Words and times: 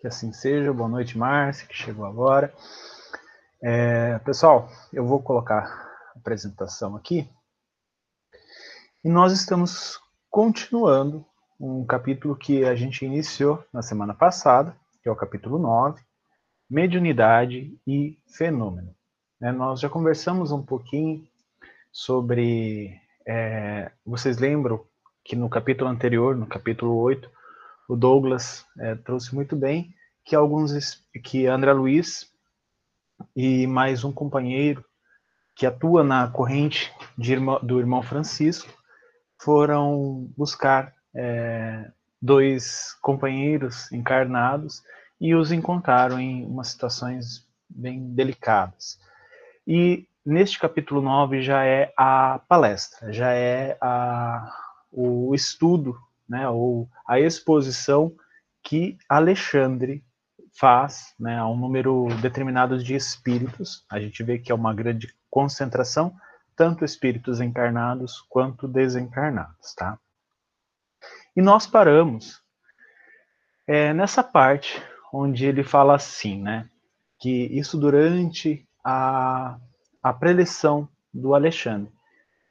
que 0.00 0.06
assim 0.06 0.32
seja. 0.32 0.72
Boa 0.72 0.88
noite, 0.88 1.18
Márcia, 1.18 1.66
que 1.66 1.74
chegou 1.74 2.06
agora. 2.06 2.52
É, 3.62 4.18
pessoal, 4.20 4.70
eu 4.92 5.06
vou 5.06 5.22
colocar 5.22 5.64
a 6.14 6.18
apresentação 6.18 6.96
aqui. 6.96 7.28
E 9.04 9.08
nós 9.08 9.32
estamos 9.32 10.00
continuando 10.30 11.24
um 11.60 11.84
capítulo 11.84 12.34
que 12.34 12.64
a 12.64 12.74
gente 12.74 13.04
iniciou 13.04 13.62
na 13.72 13.82
semana 13.82 14.14
passada, 14.14 14.74
que 15.02 15.08
é 15.08 15.12
o 15.12 15.16
capítulo 15.16 15.58
9, 15.58 16.00
Mediunidade 16.68 17.78
e 17.86 18.18
Fenômeno. 18.36 18.94
É, 19.42 19.52
nós 19.52 19.80
já 19.80 19.88
conversamos 19.88 20.50
um 20.50 20.62
pouquinho 20.62 21.26
sobre. 21.92 22.98
É, 23.26 23.92
vocês 24.04 24.38
lembram 24.38 24.82
que 25.22 25.36
no 25.36 25.50
capítulo 25.50 25.90
anterior, 25.90 26.34
no 26.34 26.46
capítulo 26.46 26.96
8, 26.96 27.30
o 27.90 27.96
Douglas 27.96 28.64
é, 28.78 28.94
trouxe 28.94 29.34
muito 29.34 29.56
bem 29.56 29.92
que 30.24 30.36
alguns 30.36 31.02
que 31.24 31.48
André 31.48 31.72
Luiz 31.72 32.30
e 33.34 33.66
mais 33.66 34.04
um 34.04 34.12
companheiro 34.12 34.84
que 35.56 35.66
atua 35.66 36.04
na 36.04 36.28
corrente 36.28 36.94
irmão, 37.18 37.58
do 37.60 37.80
irmão 37.80 38.00
Francisco 38.00 38.72
foram 39.42 40.32
buscar 40.36 40.94
é, 41.12 41.90
dois 42.22 42.96
companheiros 43.02 43.90
encarnados 43.90 44.84
e 45.20 45.34
os 45.34 45.50
encontraram 45.50 46.20
em 46.20 46.46
umas 46.46 46.68
situações 46.68 47.44
bem 47.68 48.14
delicadas. 48.14 49.00
E 49.66 50.06
neste 50.24 50.60
capítulo 50.60 51.02
9 51.02 51.42
já 51.42 51.64
é 51.64 51.92
a 51.96 52.40
palestra, 52.46 53.12
já 53.12 53.32
é 53.32 53.76
a, 53.80 54.48
o 54.92 55.34
estudo 55.34 55.98
né, 56.30 56.48
ou 56.48 56.88
a 57.04 57.18
exposição 57.18 58.14
que 58.62 58.96
Alexandre 59.08 60.04
faz 60.56 61.12
né, 61.18 61.36
a 61.38 61.46
um 61.48 61.56
número 61.56 62.06
determinado 62.22 62.78
de 62.78 62.94
espíritos. 62.94 63.84
A 63.90 63.98
gente 63.98 64.22
vê 64.22 64.38
que 64.38 64.52
é 64.52 64.54
uma 64.54 64.72
grande 64.72 65.12
concentração, 65.28 66.14
tanto 66.54 66.84
espíritos 66.84 67.40
encarnados 67.40 68.24
quanto 68.28 68.68
desencarnados, 68.68 69.74
tá? 69.74 69.98
E 71.34 71.42
nós 71.42 71.66
paramos 71.66 72.40
é, 73.66 73.92
nessa 73.92 74.22
parte 74.22 74.80
onde 75.12 75.46
ele 75.46 75.64
fala 75.64 75.94
assim, 75.94 76.40
né? 76.40 76.68
Que 77.18 77.46
isso 77.46 77.78
durante 77.78 78.66
a, 78.84 79.58
a 80.02 80.12
preleção 80.12 80.88
do 81.12 81.34
Alexandre. 81.34 81.92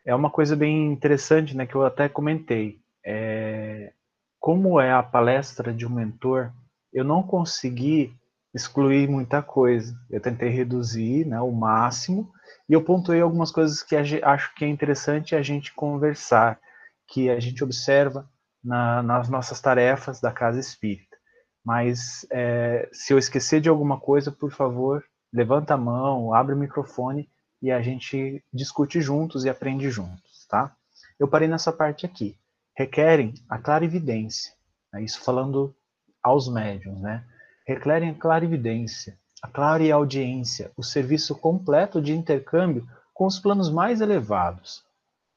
É 0.06 0.14
uma 0.16 0.30
coisa 0.30 0.56
bem 0.56 0.92
interessante, 0.92 1.56
né? 1.56 1.66
Que 1.66 1.76
eu 1.76 1.86
até 1.86 2.10
comentei 2.10 2.80
é, 3.10 3.92
como 4.40 4.80
é 4.80 4.92
a 4.92 5.02
palestra 5.02 5.74
de 5.74 5.86
um 5.86 5.90
mentor, 5.90 6.54
eu 6.94 7.04
não 7.04 7.24
consegui 7.24 8.16
excluir 8.54 9.10
muita 9.10 9.42
coisa. 9.42 9.96
Eu 10.10 10.22
tentei 10.22 10.50
reduzir 10.50 11.26
né, 11.26 11.42
o 11.42 11.52
máximo 11.52 12.32
e 12.70 12.74
eu 12.74 12.84
pontuei 12.84 13.20
algumas 13.20 13.52
coisas 13.52 13.82
que 13.82 13.96
acho 13.96 14.54
que 14.54 14.64
é 14.64 14.68
interessante 14.68 15.36
a 15.36 15.42
gente 15.42 15.74
conversar, 15.74 16.60
que 17.08 17.32
a 17.32 17.40
gente 17.40 17.64
observa 17.64 18.30
na, 18.64 19.02
nas 19.02 19.28
nossas 19.28 19.60
tarefas 19.60 20.22
da 20.22 20.32
Casa 20.32 20.60
Espírita. 20.60 21.18
Mas 21.66 22.28
é, 22.32 22.88
se 22.94 23.12
eu 23.12 23.18
esquecer 23.18 23.60
de 23.60 23.70
alguma 23.70 24.00
coisa, 24.00 24.32
por 24.32 24.52
favor, 24.52 25.04
levanta 25.34 25.74
a 25.74 25.78
mão, 25.78 26.34
abre 26.34 26.54
o 26.54 26.58
microfone 26.58 27.28
e 27.60 27.72
a 27.72 27.82
gente 27.82 28.44
discute 28.54 29.02
juntos 29.02 29.46
e 29.46 29.50
aprende 29.50 29.90
juntos, 29.90 30.46
tá? 30.48 30.76
Eu 31.20 31.28
parei 31.28 31.48
nessa 31.48 31.72
parte 31.72 32.06
aqui 32.06 32.38
requerem 32.80 33.34
a 33.50 33.58
clarividência, 33.58 34.54
né? 34.94 35.04
isso 35.04 35.20
falando 35.22 35.76
aos 36.24 36.48
médiums, 36.48 37.02
né? 37.02 37.26
requerem 37.68 38.12
a 38.12 38.16
clarividência, 38.16 39.20
a 39.44 39.50
clareaudiência, 39.50 40.72
o 40.78 40.82
serviço 40.82 41.36
completo 41.36 42.02
de 42.02 42.14
intercâmbio 42.14 42.88
com 43.14 43.26
os 43.26 43.38
planos 43.38 43.70
mais 43.70 44.00
elevados. 44.00 44.82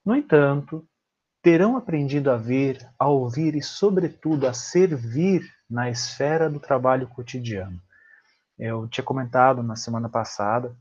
No 0.05 0.15
entanto, 0.15 0.87
terão 1.43 1.77
aprendido 1.77 2.31
a 2.31 2.37
ver, 2.37 2.89
a 2.97 3.09
ouvir 3.09 3.56
e, 3.56 3.62
sobretudo, 3.62 4.47
a 4.47 4.53
servir 4.53 5.43
na 5.69 5.91
esfera 5.91 6.49
do 6.49 6.61
trabalho 6.61 7.09
cotidiano. 7.09 7.83
Eu 8.56 8.87
tinha 8.87 9.03
comentado 9.03 9.65
na 9.65 9.75
semana 9.75 10.09
passada 10.09 10.77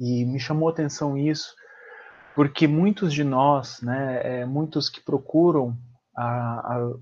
e 0.00 0.24
me 0.24 0.40
chamou 0.40 0.70
a 0.70 0.72
atenção 0.72 1.18
isso, 1.18 1.54
porque 2.36 2.68
muitos 2.68 3.14
de 3.14 3.24
nós, 3.24 3.80
né, 3.80 4.20
é, 4.22 4.44
muitos 4.44 4.90
que 4.90 5.00
procuram 5.00 5.74
a, 6.14 6.74
a, 6.74 6.94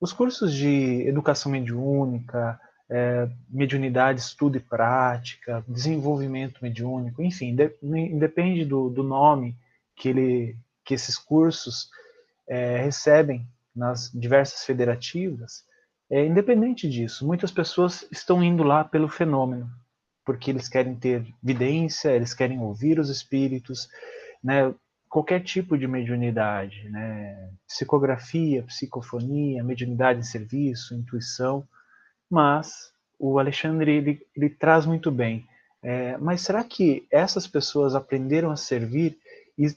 os 0.00 0.12
cursos 0.12 0.54
de 0.54 1.08
educação 1.08 1.50
mediúnica, 1.50 2.58
é, 2.88 3.28
mediunidade, 3.48 4.20
estudo 4.20 4.58
e 4.58 4.60
prática, 4.60 5.64
desenvolvimento 5.66 6.60
mediúnico, 6.62 7.20
enfim, 7.20 7.52
de, 7.52 7.76
independe 7.82 8.64
do, 8.64 8.88
do, 8.88 9.02
nome 9.02 9.56
que, 9.96 10.08
ele, 10.08 10.56
que 10.84 10.94
esses 10.94 11.18
cursos 11.18 11.90
é, 12.48 12.80
recebem 12.80 13.48
nas 13.74 14.08
diversas 14.14 14.64
federativas, 14.64 15.64
é, 16.08 16.24
independente 16.24 16.88
disso, 16.88 17.26
muitas 17.26 17.50
pessoas 17.50 18.06
estão 18.12 18.40
indo 18.40 18.62
lá 18.62 18.84
pelo 18.84 19.08
fenômeno, 19.08 19.68
porque 20.24 20.48
eles 20.48 20.68
querem 20.68 20.94
ter 20.94 21.26
vidência, 21.42 22.10
eles 22.10 22.32
querem 22.32 22.60
ouvir 22.60 23.00
os 23.00 23.08
espíritos, 23.08 23.88
né, 24.42 24.74
qualquer 25.08 25.40
tipo 25.40 25.76
de 25.76 25.86
mediunidade, 25.86 26.88
né, 26.88 27.50
psicografia, 27.66 28.62
psicofonia, 28.62 29.64
mediunidade 29.64 30.20
em 30.20 30.24
serviço, 30.24 30.94
intuição, 30.94 31.66
mas 32.30 32.92
o 33.18 33.38
Alexandre 33.38 33.92
ele, 33.92 34.26
ele 34.34 34.48
traz 34.48 34.86
muito 34.86 35.10
bem. 35.10 35.46
É, 35.82 36.16
mas 36.18 36.42
será 36.42 36.62
que 36.62 37.06
essas 37.10 37.46
pessoas 37.46 37.94
aprenderam 37.94 38.50
a 38.50 38.56
servir 38.56 39.18
e, 39.58 39.74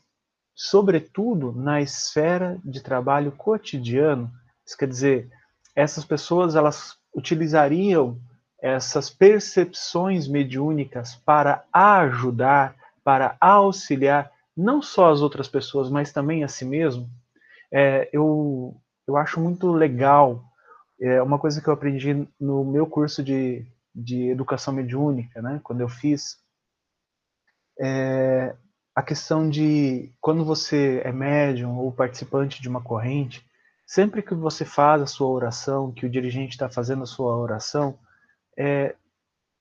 sobretudo, 0.53 1.51
na 1.51 1.81
esfera 1.81 2.59
de 2.63 2.81
trabalho 2.81 3.31
cotidiano? 3.31 4.31
Isso 4.65 4.77
quer 4.77 4.87
dizer, 4.87 5.29
essas 5.75 6.05
pessoas 6.05 6.55
elas 6.55 6.95
utilizariam 7.15 8.19
essas 8.61 9.09
percepções 9.09 10.27
mediúnicas 10.27 11.15
para 11.15 11.65
ajudar, 11.73 12.75
para 13.03 13.35
auxiliar 13.41 14.31
não 14.55 14.81
só 14.81 15.11
as 15.11 15.21
outras 15.21 15.47
pessoas, 15.47 15.89
mas 15.89 16.11
também 16.11 16.43
a 16.43 16.47
si 16.47 16.65
mesmo, 16.65 17.09
é, 17.71 18.09
eu, 18.13 18.79
eu 19.07 19.17
acho 19.17 19.39
muito 19.39 19.71
legal. 19.71 20.43
É 21.01 21.21
uma 21.21 21.39
coisa 21.39 21.61
que 21.61 21.67
eu 21.67 21.73
aprendi 21.73 22.27
no 22.39 22.63
meu 22.63 22.85
curso 22.85 23.23
de, 23.23 23.65
de 23.93 24.29
educação 24.29 24.73
mediúnica, 24.73 25.41
né, 25.41 25.59
quando 25.63 25.81
eu 25.81 25.89
fiz, 25.89 26.37
é 27.79 28.55
a 28.95 29.01
questão 29.01 29.49
de 29.49 30.13
quando 30.21 30.45
você 30.45 31.01
é 31.03 31.11
médium 31.11 31.77
ou 31.79 31.91
participante 31.91 32.61
de 32.61 32.69
uma 32.69 32.81
corrente, 32.81 33.43
sempre 33.87 34.21
que 34.21 34.35
você 34.35 34.63
faz 34.63 35.01
a 35.01 35.07
sua 35.07 35.27
oração, 35.27 35.91
que 35.91 36.05
o 36.05 36.09
dirigente 36.09 36.51
está 36.51 36.69
fazendo 36.69 37.03
a 37.03 37.07
sua 37.07 37.35
oração, 37.35 37.97
é, 38.57 38.95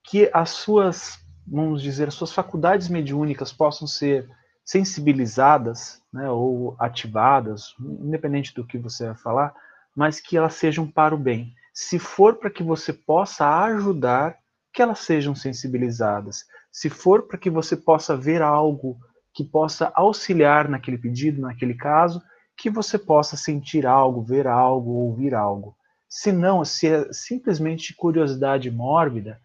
que 0.03 0.29
as 0.33 0.51
suas, 0.51 1.19
vamos 1.47 1.81
dizer, 1.81 2.07
as 2.07 2.13
suas 2.13 2.31
faculdades 2.31 2.87
mediúnicas 2.89 3.51
possam 3.51 3.87
ser 3.87 4.29
sensibilizadas 4.65 6.01
né, 6.11 6.29
ou 6.29 6.75
ativadas, 6.79 7.75
independente 7.79 8.53
do 8.53 8.65
que 8.65 8.77
você 8.77 9.07
vai 9.07 9.15
falar, 9.15 9.53
mas 9.95 10.19
que 10.19 10.37
elas 10.37 10.53
sejam 10.53 10.89
para 10.89 11.13
o 11.13 11.17
bem. 11.17 11.53
Se 11.73 11.99
for 11.99 12.35
para 12.35 12.49
que 12.49 12.63
você 12.63 12.93
possa 12.93 13.63
ajudar, 13.63 14.37
que 14.73 14.81
elas 14.81 14.99
sejam 14.99 15.35
sensibilizadas. 15.35 16.45
Se 16.71 16.89
for 16.89 17.27
para 17.27 17.37
que 17.37 17.49
você 17.49 17.75
possa 17.75 18.15
ver 18.15 18.41
algo 18.41 18.97
que 19.33 19.43
possa 19.43 19.91
auxiliar 19.95 20.67
naquele 20.69 20.97
pedido, 20.97 21.41
naquele 21.41 21.73
caso, 21.73 22.21
que 22.55 22.69
você 22.69 22.97
possa 22.97 23.35
sentir 23.35 23.85
algo, 23.85 24.23
ver 24.23 24.47
algo, 24.47 24.91
ouvir 24.91 25.33
algo. 25.35 25.75
Se 26.07 26.31
não, 26.31 26.63
se 26.63 26.87
é 26.87 27.11
simplesmente 27.11 27.95
curiosidade 27.95 28.69
mórbida, 28.69 29.41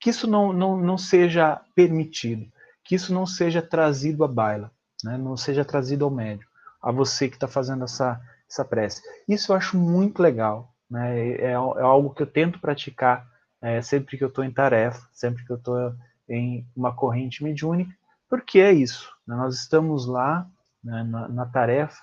que 0.00 0.10
isso 0.10 0.26
não, 0.26 0.52
não, 0.52 0.76
não 0.76 0.98
seja 0.98 1.60
permitido 1.74 2.50
que 2.84 2.94
isso 2.94 3.12
não 3.12 3.26
seja 3.26 3.62
trazido 3.62 4.22
à 4.22 4.28
baila, 4.28 4.70
né? 5.02 5.16
não 5.16 5.36
seja 5.36 5.64
trazido 5.64 6.04
ao 6.04 6.10
médio, 6.10 6.46
a 6.82 6.92
você 6.92 7.28
que 7.28 7.36
está 7.36 7.48
fazendo 7.48 7.84
essa, 7.84 8.20
essa 8.48 8.64
prece. 8.64 9.02
Isso 9.26 9.52
eu 9.52 9.56
acho 9.56 9.76
muito 9.76 10.22
legal, 10.22 10.72
né? 10.88 11.30
é, 11.30 11.50
é 11.52 11.54
algo 11.54 12.10
que 12.10 12.22
eu 12.22 12.26
tento 12.26 12.60
praticar 12.60 13.26
é, 13.62 13.80
sempre 13.80 14.18
que 14.18 14.22
eu 14.22 14.28
estou 14.28 14.44
em 14.44 14.50
tarefa, 14.50 15.08
sempre 15.12 15.44
que 15.44 15.50
eu 15.50 15.56
estou 15.56 15.94
em 16.28 16.66
uma 16.76 16.94
corrente 16.94 17.42
mediúnica, 17.42 17.92
porque 18.28 18.58
é 18.58 18.72
isso, 18.72 19.10
né? 19.26 19.34
nós 19.34 19.56
estamos 19.56 20.06
lá 20.06 20.46
né, 20.82 21.02
na, 21.02 21.28
na, 21.28 21.46
tarefa, 21.46 22.02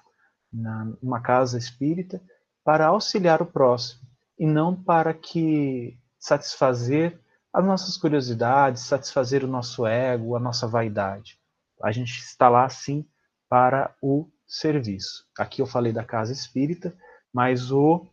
na, 0.51 0.92
numa 1.01 1.22
casa 1.22 1.57
espírita, 1.57 2.19
para 2.63 2.88
auxiliar 2.88 3.42
o 3.42 3.45
próximo, 3.45 4.01
e 4.38 4.45
não 4.45 4.75
para 4.75 5.13
que 5.13 5.98
satisfazer 6.19 7.19
as 7.53 7.65
nossas 7.65 7.98
curiosidades, 7.98 8.83
satisfazer 8.83 9.44
o 9.44 9.48
nosso 9.48 9.86
ego, 9.86 10.36
a 10.36 10.39
nossa 10.39 10.68
vaidade. 10.68 11.38
A 11.81 11.92
gente 11.92 12.19
está 12.19 12.48
lá, 12.48 12.68
sim, 12.69 13.06
para 13.50 13.94
o 14.01 14.30
serviço. 14.48 15.25
Aqui 15.38 15.62
eu 15.62 15.65
falei 15.65 15.92
da 15.92 16.03
casa 16.03 16.31
espírita, 16.31 16.95
mas 17.33 17.71
o, 17.71 18.06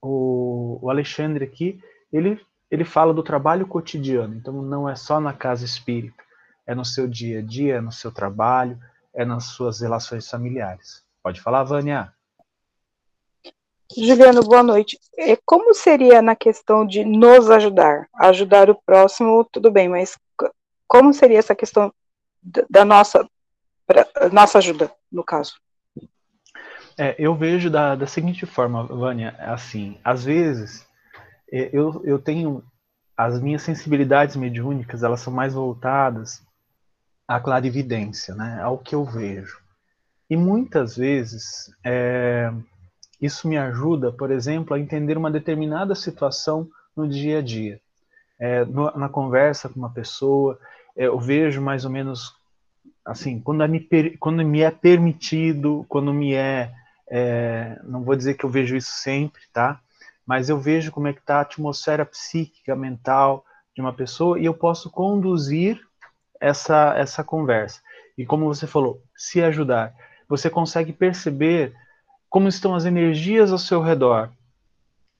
o, 0.00 0.78
o 0.82 0.90
Alexandre 0.90 1.44
aqui, 1.44 1.80
ele, 2.12 2.40
ele 2.70 2.84
fala 2.84 3.14
do 3.14 3.22
trabalho 3.22 3.66
cotidiano, 3.66 4.34
então 4.34 4.62
não 4.62 4.88
é 4.88 4.94
só 4.94 5.20
na 5.20 5.32
casa 5.32 5.64
espírita, 5.64 6.22
é 6.66 6.74
no 6.74 6.84
seu 6.84 7.08
dia 7.08 7.38
a 7.38 7.42
dia, 7.42 7.76
é 7.76 7.80
no 7.80 7.92
seu 7.92 8.12
trabalho, 8.12 8.78
é 9.14 9.24
nas 9.24 9.44
suas 9.44 9.80
relações 9.80 10.28
familiares. 10.28 11.04
Pode 11.22 11.40
falar, 11.40 11.64
Vânia. 11.64 12.12
Juliano, 13.96 14.42
boa 14.42 14.62
noite. 14.62 14.98
É, 15.18 15.36
como 15.44 15.74
seria 15.74 16.22
na 16.22 16.34
questão 16.34 16.86
de 16.86 17.04
nos 17.04 17.50
ajudar? 17.50 18.08
Ajudar 18.14 18.70
o 18.70 18.74
próximo, 18.74 19.44
tudo 19.50 19.70
bem, 19.70 19.88
mas 19.88 20.18
como 20.86 21.12
seria 21.12 21.38
essa 21.38 21.54
questão 21.54 21.92
da 22.68 22.84
nossa, 22.84 23.26
nossa 24.32 24.58
ajuda, 24.58 24.90
no 25.10 25.22
caso? 25.22 25.54
É, 26.98 27.14
eu 27.18 27.34
vejo 27.34 27.70
da, 27.70 27.94
da 27.94 28.06
seguinte 28.06 28.44
forma, 28.44 28.84
Vânia, 28.84 29.34
assim, 29.38 29.98
às 30.04 30.24
vezes 30.24 30.86
é, 31.50 31.70
eu, 31.72 32.02
eu 32.04 32.18
tenho 32.18 32.62
as 33.16 33.40
minhas 33.40 33.62
sensibilidades 33.62 34.36
mediúnicas, 34.36 35.02
elas 35.02 35.20
são 35.20 35.32
mais 35.32 35.54
voltadas 35.54 36.42
à 37.26 37.40
clarividência, 37.40 38.34
né, 38.34 38.60
ao 38.62 38.78
que 38.78 38.94
eu 38.94 39.04
vejo. 39.04 39.60
E 40.28 40.36
muitas 40.36 40.96
vezes 40.96 41.70
é, 41.84 42.52
isso 43.22 43.46
me 43.46 43.56
ajuda, 43.56 44.10
por 44.10 44.32
exemplo, 44.32 44.74
a 44.74 44.80
entender 44.80 45.16
uma 45.16 45.30
determinada 45.30 45.94
situação 45.94 46.68
no 46.96 47.08
dia 47.08 47.38
a 47.38 47.42
dia. 47.42 47.80
É, 48.38 48.64
no, 48.64 48.90
na 48.96 49.08
conversa 49.08 49.68
com 49.68 49.78
uma 49.78 49.92
pessoa, 49.92 50.58
é, 50.96 51.06
eu 51.06 51.20
vejo 51.20 51.62
mais 51.62 51.84
ou 51.84 51.90
menos 51.90 52.34
assim, 53.04 53.40
quando, 53.40 53.62
é 53.62 53.68
me, 53.68 53.88
quando 54.18 54.44
me 54.44 54.62
é 54.62 54.70
permitido, 54.70 55.86
quando 55.88 56.12
me 56.12 56.34
é, 56.34 56.72
é, 57.08 57.78
não 57.84 58.02
vou 58.02 58.16
dizer 58.16 58.34
que 58.34 58.44
eu 58.44 58.50
vejo 58.50 58.76
isso 58.76 58.90
sempre, 58.90 59.42
tá? 59.52 59.80
Mas 60.26 60.48
eu 60.48 60.58
vejo 60.58 60.90
como 60.90 61.08
é 61.08 61.12
que 61.12 61.20
está 61.20 61.36
a 61.36 61.42
atmosfera 61.42 62.04
psíquica, 62.04 62.74
mental 62.74 63.44
de 63.74 63.80
uma 63.80 63.92
pessoa 63.92 64.38
e 64.38 64.44
eu 64.44 64.54
posso 64.54 64.90
conduzir 64.90 65.80
essa, 66.40 66.94
essa 66.96 67.22
conversa. 67.22 67.80
E 68.18 68.26
como 68.26 68.46
você 68.46 68.66
falou, 68.66 69.00
se 69.16 69.42
ajudar. 69.42 69.94
Você 70.28 70.50
consegue 70.50 70.92
perceber 70.92 71.74
como 72.32 72.48
estão 72.48 72.74
as 72.74 72.86
energias 72.86 73.52
ao 73.52 73.58
seu 73.58 73.82
redor, 73.82 74.32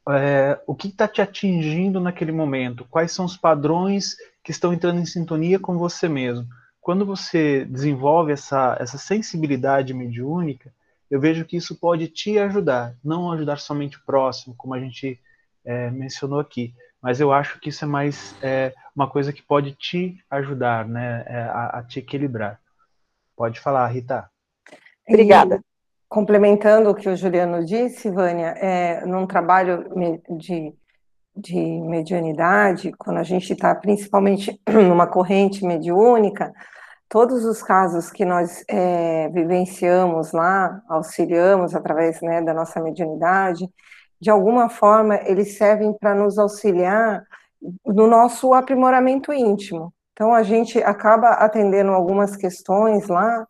é, 0.09 0.59
o 0.67 0.75
que 0.75 0.88
está 0.88 1.06
te 1.06 1.20
atingindo 1.20 2.00
naquele 2.00 2.32
momento, 2.32 2.87
quais 2.88 3.12
são 3.12 3.26
os 3.26 3.37
padrões 3.37 4.17
que 4.43 4.50
estão 4.50 4.73
entrando 4.73 4.99
em 4.99 5.05
sintonia 5.05 5.59
com 5.59 5.76
você 5.76 6.09
mesmo. 6.09 6.47
Quando 6.81 7.05
você 7.05 7.67
desenvolve 7.67 8.32
essa, 8.32 8.79
essa 8.81 8.97
sensibilidade 8.97 9.93
mediúnica, 9.93 10.73
eu 11.11 11.20
vejo 11.20 11.44
que 11.44 11.55
isso 11.55 11.79
pode 11.79 12.09
te 12.09 12.38
ajudar, 12.38 12.97
não 13.05 13.31
ajudar 13.31 13.59
somente 13.59 13.99
o 13.99 14.05
próximo, 14.06 14.55
como 14.56 14.73
a 14.73 14.81
gente 14.81 15.20
é, 15.67 15.91
mencionou 15.91 16.41
aqui, 16.41 16.75
mas 17.03 17.20
eu 17.20 17.31
acho 17.31 17.61
que 17.61 17.69
isso 17.69 17.85
é 17.85 17.88
mais 17.88 18.35
é, 18.41 18.73
uma 18.97 19.06
coisa 19.06 19.35
que 19.35 19.43
pode 19.43 19.73
te 19.73 20.17
ajudar, 20.31 20.88
né, 20.88 21.25
é, 21.26 21.43
a, 21.43 21.67
a, 21.79 21.82
te 21.82 21.99
equilibrar. 21.99 22.59
Pode 23.37 23.61
falar, 23.61 23.87
Rita. 23.88 24.31
Obrigada 25.06 25.62
complementando 26.12 26.91
o 26.91 26.94
que 26.94 27.09
o 27.09 27.17
Juliano 27.17 27.64
disse, 27.64 28.11
Vânia, 28.11 28.49
é, 28.59 29.03
num 29.06 29.26
trabalho 29.26 29.91
de, 30.37 30.75
de 31.35 31.56
mediunidade, 31.56 32.93
quando 32.99 33.17
a 33.17 33.23
gente 33.23 33.55
está 33.55 33.75
principalmente 33.75 34.61
numa 34.69 35.06
corrente 35.06 35.64
mediúnica, 35.64 36.53
todos 37.09 37.47
os 37.47 37.62
casos 37.62 38.11
que 38.11 38.26
nós 38.26 38.62
é, 38.69 39.31
vivenciamos 39.31 40.32
lá, 40.32 40.82
auxiliamos 40.87 41.75
através 41.75 42.20
né, 42.20 42.43
da 42.43 42.53
nossa 42.53 42.79
mediunidade, 42.79 43.67
de 44.20 44.29
alguma 44.29 44.69
forma 44.69 45.19
eles 45.25 45.56
servem 45.56 45.94
para 45.94 46.14
nos 46.14 46.38
auxiliar 46.38 47.25
no 47.87 48.06
nosso 48.06 48.53
aprimoramento 48.53 49.32
íntimo. 49.32 49.94
Então 50.12 50.35
a 50.35 50.43
gente 50.43 50.79
acaba 50.82 51.31
atendendo 51.31 51.91
algumas 51.91 52.37
questões 52.37 53.09
lá 53.09 53.47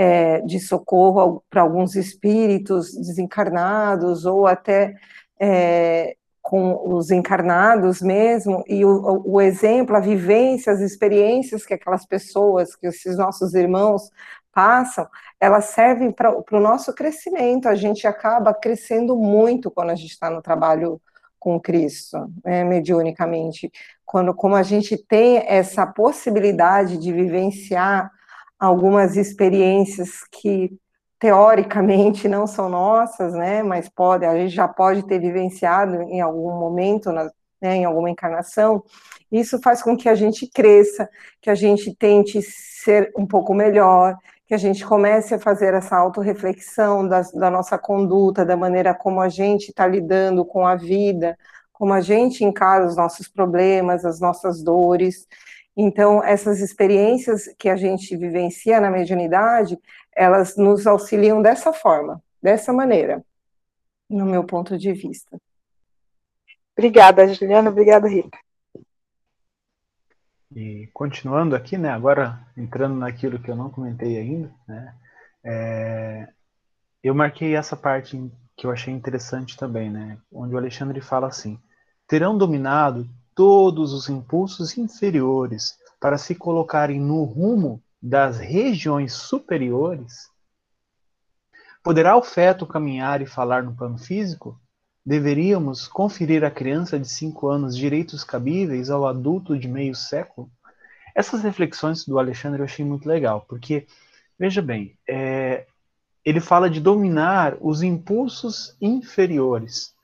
é, 0.00 0.40
de 0.42 0.60
socorro 0.60 1.42
para 1.50 1.62
alguns 1.62 1.96
espíritos 1.96 2.94
desencarnados 2.94 4.24
ou 4.24 4.46
até 4.46 4.94
é, 5.40 6.14
com 6.40 6.94
os 6.94 7.10
encarnados 7.10 8.00
mesmo, 8.00 8.62
e 8.68 8.84
o, 8.84 9.22
o, 9.26 9.40
exemplo, 9.40 9.96
a 9.96 10.00
vivência, 10.00 10.72
as 10.72 10.78
experiências 10.78 11.66
que 11.66 11.74
aquelas 11.74 12.06
pessoas, 12.06 12.76
que 12.76 12.86
esses 12.86 13.16
nossos 13.16 13.54
irmãos 13.54 14.08
passam, 14.52 15.04
elas 15.40 15.64
servem 15.66 16.12
para 16.12 16.30
o 16.32 16.60
nosso 16.60 16.94
crescimento. 16.94 17.68
A 17.68 17.74
gente 17.74 18.06
acaba 18.06 18.54
crescendo 18.54 19.16
muito 19.16 19.68
quando 19.68 19.90
a 19.90 19.96
gente 19.96 20.12
está 20.12 20.30
no 20.30 20.40
trabalho 20.40 21.00
com 21.40 21.58
Cristo, 21.58 22.32
né, 22.44 22.62
mediunicamente. 22.62 23.70
Quando, 24.06 24.32
como 24.32 24.54
a 24.54 24.62
gente 24.62 24.96
tem 24.96 25.42
essa 25.44 25.84
possibilidade 25.86 26.98
de 26.98 27.12
vivenciar 27.12 28.12
algumas 28.58 29.16
experiências 29.16 30.24
que 30.30 30.70
teoricamente 31.18 32.28
não 32.28 32.46
são 32.46 32.68
nossas, 32.68 33.32
né, 33.34 33.62
mas 33.62 33.88
pode, 33.88 34.24
a 34.24 34.36
gente 34.36 34.54
já 34.54 34.68
pode 34.68 35.04
ter 35.04 35.18
vivenciado 35.18 36.02
em 36.02 36.20
algum 36.20 36.58
momento, 36.58 37.10
na, 37.12 37.24
né, 37.60 37.76
em 37.76 37.84
alguma 37.84 38.08
encarnação, 38.08 38.82
isso 39.30 39.60
faz 39.60 39.82
com 39.82 39.96
que 39.96 40.08
a 40.08 40.14
gente 40.14 40.48
cresça, 40.48 41.08
que 41.40 41.50
a 41.50 41.54
gente 41.54 41.94
tente 41.94 42.40
ser 42.42 43.12
um 43.16 43.26
pouco 43.26 43.52
melhor, 43.52 44.16
que 44.46 44.54
a 44.54 44.58
gente 44.58 44.84
comece 44.86 45.34
a 45.34 45.38
fazer 45.38 45.74
essa 45.74 45.96
autorreflexão 45.96 47.06
da, 47.06 47.20
da 47.34 47.50
nossa 47.50 47.76
conduta, 47.76 48.46
da 48.46 48.56
maneira 48.56 48.94
como 48.94 49.20
a 49.20 49.28
gente 49.28 49.68
está 49.68 49.86
lidando 49.86 50.44
com 50.44 50.66
a 50.66 50.74
vida, 50.74 51.36
como 51.72 51.92
a 51.92 52.00
gente 52.00 52.44
encara 52.44 52.86
os 52.86 52.96
nossos 52.96 53.28
problemas, 53.28 54.04
as 54.04 54.20
nossas 54.20 54.62
dores, 54.62 55.28
então, 55.80 56.24
essas 56.24 56.58
experiências 56.58 57.54
que 57.56 57.68
a 57.68 57.76
gente 57.76 58.16
vivencia 58.16 58.80
na 58.80 58.90
mediunidade, 58.90 59.78
elas 60.12 60.56
nos 60.56 60.88
auxiliam 60.88 61.40
dessa 61.40 61.72
forma, 61.72 62.20
dessa 62.42 62.72
maneira, 62.72 63.24
no 64.10 64.26
meu 64.26 64.42
ponto 64.42 64.76
de 64.76 64.92
vista. 64.92 65.40
Obrigada, 66.76 67.32
Juliana. 67.32 67.70
Obrigada, 67.70 68.08
Rita. 68.08 68.36
E 70.52 70.88
continuando 70.92 71.54
aqui, 71.54 71.78
né, 71.78 71.90
agora 71.90 72.44
entrando 72.56 72.96
naquilo 72.96 73.38
que 73.38 73.48
eu 73.48 73.54
não 73.54 73.70
comentei 73.70 74.18
ainda, 74.18 74.52
né, 74.66 74.94
é, 75.44 76.28
eu 77.04 77.14
marquei 77.14 77.54
essa 77.54 77.76
parte 77.76 78.18
que 78.56 78.66
eu 78.66 78.72
achei 78.72 78.92
interessante 78.92 79.56
também, 79.56 79.88
né, 79.88 80.18
onde 80.32 80.56
o 80.56 80.58
Alexandre 80.58 81.00
fala 81.00 81.28
assim: 81.28 81.56
terão 82.08 82.36
dominado 82.36 83.08
todos 83.38 83.92
os 83.92 84.08
impulsos 84.08 84.76
inferiores 84.76 85.78
para 86.00 86.18
se 86.18 86.34
colocarem 86.34 86.98
no 86.98 87.22
rumo 87.22 87.80
das 88.02 88.36
regiões 88.36 89.12
superiores? 89.12 90.28
Poderá 91.80 92.16
o 92.16 92.22
feto 92.22 92.66
caminhar 92.66 93.22
e 93.22 93.26
falar 93.26 93.62
no 93.62 93.76
plano 93.76 93.96
físico? 93.96 94.60
Deveríamos 95.06 95.86
conferir 95.86 96.42
à 96.42 96.50
criança 96.50 96.98
de 96.98 97.08
cinco 97.08 97.46
anos 97.46 97.76
direitos 97.76 98.24
cabíveis 98.24 98.90
ao 98.90 99.06
adulto 99.06 99.56
de 99.56 99.68
meio 99.68 99.94
século? 99.94 100.50
Essas 101.14 101.40
reflexões 101.44 102.04
do 102.04 102.18
Alexandre 102.18 102.60
eu 102.60 102.64
achei 102.64 102.84
muito 102.84 103.08
legal, 103.08 103.46
porque, 103.48 103.86
veja 104.36 104.60
bem, 104.60 104.98
é, 105.08 105.64
ele 106.24 106.40
fala 106.40 106.68
de 106.68 106.80
dominar 106.80 107.56
os 107.60 107.82
impulsos 107.82 108.76
inferiores. 108.80 109.94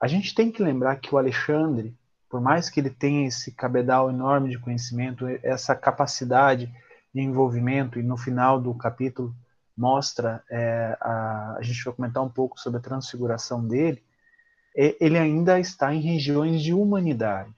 A 0.00 0.06
gente 0.06 0.32
tem 0.32 0.52
que 0.52 0.62
lembrar 0.62 0.94
que 1.00 1.12
o 1.12 1.18
Alexandre, 1.18 1.92
por 2.28 2.40
mais 2.40 2.68
que 2.68 2.80
ele 2.80 2.90
tenha 2.90 3.26
esse 3.26 3.52
cabedal 3.52 4.10
enorme 4.10 4.50
de 4.50 4.58
conhecimento, 4.58 5.26
essa 5.42 5.74
capacidade 5.74 6.70
de 7.14 7.20
envolvimento, 7.20 7.98
e 7.98 8.02
no 8.02 8.16
final 8.16 8.60
do 8.60 8.74
capítulo 8.74 9.34
mostra, 9.76 10.42
é, 10.50 10.96
a, 11.00 11.56
a 11.58 11.62
gente 11.62 11.82
vai 11.84 11.94
comentar 11.94 12.22
um 12.22 12.28
pouco 12.28 12.60
sobre 12.60 12.78
a 12.78 12.82
transfiguração 12.82 13.66
dele, 13.66 14.02
é, 14.76 14.96
ele 15.00 15.16
ainda 15.16 15.58
está 15.58 15.94
em 15.94 16.00
regiões 16.00 16.62
de 16.62 16.74
humanidade. 16.74 17.54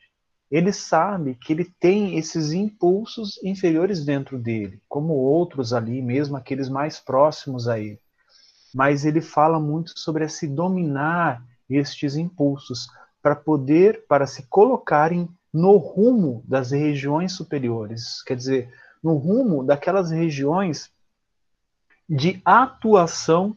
Ele 0.51 0.73
sabe 0.73 1.37
que 1.37 1.53
ele 1.53 1.65
tem 1.65 2.19
esses 2.19 2.53
impulsos 2.53 3.43
inferiores 3.43 4.05
dentro 4.05 4.39
dele, 4.39 4.83
como 4.89 5.15
outros 5.15 5.73
ali, 5.73 6.03
mesmo 6.03 6.37
aqueles 6.37 6.69
mais 6.69 6.99
próximos 6.99 7.69
a 7.69 7.79
ele. 7.79 8.01
Mas 8.75 9.05
ele 9.05 9.21
fala 9.21 9.61
muito 9.61 9.99
sobre 9.99 10.25
esse 10.25 10.49
dominar 10.49 11.45
estes 11.69 12.17
impulsos, 12.17 12.89
para 13.23 13.37
poder, 13.37 14.05
para 14.09 14.27
se 14.27 14.45
colocarem 14.45 15.29
no 15.53 15.77
rumo 15.77 16.43
das 16.47 16.71
regiões 16.71 17.33
superiores, 17.33 18.23
quer 18.23 18.37
dizer, 18.37 18.73
no 19.03 19.15
rumo 19.15 19.65
daquelas 19.65 20.11
regiões 20.11 20.91
de 22.09 22.41
atuação 22.45 23.57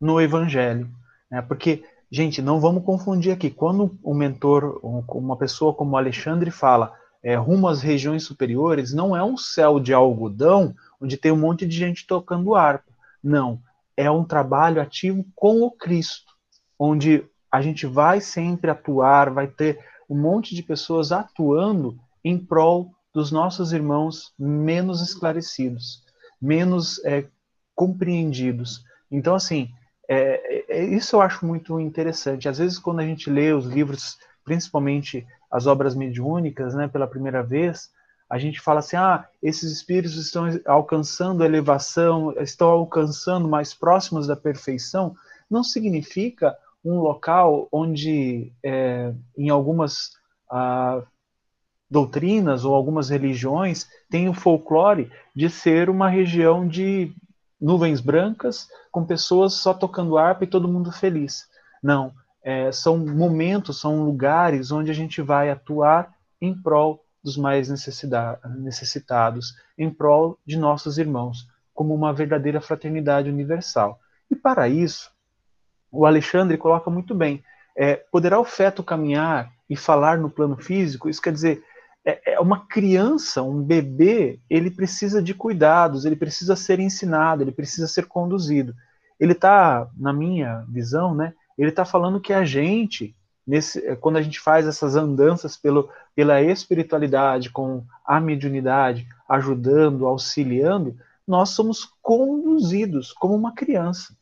no 0.00 0.20
Evangelho, 0.20 0.90
né? 1.30 1.42
Porque, 1.42 1.84
gente, 2.10 2.40
não 2.42 2.60
vamos 2.60 2.84
confundir 2.84 3.32
aqui. 3.32 3.50
Quando 3.50 3.98
um 4.04 4.14
mentor, 4.14 4.80
uma 4.82 5.36
pessoa 5.36 5.74
como 5.74 5.96
Alexandre 5.96 6.50
fala 6.50 6.94
é, 7.22 7.34
rumo 7.34 7.66
às 7.66 7.80
regiões 7.80 8.22
superiores, 8.24 8.92
não 8.92 9.16
é 9.16 9.24
um 9.24 9.36
céu 9.36 9.80
de 9.80 9.94
algodão 9.94 10.74
onde 11.00 11.16
tem 11.16 11.32
um 11.32 11.38
monte 11.38 11.66
de 11.66 11.76
gente 11.76 12.06
tocando 12.06 12.54
harpa. 12.54 12.92
Não, 13.22 13.60
é 13.96 14.10
um 14.10 14.24
trabalho 14.24 14.80
ativo 14.80 15.24
com 15.34 15.62
o 15.62 15.70
Cristo, 15.70 16.32
onde 16.78 17.24
a 17.54 17.62
gente 17.62 17.86
vai 17.86 18.20
sempre 18.20 18.68
atuar, 18.68 19.30
vai 19.30 19.46
ter 19.46 19.78
um 20.10 20.20
monte 20.20 20.56
de 20.56 20.62
pessoas 20.62 21.12
atuando 21.12 21.96
em 22.24 22.36
prol 22.36 22.90
dos 23.14 23.30
nossos 23.30 23.72
irmãos 23.72 24.34
menos 24.36 25.00
esclarecidos, 25.00 26.02
menos 26.42 26.98
é, 27.04 27.28
compreendidos. 27.72 28.84
Então, 29.08 29.36
assim, 29.36 29.70
é, 30.08 30.64
é, 30.68 30.84
isso 30.84 31.14
eu 31.14 31.20
acho 31.20 31.46
muito 31.46 31.78
interessante. 31.78 32.48
Às 32.48 32.58
vezes, 32.58 32.76
quando 32.76 32.98
a 32.98 33.06
gente 33.06 33.30
lê 33.30 33.52
os 33.52 33.66
livros, 33.66 34.18
principalmente 34.44 35.24
as 35.48 35.68
obras 35.68 35.94
mediúnicas, 35.94 36.74
né, 36.74 36.88
pela 36.88 37.06
primeira 37.06 37.40
vez, 37.40 37.88
a 38.28 38.36
gente 38.36 38.60
fala 38.60 38.80
assim: 38.80 38.96
ah, 38.96 39.28
esses 39.40 39.70
espíritos 39.70 40.16
estão 40.16 40.46
alcançando 40.66 41.44
a 41.44 41.46
elevação, 41.46 42.34
estão 42.40 42.68
alcançando 42.68 43.46
mais 43.46 43.72
próximos 43.72 44.26
da 44.26 44.34
perfeição. 44.34 45.14
Não 45.48 45.62
significa 45.62 46.56
um 46.84 47.00
local 47.00 47.68
onde, 47.72 48.52
é, 48.62 49.12
em 49.36 49.48
algumas 49.48 50.12
ah, 50.50 51.02
doutrinas 51.90 52.64
ou 52.64 52.74
algumas 52.74 53.08
religiões, 53.08 53.88
tem 54.10 54.28
o 54.28 54.34
folclore 54.34 55.10
de 55.34 55.48
ser 55.48 55.88
uma 55.88 56.08
região 56.08 56.66
de 56.68 57.14
nuvens 57.60 58.00
brancas, 58.00 58.68
com 58.92 59.04
pessoas 59.04 59.54
só 59.54 59.72
tocando 59.72 60.18
harpa 60.18 60.44
e 60.44 60.48
todo 60.48 60.68
mundo 60.68 60.92
feliz. 60.92 61.48
Não, 61.82 62.12
é, 62.42 62.70
são 62.70 62.98
momentos, 62.98 63.80
são 63.80 64.04
lugares 64.04 64.70
onde 64.70 64.90
a 64.90 64.94
gente 64.94 65.22
vai 65.22 65.50
atuar 65.50 66.12
em 66.40 66.54
prol 66.54 67.02
dos 67.22 67.38
mais 67.38 67.70
necessitados, 67.70 69.54
em 69.78 69.88
prol 69.88 70.38
de 70.44 70.58
nossos 70.58 70.98
irmãos, 70.98 71.48
como 71.72 71.94
uma 71.94 72.12
verdadeira 72.12 72.60
fraternidade 72.60 73.30
universal. 73.30 73.98
E 74.30 74.36
para 74.36 74.68
isso, 74.68 75.10
o 75.94 76.06
Alexandre 76.06 76.58
coloca 76.58 76.90
muito 76.90 77.14
bem: 77.14 77.42
é, 77.76 77.96
poderá 78.10 78.38
o 78.38 78.44
feto 78.44 78.82
caminhar 78.82 79.50
e 79.68 79.76
falar 79.76 80.18
no 80.18 80.30
plano 80.30 80.56
físico? 80.56 81.08
Isso 81.08 81.22
quer 81.22 81.32
dizer, 81.32 81.62
é, 82.04 82.34
é 82.34 82.40
uma 82.40 82.66
criança, 82.66 83.42
um 83.42 83.62
bebê, 83.62 84.38
ele 84.50 84.70
precisa 84.70 85.22
de 85.22 85.32
cuidados, 85.32 86.04
ele 86.04 86.16
precisa 86.16 86.54
ser 86.54 86.78
ensinado, 86.80 87.42
ele 87.42 87.52
precisa 87.52 87.88
ser 87.88 88.06
conduzido. 88.06 88.74
Ele 89.18 89.32
está, 89.32 89.88
na 89.96 90.12
minha 90.12 90.64
visão, 90.68 91.14
né, 91.14 91.32
ele 91.56 91.70
está 91.70 91.84
falando 91.84 92.20
que 92.20 92.32
a 92.32 92.44
gente, 92.44 93.16
nesse, 93.46 93.96
quando 93.96 94.16
a 94.16 94.22
gente 94.22 94.40
faz 94.40 94.66
essas 94.66 94.96
andanças 94.96 95.56
pelo, 95.56 95.88
pela 96.14 96.42
espiritualidade, 96.42 97.50
com 97.50 97.84
a 98.04 98.20
mediunidade, 98.20 99.06
ajudando, 99.28 100.06
auxiliando, 100.06 100.96
nós 101.26 101.50
somos 101.50 101.88
conduzidos 102.02 103.12
como 103.12 103.34
uma 103.34 103.54
criança, 103.54 104.14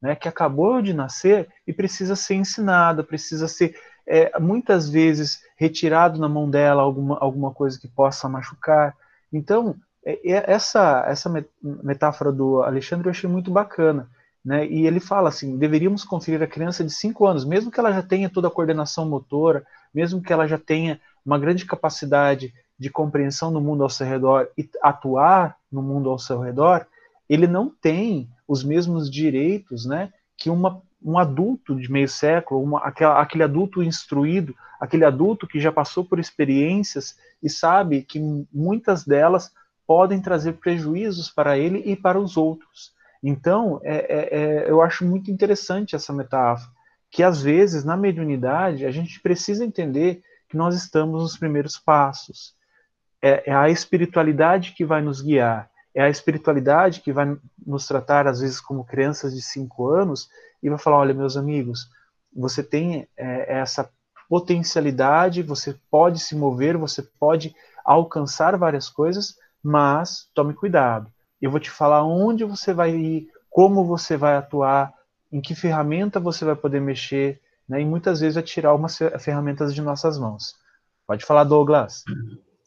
né, 0.00 0.14
que 0.14 0.28
acabou 0.28 0.80
de 0.80 0.92
nascer 0.92 1.48
e 1.66 1.72
precisa 1.72 2.16
ser 2.16 2.34
ensinada, 2.34 3.04
precisa 3.04 3.46
ser 3.46 3.74
é, 4.06 4.38
muitas 4.38 4.88
vezes 4.88 5.40
retirado 5.56 6.18
na 6.18 6.28
mão 6.28 6.48
dela 6.48 6.82
alguma, 6.82 7.18
alguma 7.18 7.52
coisa 7.52 7.78
que 7.78 7.86
possa 7.86 8.28
machucar. 8.28 8.96
Então, 9.32 9.76
é, 10.04 10.32
é, 10.32 10.52
essa, 10.52 11.04
essa 11.06 11.30
metáfora 11.62 12.32
do 12.32 12.62
Alexandre 12.62 13.06
eu 13.06 13.10
achei 13.10 13.28
muito 13.28 13.50
bacana. 13.50 14.08
Né? 14.44 14.66
E 14.66 14.86
ele 14.86 15.00
fala 15.00 15.28
assim: 15.28 15.58
deveríamos 15.58 16.02
conferir 16.02 16.42
a 16.42 16.46
criança 16.46 16.82
de 16.82 16.90
5 16.90 17.26
anos, 17.26 17.44
mesmo 17.44 17.70
que 17.70 17.78
ela 17.78 17.92
já 17.92 18.02
tenha 18.02 18.30
toda 18.30 18.48
a 18.48 18.50
coordenação 18.50 19.08
motora, 19.08 19.64
mesmo 19.92 20.22
que 20.22 20.32
ela 20.32 20.46
já 20.46 20.58
tenha 20.58 20.98
uma 21.24 21.38
grande 21.38 21.66
capacidade 21.66 22.52
de 22.78 22.88
compreensão 22.88 23.52
do 23.52 23.60
mundo 23.60 23.82
ao 23.82 23.90
seu 23.90 24.06
redor 24.06 24.48
e 24.56 24.68
atuar 24.82 25.56
no 25.70 25.82
mundo 25.82 26.08
ao 26.08 26.18
seu 26.18 26.40
redor, 26.40 26.86
ele 27.30 27.46
não 27.46 27.70
tem 27.70 28.28
os 28.46 28.62
mesmos 28.62 29.10
direitos 29.10 29.86
né, 29.86 30.12
que 30.36 30.50
uma 30.50 30.82
um 31.02 31.18
adulto 31.18 31.74
de 31.76 31.90
meio 31.90 32.08
século, 32.08 32.62
uma, 32.62 32.80
aquela, 32.80 33.20
aquele 33.20 33.42
adulto 33.42 33.82
instruído, 33.82 34.54
aquele 34.78 35.04
adulto 35.04 35.46
que 35.46 35.58
já 35.58 35.72
passou 35.72 36.04
por 36.04 36.18
experiências 36.18 37.16
e 37.42 37.48
sabe 37.48 38.02
que 38.02 38.20
muitas 38.52 39.04
delas 39.04 39.50
podem 39.86 40.20
trazer 40.20 40.54
prejuízos 40.54 41.30
para 41.30 41.56
ele 41.56 41.78
e 41.86 41.96
para 41.96 42.20
os 42.20 42.36
outros. 42.36 42.92
Então, 43.22 43.80
é, 43.82 43.96
é, 43.96 44.38
é, 44.40 44.70
eu 44.70 44.82
acho 44.82 45.04
muito 45.04 45.30
interessante 45.30 45.96
essa 45.96 46.12
metáfora, 46.12 46.70
que 47.10 47.22
às 47.22 47.42
vezes 47.42 47.84
na 47.84 47.96
mediunidade 47.96 48.86
a 48.86 48.90
gente 48.90 49.20
precisa 49.20 49.64
entender 49.64 50.22
que 50.48 50.56
nós 50.56 50.74
estamos 50.74 51.22
nos 51.22 51.36
primeiros 51.36 51.78
passos. 51.78 52.54
É, 53.22 53.50
é 53.50 53.54
a 53.54 53.68
espiritualidade 53.68 54.72
que 54.72 54.84
vai 54.84 55.02
nos 55.02 55.20
guiar, 55.20 55.70
é 56.00 56.04
a 56.04 56.10
espiritualidade 56.10 57.00
que 57.00 57.12
vai 57.12 57.36
nos 57.64 57.86
tratar 57.86 58.26
às 58.26 58.40
vezes 58.40 58.60
como 58.60 58.84
crianças 58.84 59.34
de 59.34 59.42
cinco 59.42 59.88
anos 59.88 60.28
e 60.62 60.68
vai 60.68 60.78
falar: 60.78 60.98
olha, 60.98 61.14
meus 61.14 61.36
amigos, 61.36 61.88
você 62.34 62.62
tem 62.62 63.06
é, 63.16 63.58
essa 63.60 63.88
potencialidade, 64.28 65.42
você 65.42 65.76
pode 65.90 66.20
se 66.20 66.34
mover, 66.34 66.76
você 66.76 67.02
pode 67.02 67.54
alcançar 67.84 68.56
várias 68.56 68.88
coisas, 68.88 69.36
mas 69.62 70.28
tome 70.34 70.54
cuidado. 70.54 71.10
Eu 71.40 71.50
vou 71.50 71.60
te 71.60 71.70
falar 71.70 72.04
onde 72.04 72.44
você 72.44 72.72
vai 72.72 72.94
ir, 72.94 73.28
como 73.50 73.84
você 73.84 74.16
vai 74.16 74.36
atuar, 74.36 74.94
em 75.32 75.40
que 75.40 75.54
ferramenta 75.54 76.20
você 76.20 76.44
vai 76.44 76.56
poder 76.56 76.80
mexer, 76.80 77.40
né? 77.68 77.80
e 77.80 77.84
muitas 77.84 78.20
vezes 78.20 78.36
vai 78.36 78.44
tirar 78.44 78.70
algumas 78.70 78.96
ferramentas 79.18 79.74
de 79.74 79.82
nossas 79.82 80.18
mãos. 80.18 80.54
Pode 81.06 81.24
falar, 81.24 81.44
Douglas. 81.44 82.04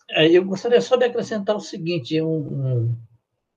É, 0.10 0.30
eu 0.30 0.44
gostaria 0.44 0.82
só 0.82 0.96
de 0.98 1.06
acrescentar 1.06 1.56
o 1.56 1.62
seguinte, 1.62 2.22
um, 2.22 2.28
um, 2.28 2.96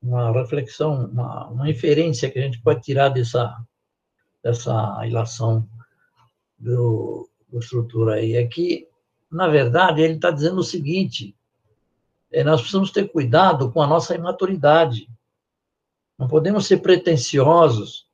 uma 0.07 0.33
reflexão, 0.33 1.07
uma, 1.07 1.49
uma 1.49 1.71
inferência 1.71 2.31
que 2.31 2.39
a 2.39 2.43
gente 2.43 2.61
pode 2.61 2.83
tirar 2.83 3.09
dessa, 3.09 3.57
dessa 4.43 5.05
ilação 5.05 5.69
do, 6.59 7.29
do 7.49 7.59
estrutura 7.59 8.15
aí, 8.15 8.35
é 8.35 8.47
que, 8.47 8.89
na 9.31 9.49
verdade, 9.49 10.01
ele 10.01 10.15
está 10.15 10.31
dizendo 10.31 10.59
o 10.61 10.65
seguinte, 10.65 11.37
é, 12.33 12.45
nós 12.45 12.61
precisamos 12.61 12.91
ter 12.91 13.11
cuidado 13.11 13.71
com 13.73 13.83
a 13.83 13.87
nossa 13.87 14.15
imaturidade. 14.15 15.09
Não 16.19 16.29
podemos 16.29 16.67
ser 16.67 16.79
pretensiosos 16.79 18.07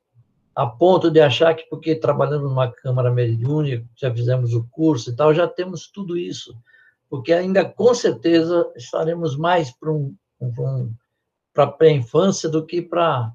a 0.54 0.66
ponto 0.66 1.10
de 1.10 1.20
achar 1.20 1.54
que 1.54 1.64
porque 1.68 1.94
trabalhando 1.94 2.48
numa 2.48 2.70
câmara 2.70 3.10
mediúnica, 3.10 3.86
já 3.96 4.12
fizemos 4.12 4.52
o 4.52 4.66
curso 4.70 5.10
e 5.10 5.16
tal, 5.16 5.32
já 5.32 5.46
temos 5.46 5.90
tudo 5.90 6.16
isso. 6.16 6.54
Porque 7.08 7.32
ainda, 7.32 7.64
com 7.64 7.94
certeza, 7.94 8.70
estaremos 8.76 9.36
mais 9.36 9.70
para 9.70 9.90
um, 9.90 10.14
um, 10.40 10.94
a 11.54 11.66
pré-infância 11.66 12.48
do 12.48 12.64
que 12.64 12.80
para 12.80 13.32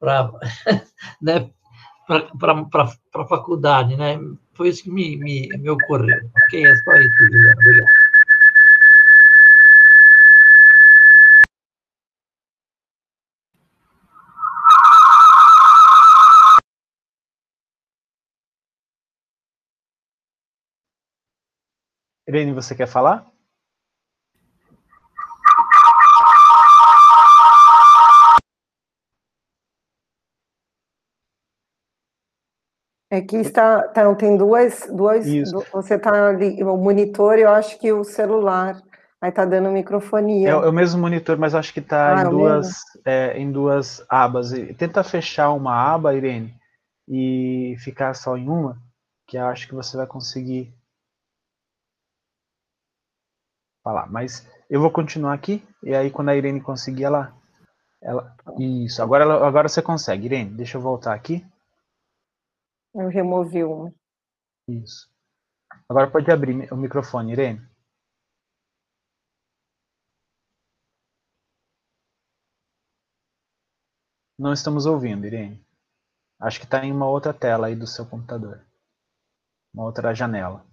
né, 1.20 1.50
para 2.06 2.90
a 3.14 3.26
faculdade, 3.26 3.96
né? 3.96 4.18
Foi 4.54 4.68
isso 4.68 4.82
que 4.82 4.90
me, 4.90 5.16
me, 5.16 5.48
me 5.58 5.70
ocorreu. 5.70 6.30
Ok, 6.46 6.64
é 6.64 6.76
só 6.76 6.92
isso, 6.92 7.24
Juliana. 7.24 7.54
Obrigado. 7.60 7.88
Irene, 22.28 22.52
você 22.52 22.74
quer 22.74 22.86
falar? 22.86 23.26
É 33.18 33.20
que 33.20 33.36
está, 33.36 33.82
tá, 33.88 34.14
tem 34.14 34.36
duas, 34.36 34.88
duas 34.92 35.26
você 35.72 35.96
está 35.96 36.28
ali, 36.28 36.62
o 36.62 36.76
monitor, 36.76 37.36
eu 37.36 37.50
acho 37.50 37.76
que 37.80 37.92
o 37.92 38.04
celular, 38.04 38.80
aí 39.20 39.30
está 39.30 39.44
dando 39.44 39.70
microfonia. 39.70 40.50
É, 40.50 40.52
é, 40.52 40.56
o 40.56 40.72
mesmo 40.72 41.00
monitor, 41.00 41.36
mas 41.36 41.52
acho 41.52 41.74
que 41.74 41.80
está 41.80 42.16
ah, 42.16 42.22
em, 42.22 42.30
duas, 42.30 42.68
é, 43.04 43.36
em 43.36 43.50
duas 43.50 44.04
abas. 44.08 44.52
Tenta 44.78 45.02
fechar 45.02 45.50
uma 45.50 45.74
aba, 45.74 46.14
Irene, 46.14 46.54
e 47.08 47.74
ficar 47.80 48.14
só 48.14 48.36
em 48.36 48.48
uma, 48.48 48.80
que 49.26 49.36
eu 49.36 49.46
acho 49.46 49.66
que 49.66 49.74
você 49.74 49.96
vai 49.96 50.06
conseguir 50.06 50.72
falar. 53.82 54.06
Mas 54.08 54.48
eu 54.70 54.80
vou 54.80 54.92
continuar 54.92 55.34
aqui, 55.34 55.66
e 55.82 55.92
aí 55.92 56.08
quando 56.08 56.28
a 56.28 56.36
Irene 56.36 56.60
conseguir, 56.60 57.02
ela... 57.02 57.34
ela 58.00 58.32
isso, 58.60 59.02
agora, 59.02 59.24
agora 59.44 59.68
você 59.68 59.82
consegue. 59.82 60.26
Irene, 60.26 60.50
deixa 60.50 60.78
eu 60.78 60.80
voltar 60.80 61.14
aqui. 61.14 61.44
Eu 62.98 63.08
removi 63.08 63.62
uma. 63.62 63.94
Isso. 64.68 65.08
Agora 65.88 66.10
pode 66.10 66.28
abrir 66.32 66.72
o 66.72 66.76
microfone, 66.76 67.30
Irene. 67.30 67.60
Não 74.36 74.52
estamos 74.52 74.84
ouvindo, 74.84 75.26
Irene. 75.26 75.64
Acho 76.40 76.58
que 76.58 76.64
está 76.64 76.84
em 76.84 76.90
uma 76.90 77.08
outra 77.08 77.32
tela 77.32 77.68
aí 77.68 77.76
do 77.76 77.86
seu 77.86 78.04
computador. 78.04 78.66
Uma 79.72 79.84
outra 79.84 80.12
janela. 80.12 80.66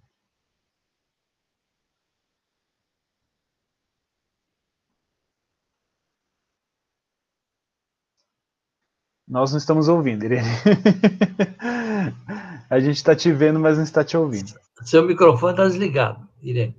Nós 9.35 9.51
não 9.51 9.57
estamos 9.57 9.89
ouvindo, 9.89 10.23
Irene. 10.23 10.47
A 12.71 12.79
gente 12.79 12.95
está 12.95 13.13
te 13.13 13.33
vendo, 13.33 13.59
mas 13.59 13.75
não 13.75 13.83
está 13.83 14.01
te 14.01 14.15
ouvindo. 14.15 14.57
Seu 14.85 15.05
microfone 15.05 15.51
está 15.51 15.65
desligado, 15.65 16.25
Irene. 16.41 16.73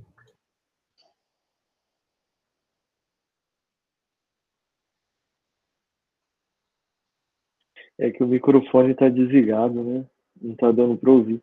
É 7.99 8.11
que 8.11 8.25
o 8.25 8.27
microfone 8.27 8.93
está 8.93 9.11
desligado, 9.11 9.85
né? 9.85 10.07
Não 10.41 10.53
está 10.53 10.73
dando 10.73 10.97
para 10.97 11.11
ouvir. 11.11 11.43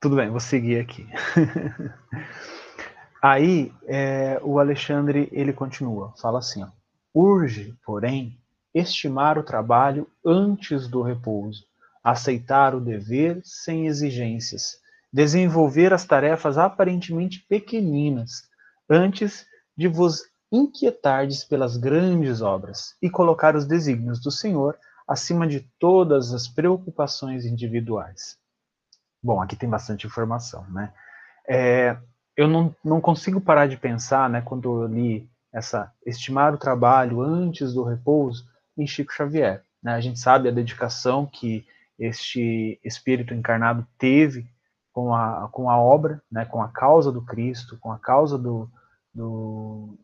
Tudo 0.00 0.14
bem, 0.14 0.30
vou 0.30 0.38
seguir 0.38 0.78
aqui. 0.78 1.04
Aí 3.20 3.72
é, 3.84 4.38
o 4.44 4.60
Alexandre 4.60 5.28
ele 5.32 5.52
continua, 5.52 6.14
fala 6.20 6.38
assim: 6.38 6.62
ó, 6.62 6.68
urge, 7.12 7.74
porém, 7.84 8.38
estimar 8.72 9.36
o 9.38 9.42
trabalho 9.42 10.08
antes 10.24 10.86
do 10.86 11.02
repouso, 11.02 11.64
aceitar 12.02 12.76
o 12.76 12.80
dever 12.80 13.40
sem 13.42 13.88
exigências, 13.88 14.78
desenvolver 15.12 15.92
as 15.92 16.04
tarefas 16.04 16.56
aparentemente 16.56 17.44
pequeninas, 17.48 18.48
antes 18.88 19.46
de 19.76 19.88
vos 19.88 20.22
inquietardes 20.52 21.42
pelas 21.42 21.76
grandes 21.76 22.40
obras 22.40 22.94
e 23.02 23.10
colocar 23.10 23.56
os 23.56 23.66
desígnios 23.66 24.20
do 24.20 24.30
Senhor 24.30 24.78
acima 25.08 25.44
de 25.44 25.68
todas 25.76 26.32
as 26.32 26.46
preocupações 26.46 27.44
individuais. 27.44 28.38
Bom, 29.22 29.42
aqui 29.42 29.56
tem 29.56 29.68
bastante 29.68 30.06
informação, 30.06 30.64
né? 30.70 30.92
É, 31.48 31.96
eu 32.36 32.46
não, 32.46 32.74
não 32.84 33.00
consigo 33.00 33.40
parar 33.40 33.66
de 33.66 33.76
pensar, 33.76 34.30
né, 34.30 34.40
quando 34.42 34.82
eu 34.82 34.86
li 34.86 35.28
essa 35.52 35.92
estimar 36.06 36.54
o 36.54 36.58
trabalho 36.58 37.20
antes 37.20 37.72
do 37.72 37.82
repouso 37.82 38.46
em 38.76 38.86
Chico 38.86 39.12
Xavier. 39.12 39.64
Né? 39.82 39.92
A 39.92 40.00
gente 40.00 40.18
sabe 40.18 40.48
a 40.48 40.52
dedicação 40.52 41.26
que 41.26 41.66
este 41.98 42.78
espírito 42.84 43.34
encarnado 43.34 43.86
teve 43.98 44.46
com 44.92 45.14
a, 45.14 45.48
com 45.50 45.70
a 45.70 45.78
obra, 45.78 46.22
né, 46.30 46.44
com 46.44 46.62
a 46.62 46.68
causa 46.68 47.10
do 47.10 47.22
Cristo, 47.22 47.78
com 47.80 47.90
a 47.90 47.98
causa 47.98 48.38
do, 48.38 48.70
do, 49.12 49.98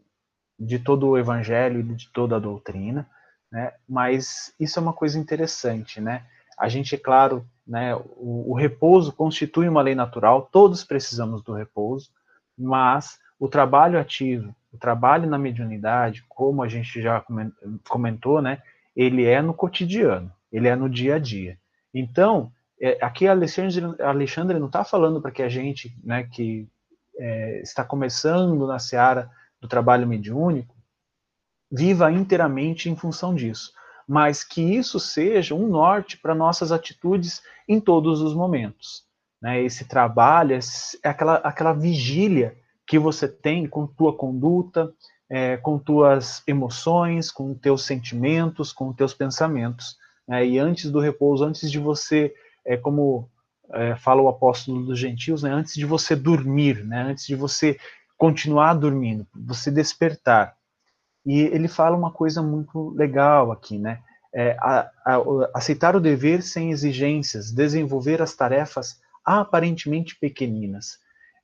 de 0.59 0.79
todo 0.79 1.09
o 1.09 1.19
evangelho 1.19 1.81
e 1.81 1.95
de 1.95 2.11
toda 2.13 2.37
a 2.37 2.41
doutrina, 2.41 3.09
né? 3.51 3.73
Mas 3.89 4.53
isso 4.59 4.79
é 4.79 4.83
uma 4.83 4.93
coisa 4.93 5.19
interessante, 5.19 6.01
né? 6.01 6.25
A 6.59 6.69
gente, 6.69 6.95
é 6.95 6.99
claro, 6.99 7.49
né, 7.67 7.95
o, 7.95 8.53
o 8.53 8.55
repouso 8.55 9.13
constitui 9.13 9.69
uma 9.69 9.83
lei 9.83 9.95
natural, 9.95 10.49
todos 10.51 10.85
precisamos 10.85 11.43
do 11.43 11.53
repouso, 11.53 12.11
mas 12.57 13.19
o 13.39 13.49
trabalho 13.49 13.99
ativo, 13.99 14.55
o 14.73 14.79
trabalho 14.79 15.29
na 15.29 15.39
mediunidade, 15.39 16.25
como 16.29 16.63
a 16.63 16.69
gente 16.69 17.01
já 17.01 17.25
comentou, 17.89 18.43
né, 18.43 18.63
ele 18.95 19.25
é 19.25 19.41
no 19.41 19.55
cotidiano, 19.55 20.31
ele 20.53 20.69
é 20.69 20.77
no 20.77 20.89
dia 20.89 21.17
a 21.17 21.19
dia. 21.19 21.59
Então, 21.93 22.53
é, 22.81 22.99
aqui 23.01 23.27
Alexandre, 23.27 24.01
Alexandre 24.01 24.59
não 24.59 24.67
está 24.67 24.85
falando 24.85 25.21
para 25.21 25.31
que 25.31 25.43
a 25.43 25.49
gente, 25.49 25.97
né, 26.03 26.25
que 26.25 26.69
é, 27.19 27.61
está 27.63 27.85
começando 27.85 28.67
na 28.67 28.79
seara 28.79 29.31
do 29.61 29.69
trabalho 29.69 30.07
mediúnico, 30.07 30.75
viva 31.71 32.13
inteiramente 32.13 32.89
em 32.89 32.97
função 32.97 33.35
disso 33.35 33.73
mas 34.09 34.45
que 34.45 34.61
isso 34.61 35.01
seja 35.01 35.55
um 35.55 35.67
norte 35.67 36.19
para 36.19 36.35
nossas 36.35 36.71
atitudes 36.71 37.43
em 37.69 37.81
todos 37.81 38.21
os 38.21 38.35
momentos. 38.35 39.05
Né? 39.41 39.63
Esse 39.63 39.87
trabalho 39.87 40.59
aquela, 41.03 41.37
aquela 41.37 41.73
vigília 41.73 42.57
que 42.87 42.99
você 42.99 43.27
tem 43.27 43.67
com 43.67 43.87
tua 43.87 44.15
conduta, 44.15 44.93
é, 45.29 45.57
com 45.57 45.79
tuas 45.79 46.43
emoções, 46.47 47.31
com 47.31 47.55
teus 47.55 47.85
sentimentos, 47.85 48.73
com 48.73 48.93
teus 48.93 49.15
pensamentos. 49.15 49.97
Né? 50.29 50.47
E 50.47 50.59
antes 50.59 50.91
do 50.91 51.01
repouso, 51.01 51.45
antes 51.45 51.71
de 51.71 51.79
você, 51.79 52.35
é, 52.65 52.77
como 52.77 53.29
é, 53.73 53.97
fala 53.97 54.21
o 54.23 54.29
apóstolo 54.29 54.85
dos 54.85 54.99
gentios, 54.99 55.43
né? 55.43 55.51
antes 55.51 55.75
de 55.75 55.87
você 55.87 56.15
dormir, 56.15 56.85
né? 56.85 57.03
antes 57.03 57.27
de 57.27 57.35
você 57.35 57.79
continuar 58.17 58.75
dormindo, 58.75 59.27
você 59.35 59.71
despertar, 59.71 60.57
e 61.25 61.41
ele 61.41 61.69
fala 61.69 61.97
uma 61.97 62.11
coisa 62.11 62.43
muito 62.43 62.91
legal 62.91 63.51
aqui, 63.51 63.79
né? 63.79 64.01
É, 64.35 64.57
a, 64.61 64.91
a, 65.07 65.23
aceitar 65.55 65.95
o 65.95 66.01
dever 66.01 66.43
sem 66.43 66.71
exigências, 66.71 67.53
desenvolver 67.53 68.21
as 68.21 68.35
tarefas 68.35 69.01
aparentemente 69.25 70.17
pequeninas. 70.17 70.99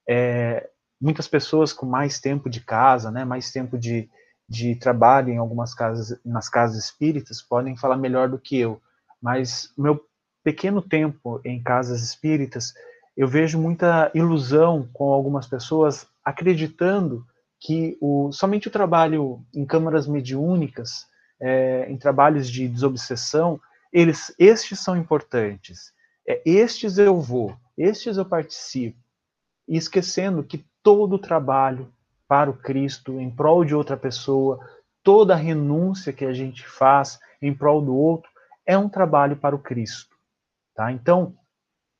É, 0.08 0.68
muitas 1.00 1.26
pessoas 1.26 1.72
com 1.72 1.86
mais 1.86 2.20
tempo 2.20 2.50
de 2.50 2.60
casa, 2.60 3.10
né, 3.10 3.24
mais 3.24 3.50
tempo 3.50 3.78
de, 3.78 4.10
de 4.48 4.74
trabalho 4.74 5.30
em 5.30 5.38
algumas 5.38 5.72
casas, 5.72 6.20
nas 6.24 6.48
casas 6.48 6.84
espíritas, 6.84 7.40
podem 7.40 7.76
falar 7.76 7.96
melhor 7.96 8.28
do 8.28 8.38
que 8.38 8.58
eu. 8.58 8.80
Mas 9.22 9.72
meu 9.78 10.04
pequeno 10.42 10.82
tempo 10.82 11.40
em 11.44 11.62
casas 11.62 12.02
espíritas, 12.02 12.74
eu 13.16 13.28
vejo 13.28 13.58
muita 13.58 14.10
ilusão 14.14 14.88
com 14.92 15.12
algumas 15.12 15.46
pessoas 15.46 16.06
acreditando 16.24 17.24
que 17.60 17.98
o, 18.00 18.32
somente 18.32 18.68
o 18.68 18.70
trabalho 18.70 19.44
em 19.54 19.66
câmaras 19.66 20.06
mediúnicas, 20.06 21.06
é, 21.38 21.90
em 21.90 21.96
trabalhos 21.98 22.50
de 22.50 22.66
desobsessão, 22.66 23.60
eles, 23.92 24.34
estes 24.38 24.80
são 24.80 24.96
importantes. 24.96 25.92
É, 26.26 26.40
estes 26.44 26.96
eu 26.96 27.20
vou, 27.20 27.54
estes 27.76 28.16
eu 28.16 28.24
participo. 28.24 28.98
E 29.68 29.76
esquecendo 29.76 30.42
que 30.42 30.64
todo 30.82 31.14
o 31.14 31.18
trabalho 31.18 31.92
para 32.26 32.48
o 32.48 32.56
Cristo, 32.56 33.20
em 33.20 33.30
prol 33.30 33.64
de 33.64 33.74
outra 33.74 33.96
pessoa, 33.96 34.58
toda 35.02 35.34
a 35.34 35.36
renúncia 35.36 36.12
que 36.12 36.24
a 36.24 36.32
gente 36.32 36.66
faz 36.66 37.18
em 37.42 37.52
prol 37.52 37.82
do 37.82 37.94
outro, 37.94 38.30
é 38.64 38.78
um 38.78 38.88
trabalho 38.88 39.36
para 39.36 39.54
o 39.54 39.58
Cristo. 39.58 40.16
Tá? 40.74 40.92
Então, 40.92 41.36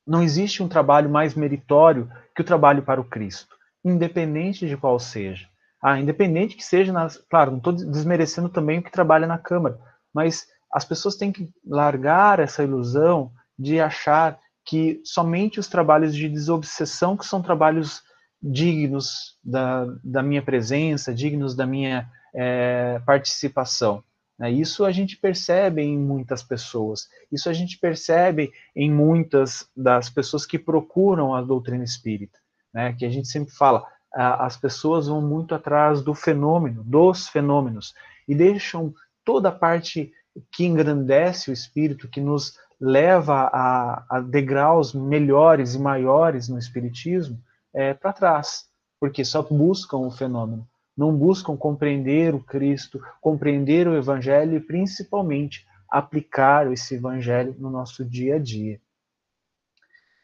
não 0.07 0.23
existe 0.23 0.63
um 0.63 0.67
trabalho 0.67 1.09
mais 1.09 1.35
meritório 1.35 2.09
que 2.35 2.41
o 2.41 2.45
trabalho 2.45 2.81
para 2.81 3.01
o 3.01 3.03
Cristo, 3.03 3.55
independente 3.83 4.67
de 4.67 4.77
qual 4.77 4.99
seja. 4.99 5.50
Ah, 5.81 5.99
independente 5.99 6.55
que 6.55 6.63
seja, 6.63 6.93
nas, 6.93 7.17
claro, 7.29 7.51
não 7.51 7.57
estou 7.57 7.73
desmerecendo 7.73 8.49
também 8.49 8.79
o 8.79 8.83
que 8.83 8.91
trabalha 8.91 9.25
na 9.25 9.37
Câmara, 9.37 9.79
mas 10.13 10.45
as 10.71 10.85
pessoas 10.85 11.15
têm 11.15 11.31
que 11.31 11.49
largar 11.65 12.39
essa 12.39 12.63
ilusão 12.63 13.31
de 13.57 13.79
achar 13.79 14.39
que 14.63 15.01
somente 15.03 15.59
os 15.59 15.67
trabalhos 15.67 16.15
de 16.15 16.29
desobsessão 16.29 17.17
que 17.17 17.25
são 17.25 17.41
trabalhos 17.41 18.03
dignos 18.41 19.37
da, 19.43 19.85
da 20.03 20.23
minha 20.23 20.41
presença, 20.41 21.13
dignos 21.13 21.55
da 21.55 21.65
minha 21.65 22.09
é, 22.33 22.99
participação. 23.05 24.03
Né? 24.37 24.51
Isso 24.51 24.85
a 24.85 24.91
gente 24.91 25.17
percebe 25.17 25.81
em 25.81 25.97
muitas 25.97 26.41
pessoas, 26.41 27.07
isso 27.31 27.49
a 27.49 27.53
gente 27.53 27.77
percebe 27.77 28.51
em 28.75 28.91
muitas 28.91 29.69
das 29.75 30.09
pessoas 30.09 30.45
que 30.45 30.57
procuram 30.57 31.35
a 31.35 31.41
doutrina 31.41 31.83
espírita, 31.83 32.39
né? 32.73 32.93
que 32.93 33.05
a 33.05 33.09
gente 33.09 33.27
sempre 33.27 33.53
fala, 33.53 33.85
as 34.13 34.57
pessoas 34.57 35.07
vão 35.07 35.21
muito 35.21 35.55
atrás 35.55 36.01
do 36.01 36.13
fenômeno, 36.13 36.83
dos 36.83 37.27
fenômenos, 37.27 37.93
e 38.27 38.35
deixam 38.35 38.93
toda 39.23 39.49
a 39.49 39.53
parte 39.53 40.11
que 40.51 40.65
engrandece 40.65 41.49
o 41.49 41.53
espírito, 41.53 42.07
que 42.07 42.21
nos 42.21 42.57
leva 42.79 43.49
a, 43.53 44.05
a 44.09 44.19
degraus 44.19 44.93
melhores 44.93 45.75
e 45.75 45.79
maiores 45.79 46.49
no 46.49 46.57
espiritismo, 46.57 47.39
é, 47.73 47.93
para 47.93 48.13
trás, 48.13 48.65
porque 48.99 49.23
só 49.23 49.41
buscam 49.41 49.97
o 49.97 50.11
fenômeno, 50.11 50.67
não 50.97 51.15
buscam 51.15 51.55
compreender 51.55 52.33
o 52.33 52.43
Cristo, 52.43 53.01
compreender 53.21 53.87
o 53.87 53.95
Evangelho 53.95 54.57
e 54.57 54.59
principalmente 54.59 55.65
aplicar 55.89 56.71
esse 56.71 56.95
Evangelho 56.95 57.55
no 57.59 57.69
nosso 57.69 58.03
dia 58.03 58.35
a 58.35 58.39
dia. 58.39 58.79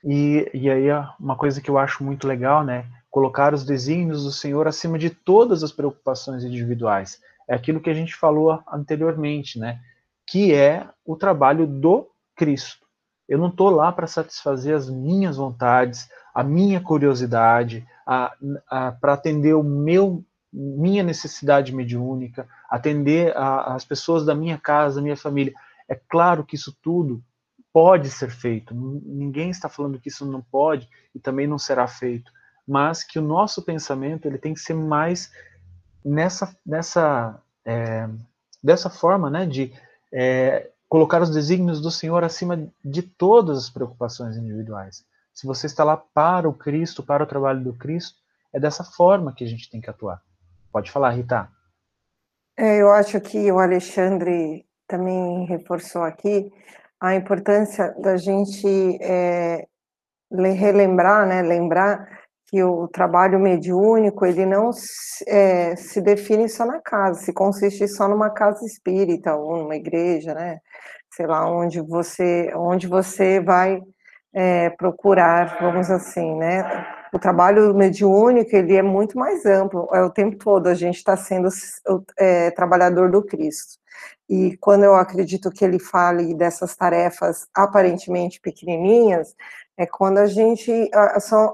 E, 0.10 0.50
e 0.54 0.70
aí 0.70 0.88
uma 1.20 1.36
coisa 1.36 1.60
que 1.60 1.70
eu 1.70 1.78
acho 1.78 2.02
muito 2.02 2.26
legal, 2.26 2.63
né, 2.63 2.86
colocar 3.12 3.54
os 3.54 3.65
desígnios 3.65 4.24
do 4.24 4.32
Senhor 4.32 4.65
acima 4.65 4.98
de 4.98 5.10
todas 5.10 5.63
as 5.63 5.72
preocupações 5.74 6.46
individuais. 6.46 7.20
É 7.46 7.54
aquilo 7.54 7.82
que 7.82 7.89
a 7.89 7.93
gente 7.93 8.15
falou 8.15 8.63
anteriormente, 8.72 9.60
né? 9.60 9.82
Que 10.26 10.54
é 10.54 10.88
o 11.06 11.17
trabalho 11.17 11.67
do 11.67 12.10
Cristo. 12.38 12.86
Eu 13.28 13.38
não 13.38 13.50
estou 13.50 13.70
lá 13.70 13.91
para 13.91 14.08
satisfazer 14.08 14.76
as 14.76 14.89
minhas 14.89 15.36
vontades, 15.36 16.10
a 16.34 16.41
minha 16.41 16.80
curiosidade, 16.80 17.86
para 18.06 19.13
atender 19.13 19.56
o 19.56 19.63
meu 19.63 20.24
minha 20.52 21.04
necessidade 21.04 21.76
mediúnica, 21.76 22.48
atender 22.70 23.36
a, 23.36 23.76
as 23.76 23.84
pessoas 23.84 24.26
da 24.26 24.34
minha 24.34 24.58
casa, 24.58 24.96
da 24.96 25.02
minha 25.02 25.17
família. 25.17 25.54
É 25.89 25.96
claro 25.96 26.46
que 26.46 26.56
isso 26.56 26.76
tudo 26.82 27.22
pode 27.78 28.10
ser 28.10 28.32
feito. 28.32 28.74
Ninguém 28.74 29.52
está 29.52 29.70
falando 29.70 30.00
que 30.00 30.10
isso 30.10 30.26
não 30.26 30.42
pode 30.42 30.90
e 31.13 31.20
também 31.20 31.46
não 31.46 31.60
será 31.60 31.88
feito 31.88 32.32
mas 32.68 33.02
que 33.02 33.18
o 33.18 33.22
nosso 33.22 33.63
pensamento 33.63 34.28
ele 34.28 34.38
tem 34.38 34.54
que 34.54 34.60
ser 34.60 34.74
mais 34.74 35.32
nessa, 36.04 36.54
nessa 36.66 37.42
é, 37.66 38.10
dessa 38.62 38.90
forma, 38.90 39.30
né, 39.30 39.46
de 39.46 39.74
é, 40.12 40.70
colocar 40.90 41.22
os 41.22 41.30
desígnios 41.30 41.80
do 41.80 41.90
Senhor 41.90 42.24
acima 42.24 42.68
de 42.84 43.02
todas 43.02 43.58
as 43.58 43.70
preocupações 43.70 44.36
individuais. 44.36 45.06
Se 45.34 45.48
você 45.48 45.68
está 45.68 45.84
lá 45.84 45.96
para 45.96 46.50
o 46.50 46.54
Cristo, 46.54 47.04
para 47.04 47.24
o 47.24 47.28
trabalho 47.28 47.63
do 47.63 47.74
Cristo, 47.74 48.18
é 48.52 48.60
dessa 48.60 48.84
forma 48.84 49.34
que 49.34 49.44
a 49.44 49.48
gente 49.48 49.70
tem 49.70 49.80
que 49.80 49.90
atuar. 49.90 50.22
Pode 50.72 50.92
falar, 50.92 51.12
Rita. 51.12 51.50
É, 52.58 52.82
eu 52.82 52.92
acho 52.92 53.22
que 53.22 53.50
o 53.52 53.60
Alexandre 53.60 54.66
também 54.88 55.46
reforçou 55.46 56.04
aqui 56.04 56.52
a 56.99 57.15
importância 57.15 57.93
da 57.99 58.17
gente 58.17 58.67
é, 59.01 59.65
relembrar, 60.31 61.27
né, 61.27 61.41
lembrar 61.41 62.07
que 62.47 62.63
o 62.63 62.88
trabalho 62.88 63.39
mediúnico 63.39 64.25
ele 64.25 64.45
não 64.45 64.71
é, 65.27 65.75
se 65.75 66.01
define 66.01 66.47
só 66.47 66.65
na 66.65 66.79
casa, 66.81 67.19
se 67.19 67.33
consiste 67.33 67.88
só 67.88 68.07
numa 68.07 68.29
casa 68.29 68.65
espírita 68.65 69.36
ou 69.36 69.57
numa 69.57 69.75
igreja, 69.75 70.33
né? 70.33 70.60
Sei 71.13 71.27
lá 71.27 71.49
onde 71.49 71.81
você 71.81 72.51
onde 72.55 72.88
você 72.88 73.41
vai 73.41 73.81
é, 74.33 74.69
procurar, 74.71 75.57
vamos 75.60 75.91
assim, 75.91 76.36
né? 76.36 76.63
O 77.13 77.19
trabalho 77.19 77.73
mediúnico 77.73 78.55
ele 78.55 78.75
é 78.75 78.81
muito 78.81 79.17
mais 79.17 79.45
amplo, 79.45 79.89
é 79.93 80.01
o 80.01 80.10
tempo 80.10 80.38
todo 80.38 80.67
a 80.67 80.73
gente 80.73 80.97
está 80.97 81.17
sendo 81.17 81.49
é, 82.17 82.51
trabalhador 82.51 83.12
do 83.12 83.23
Cristo. 83.23 83.77
E 84.30 84.58
quando 84.58 84.84
eu 84.84 84.96
acredito 84.96 85.52
que 85.52 85.63
ele 85.63 85.80
fale 85.80 86.34
dessas 86.34 86.76
tarefas 86.76 87.48
aparentemente 87.54 88.42
pequenininhas, 88.42 89.36
é 89.78 89.86
quando 89.86 90.18
a 90.18 90.26
gente 90.26 90.72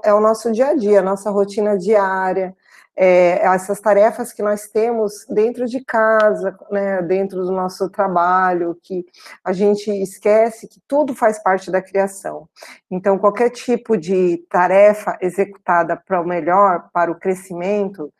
é 0.02 0.12
o 0.14 0.20
nosso 0.20 0.50
dia 0.50 0.68
a 0.68 0.74
dia, 0.74 1.00
a 1.00 1.02
nossa 1.02 1.30
rotina 1.30 1.76
diária, 1.78 2.56
é, 2.96 3.44
essas 3.44 3.80
tarefas 3.80 4.32
que 4.32 4.42
nós 4.42 4.68
temos 4.68 5.26
dentro 5.28 5.66
de 5.66 5.84
casa, 5.84 6.56
né, 6.70 7.02
dentro 7.02 7.44
do 7.44 7.50
nosso 7.50 7.90
trabalho, 7.90 8.78
que 8.82 9.04
a 9.44 9.52
gente 9.52 9.90
esquece 9.90 10.68
que 10.68 10.80
tudo 10.86 11.14
faz 11.14 11.42
parte 11.42 11.70
da 11.70 11.82
criação. 11.82 12.48
Então, 12.90 13.18
qualquer 13.18 13.50
tipo 13.50 13.96
de 13.96 14.38
tarefa 14.48 15.18
executada 15.20 15.96
para 15.96 16.20
o 16.20 16.26
melhor, 16.26 16.88
para 16.92 17.10
o 17.10 17.18
crescimento, 17.18 18.12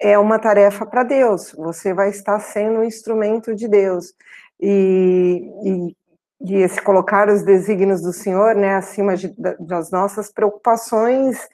é 0.00 0.18
uma 0.18 0.38
tarefa 0.38 0.86
para 0.86 1.02
Deus. 1.02 1.52
Você 1.56 1.92
vai 1.92 2.10
estar 2.10 2.38
sendo 2.40 2.80
um 2.80 2.84
instrumento 2.84 3.54
de 3.54 3.68
Deus. 3.68 4.14
E, 4.60 5.50
e 5.64 5.96
de 6.40 6.54
esse 6.56 6.80
colocar 6.80 7.28
os 7.28 7.42
desígnios 7.42 8.00
do 8.00 8.12
Senhor, 8.12 8.54
né, 8.54 8.76
acima 8.76 9.16
de, 9.16 9.34
das 9.58 9.90
nossas 9.90 10.30
preocupações, 10.30 11.48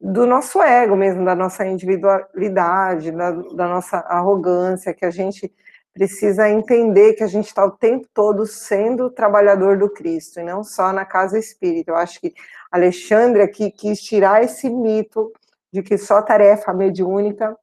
do 0.00 0.26
nosso 0.26 0.62
ego 0.62 0.96
mesmo, 0.96 1.24
da 1.24 1.34
nossa 1.34 1.66
individualidade, 1.66 3.10
da, 3.10 3.32
da 3.32 3.68
nossa 3.68 3.98
arrogância, 3.98 4.94
que 4.94 5.04
a 5.04 5.10
gente 5.10 5.52
precisa 5.92 6.48
entender 6.48 7.14
que 7.14 7.24
a 7.24 7.26
gente 7.26 7.48
está 7.48 7.64
o 7.64 7.72
tempo 7.72 8.08
todo 8.14 8.46
sendo 8.46 9.10
trabalhador 9.10 9.76
do 9.76 9.90
Cristo, 9.90 10.40
e 10.40 10.44
não 10.44 10.64
só 10.64 10.92
na 10.92 11.04
casa 11.04 11.38
espírita. 11.38 11.90
Eu 11.90 11.96
acho 11.96 12.18
que 12.20 12.32
Alexandre 12.70 13.42
aqui 13.42 13.70
quis 13.70 14.00
tirar 14.00 14.42
esse 14.42 14.70
mito 14.70 15.30
de 15.70 15.82
que 15.82 15.98
só 15.98 16.22
tarefa 16.22 16.72
mediúnica 16.72 17.54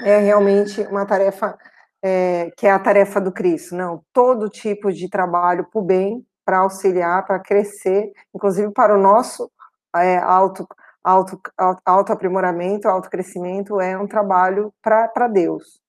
é 0.00 0.18
realmente 0.18 0.80
uma 0.82 1.06
tarefa 1.06 1.56
é, 2.02 2.50
que 2.56 2.66
é 2.66 2.70
a 2.70 2.78
tarefa 2.78 3.20
do 3.20 3.30
Cristo. 3.30 3.76
Não, 3.76 4.02
todo 4.12 4.48
tipo 4.48 4.92
de 4.92 5.08
trabalho 5.08 5.64
para 5.70 5.80
o 5.80 5.84
bem, 5.84 6.26
para 6.44 6.58
auxiliar, 6.58 7.24
para 7.24 7.38
crescer, 7.38 8.12
inclusive 8.34 8.72
para 8.72 8.96
o 8.96 9.00
nosso 9.00 9.50
é, 9.94 10.18
auto, 10.18 10.66
auto 11.04 12.12
aprimoramento, 12.12 12.88
auto 12.88 13.08
crescimento, 13.08 13.80
é 13.80 13.96
um 13.96 14.06
trabalho 14.06 14.72
para 14.82 15.28
Deus. 15.28 15.80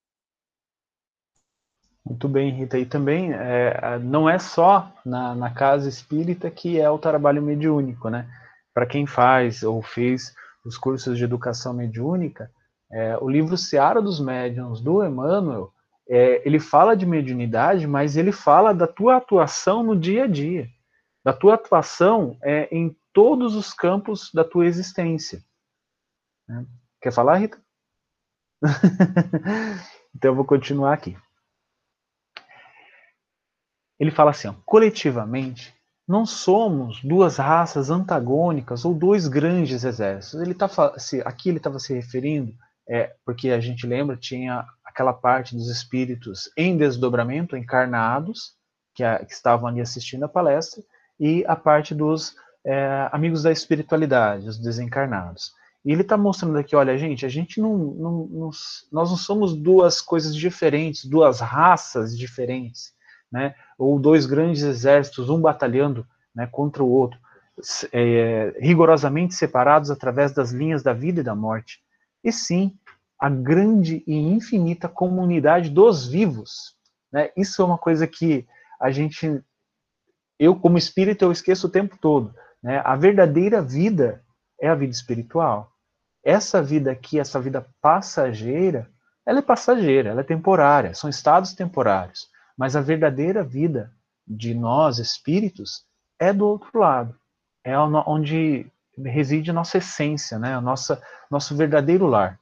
Muito 2.05 2.27
bem, 2.27 2.51
Rita. 2.51 2.77
E 2.77 2.85
também 2.85 3.33
é, 3.33 3.97
não 3.99 4.29
é 4.29 4.37
só 4.37 4.91
na, 5.05 5.33
na 5.33 5.53
casa 5.53 5.87
espírita 5.87 6.51
que 6.51 6.79
é 6.79 6.89
o 6.89 6.99
trabalho 6.99 7.41
mediúnico, 7.41 8.09
né? 8.09 8.27
Para 8.73 8.85
quem 8.85 9.07
faz 9.07 9.63
ou 9.63 9.81
fez 9.81 10.33
os 10.65 10.77
cursos 10.77 11.17
de 11.17 11.23
educação 11.23 11.73
mediúnica, 11.73 12.51
é, 12.93 13.17
o 13.19 13.27
livro 13.27 13.57
Seara 13.57 13.99
dos 14.01 14.19
Médiuns 14.19 14.79
do 14.79 15.03
Emmanuel 15.03 15.73
é, 16.07 16.47
ele 16.47 16.59
fala 16.59 16.95
de 16.95 17.05
mediunidade, 17.05 17.87
mas 17.87 18.15
ele 18.15 18.31
fala 18.31 18.73
da 18.73 18.85
tua 18.85 19.17
atuação 19.17 19.81
no 19.81 19.97
dia 19.99 20.25
a 20.25 20.27
dia, 20.27 20.69
da 21.23 21.33
tua 21.33 21.55
atuação 21.55 22.37
é, 22.43 22.67
em 22.71 22.95
todos 23.11 23.55
os 23.55 23.73
campos 23.73 24.29
da 24.31 24.43
tua 24.43 24.65
existência. 24.67 25.43
Né? 26.47 26.65
Quer 27.01 27.11
falar, 27.11 27.37
Rita? 27.37 27.59
então 30.15 30.31
eu 30.31 30.35
vou 30.35 30.45
continuar 30.45 30.93
aqui. 30.93 31.17
Ele 33.99 34.11
fala 34.11 34.31
assim: 34.31 34.49
ó, 34.49 34.53
coletivamente, 34.65 35.73
não 36.07 36.25
somos 36.25 37.01
duas 37.01 37.37
raças 37.37 37.89
antagônicas 37.89 38.83
ou 38.85 38.93
dois 38.93 39.27
grandes 39.27 39.83
exércitos. 39.83 40.41
Ele 40.41 40.53
tá, 40.53 40.69
aqui 41.25 41.49
ele 41.49 41.57
estava 41.57 41.79
se 41.79 41.93
referindo, 41.93 42.53
é, 42.87 43.13
porque 43.25 43.49
a 43.49 43.59
gente 43.59 43.87
lembra, 43.87 44.17
tinha 44.17 44.65
aquela 44.83 45.13
parte 45.13 45.55
dos 45.55 45.69
espíritos 45.69 46.51
em 46.57 46.77
desdobramento, 46.77 47.57
encarnados, 47.57 48.53
que, 48.93 49.03
a, 49.03 49.23
que 49.25 49.33
estavam 49.33 49.67
ali 49.67 49.81
assistindo 49.81 50.23
a 50.23 50.29
palestra, 50.29 50.83
e 51.19 51.43
a 51.47 51.55
parte 51.55 51.95
dos 51.95 52.35
é, 52.65 53.09
amigos 53.11 53.43
da 53.43 53.51
espiritualidade, 53.51 54.47
os 54.47 54.59
desencarnados. 54.59 55.51
E 55.85 55.91
ele 55.91 56.01
está 56.01 56.15
mostrando 56.15 56.57
aqui, 56.57 56.75
olha, 56.75 56.97
gente, 56.97 57.25
a 57.25 57.29
gente 57.29 57.59
não, 57.59 57.77
não, 57.77 58.27
não, 58.31 58.49
nós 58.91 59.09
não 59.09 59.17
somos 59.17 59.53
duas 59.55 60.01
coisas 60.01 60.33
diferentes, 60.33 61.05
duas 61.05 61.41
raças 61.41 62.17
diferentes, 62.17 62.93
né? 63.29 63.53
Ou 63.77 63.99
dois 63.99 64.25
grandes 64.25 64.63
exércitos, 64.63 65.29
um 65.29 65.41
batalhando 65.41 66.07
né, 66.33 66.47
contra 66.49 66.81
o 66.81 66.89
outro, 66.89 67.19
é, 67.91 68.55
rigorosamente 68.59 69.35
separados 69.35 69.91
através 69.91 70.31
das 70.31 70.51
linhas 70.51 70.81
da 70.81 70.93
vida 70.93 71.19
e 71.19 71.23
da 71.23 71.35
morte. 71.35 71.82
E 72.23 72.31
sim, 72.31 72.77
a 73.19 73.29
grande 73.29 74.03
e 74.07 74.15
infinita 74.15 74.87
comunidade 74.87 75.69
dos 75.69 76.07
vivos. 76.07 76.75
Né? 77.11 77.31
Isso 77.37 77.61
é 77.61 77.65
uma 77.65 77.77
coisa 77.77 78.07
que 78.07 78.47
a 78.79 78.91
gente, 78.91 79.41
eu 80.39 80.55
como 80.55 80.77
espírito, 80.77 81.23
eu 81.23 81.31
esqueço 81.31 81.67
o 81.67 81.71
tempo 81.71 81.97
todo. 81.97 82.33
Né? 82.61 82.81
A 82.83 82.95
verdadeira 82.95 83.61
vida 83.61 84.23
é 84.59 84.67
a 84.69 84.75
vida 84.75 84.91
espiritual. 84.91 85.71
Essa 86.23 86.61
vida 86.61 86.91
aqui, 86.91 87.19
essa 87.19 87.39
vida 87.39 87.65
passageira, 87.81 88.89
ela 89.25 89.39
é 89.39 89.41
passageira, 89.41 90.09
ela 90.09 90.21
é 90.21 90.23
temporária, 90.23 90.93
são 90.93 91.09
estados 91.09 91.53
temporários. 91.53 92.27
Mas 92.57 92.75
a 92.75 92.81
verdadeira 92.81 93.43
vida 93.43 93.91
de 94.27 94.53
nós, 94.53 94.99
espíritos, 94.99 95.85
é 96.19 96.31
do 96.31 96.47
outro 96.47 96.79
lado. 96.79 97.15
É 97.63 97.77
onde 97.77 98.65
reside 98.97 99.51
a 99.51 99.53
nossa 99.53 99.77
essência, 99.77 100.37
né? 100.37 100.55
a 100.55 100.61
nossa, 100.61 101.01
nosso 101.29 101.55
verdadeiro 101.55 102.05
lar 102.07 102.39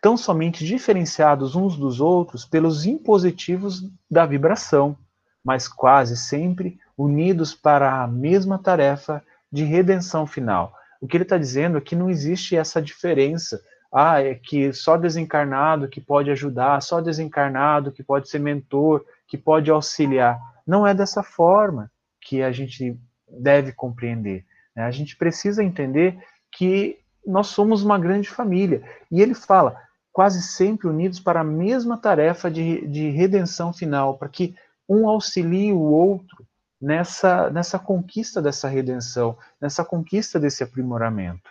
tão 0.00 0.16
somente 0.16 0.64
diferenciados 0.64 1.54
uns 1.54 1.76
dos 1.76 2.00
outros 2.00 2.44
pelos 2.44 2.86
impositivos 2.86 3.82
da 4.10 4.24
vibração, 4.24 4.96
mas 5.44 5.68
quase 5.68 6.16
sempre 6.16 6.78
unidos 6.96 7.54
para 7.54 8.02
a 8.02 8.06
mesma 8.06 8.58
tarefa 8.58 9.22
de 9.52 9.64
redenção 9.64 10.26
final. 10.26 10.74
O 11.00 11.06
que 11.06 11.16
ele 11.16 11.24
está 11.24 11.36
dizendo 11.36 11.78
é 11.78 11.80
que 11.80 11.96
não 11.96 12.10
existe 12.10 12.56
essa 12.56 12.80
diferença. 12.80 13.62
Ah, 13.92 14.22
é 14.22 14.34
que 14.34 14.72
só 14.72 14.96
desencarnado 14.96 15.88
que 15.88 16.00
pode 16.00 16.30
ajudar, 16.30 16.80
só 16.82 17.00
desencarnado 17.00 17.90
que 17.90 18.02
pode 18.02 18.28
ser 18.28 18.38
mentor, 18.38 19.04
que 19.26 19.36
pode 19.36 19.70
auxiliar. 19.70 20.38
Não 20.66 20.86
é 20.86 20.94
dessa 20.94 21.22
forma 21.22 21.90
que 22.20 22.42
a 22.42 22.52
gente 22.52 22.98
deve 23.28 23.72
compreender. 23.72 24.44
Né? 24.80 24.86
A 24.86 24.90
gente 24.90 25.16
precisa 25.16 25.62
entender 25.62 26.18
que 26.50 26.98
nós 27.26 27.48
somos 27.48 27.82
uma 27.82 27.98
grande 27.98 28.30
família. 28.30 28.82
E 29.10 29.20
ele 29.20 29.34
fala: 29.34 29.76
quase 30.10 30.42
sempre 30.42 30.88
unidos 30.88 31.20
para 31.20 31.40
a 31.40 31.44
mesma 31.44 31.98
tarefa 31.98 32.50
de, 32.50 32.86
de 32.86 33.10
redenção 33.10 33.72
final, 33.72 34.16
para 34.16 34.28
que 34.28 34.56
um 34.88 35.08
auxilie 35.08 35.72
o 35.72 35.80
outro 35.80 36.46
nessa, 36.80 37.50
nessa 37.50 37.78
conquista 37.78 38.40
dessa 38.40 38.68
redenção, 38.68 39.36
nessa 39.60 39.84
conquista 39.84 40.40
desse 40.40 40.64
aprimoramento. 40.64 41.50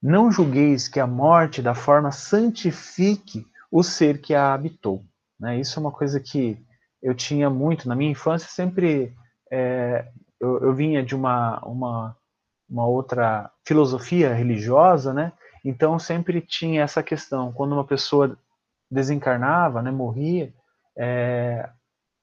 Não 0.00 0.30
julgueis 0.30 0.86
que 0.86 1.00
a 1.00 1.06
morte 1.06 1.60
da 1.60 1.74
forma 1.74 2.12
santifique 2.12 3.44
o 3.70 3.82
ser 3.82 4.20
que 4.20 4.34
a 4.34 4.54
habitou. 4.54 5.04
Né? 5.40 5.58
Isso 5.58 5.78
é 5.78 5.80
uma 5.80 5.90
coisa 5.90 6.20
que 6.20 6.64
eu 7.02 7.14
tinha 7.14 7.50
muito 7.50 7.88
na 7.88 7.96
minha 7.96 8.12
infância, 8.12 8.48
sempre 8.48 9.14
é, 9.50 10.08
eu, 10.40 10.58
eu, 10.60 10.74
vinha 10.74 11.02
de 11.02 11.14
uma, 11.14 11.58
uma, 11.60 12.16
uma 12.68 12.86
outra 12.86 13.50
filosofia 13.64 14.32
religiosa, 14.34 15.12
né? 15.12 15.32
Então 15.64 15.98
sempre 15.98 16.40
tinha 16.40 16.82
essa 16.82 17.02
questão, 17.02 17.52
quando 17.52 17.72
uma 17.72 17.84
pessoa 17.84 18.38
desencarnava, 18.90 19.82
né, 19.82 19.90
morria, 19.90 20.52
é, 20.96 21.68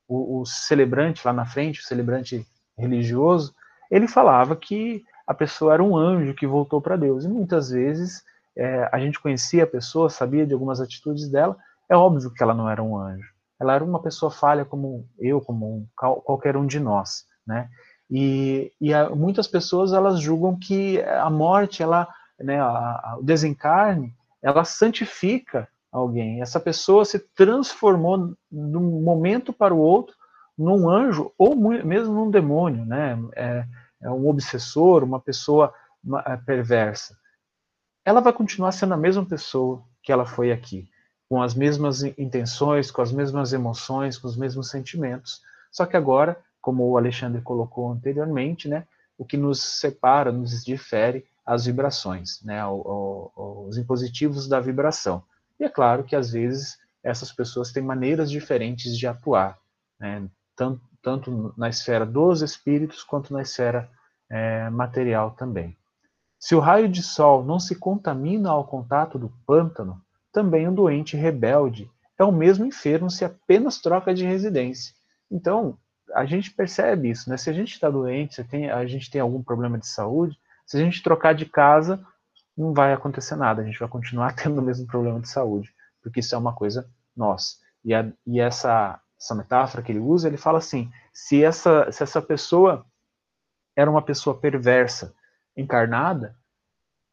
o, 0.08 0.40
o, 0.40 0.46
celebrante 0.46 1.26
lá 1.26 1.34
na 1.34 1.46
frente, 1.46 1.82
o 1.82 1.84
celebrante 1.84 2.46
religioso, 2.78 3.54
ele 3.92 4.08
falava 4.08 4.56
que 4.56 5.04
a 5.28 5.34
pessoa 5.34 5.74
era 5.74 5.84
um 5.84 5.96
anjo 5.96 6.34
que 6.34 6.48
voltou 6.48 6.82
para 6.82 6.96
Deus. 6.96 7.26
E 7.26 7.28
muitas 7.28 7.70
vezes 7.70 8.24
é, 8.56 8.90
a 8.92 9.00
gente 9.00 9.20
conhecia 9.20 9.64
a 9.64 9.68
pessoa, 9.68 10.10
sabia 10.10 10.46
de 10.46 10.54
algumas 10.54 10.80
atitudes 10.80 11.30
dela, 11.30 11.58
é 11.90 11.96
óbvio 11.96 12.34
que 12.34 12.42
ela 12.42 12.54
não 12.54 12.70
era 12.70 12.82
um 12.82 12.98
anjo. 12.98 13.28
Ela 13.60 13.76
era 13.76 13.84
uma 13.84 14.02
pessoa 14.02 14.32
falha 14.32 14.66
como 14.66 15.08
eu, 15.20 15.40
como 15.40 15.78
um, 15.78 15.88
qualquer 15.96 16.58
um 16.58 16.66
de 16.66 16.80
nós, 16.80 17.26
né? 17.46 17.70
E, 18.16 18.72
e 18.80 18.94
a, 18.94 19.10
muitas 19.10 19.48
pessoas 19.48 19.92
elas 19.92 20.22
julgam 20.22 20.56
que 20.56 21.02
a 21.02 21.32
morte 21.32 21.82
ela 21.82 22.08
né, 22.40 22.62
a, 22.62 22.68
a, 22.68 23.18
o 23.20 23.24
desencarne, 23.24 24.16
ela 24.40 24.64
santifica 24.64 25.68
alguém. 25.92 26.40
Essa 26.40 26.60
pessoa 26.60 27.06
se 27.06 27.18
transformou 27.18 28.36
de 28.52 28.78
um 28.78 29.02
momento 29.02 29.52
para 29.52 29.74
o 29.74 29.80
outro 29.80 30.16
num 30.56 30.88
anjo 30.88 31.32
ou 31.40 31.56
mesmo 31.56 32.14
num 32.14 32.30
demônio, 32.30 32.86
né? 32.86 33.18
É, 33.36 33.66
é 34.04 34.10
um 34.12 34.28
obsessor, 34.28 35.04
uma 35.04 35.20
pessoa 35.20 35.74
é, 36.28 36.38
perversa. 36.38 37.18
Ela 38.06 38.22
vai 38.22 38.32
continuar 38.32 38.74
sendo 38.74 38.94
a 38.94 38.98
mesma 38.98 39.26
pessoa 39.26 39.82
que 40.04 40.12
ela 40.12 40.26
foi 40.26 40.52
aqui, 40.52 40.88
com 41.28 41.42
as 41.42 41.56
mesmas 41.56 42.04
intenções, 42.04 42.92
com 42.92 43.02
as 43.02 43.12
mesmas 43.12 43.54
emoções, 43.54 44.20
com 44.20 44.28
os 44.28 44.38
mesmos 44.38 44.70
sentimentos. 44.70 45.42
Só 45.72 45.86
que 45.86 45.98
agora, 45.98 46.38
como 46.64 46.90
o 46.90 46.98
Alexandre 46.98 47.42
colocou 47.42 47.92
anteriormente, 47.92 48.70
né? 48.70 48.88
O 49.18 49.26
que 49.26 49.36
nos 49.36 49.62
separa, 49.62 50.32
nos 50.32 50.64
difere 50.64 51.26
as 51.46 51.66
vibrações, 51.66 52.42
né? 52.42 52.66
os 52.66 53.78
impositivos 53.78 54.48
da 54.48 54.62
vibração. 54.62 55.22
E 55.60 55.66
é 55.66 55.70
claro 55.70 56.06
que 56.06 56.16
às 56.16 56.32
vezes 56.32 56.80
essas 57.04 57.34
pessoas 57.34 57.74
têm 57.74 57.84
maneiras 57.84 58.32
diferentes 58.32 58.98
de 58.98 59.06
atuar, 59.06 59.60
né? 60.00 60.26
tanto, 60.56 60.82
tanto, 61.02 61.54
na 61.58 61.68
esfera 61.68 62.06
dos 62.06 62.42
espíritos 62.42 63.04
quanto 63.04 63.34
na 63.34 63.42
esfera 63.42 63.92
é, 64.30 64.70
material 64.70 65.32
também. 65.32 65.76
Se 66.40 66.56
o 66.56 66.60
raio 66.62 66.88
de 66.88 67.04
sol 67.04 67.44
não 67.44 67.60
se 67.60 67.76
contamina 67.76 68.50
ao 68.50 68.66
contato 68.66 69.20
do 69.20 69.30
pântano, 69.46 70.02
também 70.32 70.68
um 70.68 70.74
doente 70.74 71.18
rebelde 71.18 71.92
é 72.18 72.24
o 72.24 72.32
mesmo 72.32 72.66
enfermo 72.66 73.10
se 73.10 73.26
apenas 73.26 73.80
troca 73.80 74.14
de 74.14 74.24
residência. 74.24 74.94
Então, 75.30 75.78
a 76.14 76.26
gente 76.26 76.52
percebe 76.52 77.10
isso, 77.10 77.30
né? 77.30 77.38
Se 77.38 77.50
a 77.50 77.54
gente 77.54 77.74
está 77.74 77.90
doente, 77.90 78.36
se 78.36 78.44
tem, 78.44 78.70
a 78.70 78.86
gente 78.86 79.10
tem 79.10 79.22
algum 79.22 79.42
problema 79.42 79.78
de 79.78 79.88
saúde, 79.88 80.38
se 80.66 80.78
a 80.78 80.80
gente 80.80 81.04
trocar 81.04 81.34
de 81.34 81.46
casa, 81.46 82.06
não 82.58 82.74
vai 82.74 82.94
acontecer 82.94 83.36
nada, 83.36 83.62
a 83.62 83.66
gente 83.66 83.80
vai 83.80 83.88
continuar 83.88 84.34
tendo 84.36 84.60
o 84.60 84.64
mesmo 84.64 84.86
problema 84.88 85.20
de 85.20 85.30
saúde, 85.30 85.74
porque 86.02 86.20
isso 86.20 86.36
é 86.36 86.38
uma 86.38 86.54
coisa 86.54 86.90
nossa. 87.16 87.58
E, 87.84 87.94
a, 87.94 88.12
e 88.26 88.40
essa, 88.40 89.00
essa 89.20 89.36
metáfora 89.36 89.84
que 89.84 89.92
ele 89.92 90.00
usa, 90.00 90.28
ele 90.28 90.38
fala 90.38 90.58
assim: 90.58 90.92
se 91.12 91.44
essa, 91.44 91.92
se 91.92 92.04
essa 92.04 92.22
pessoa 92.22 92.86
era 93.76 93.90
uma 93.90 94.02
pessoa 94.02 94.38
perversa, 94.38 95.14
encarnada, 95.56 96.36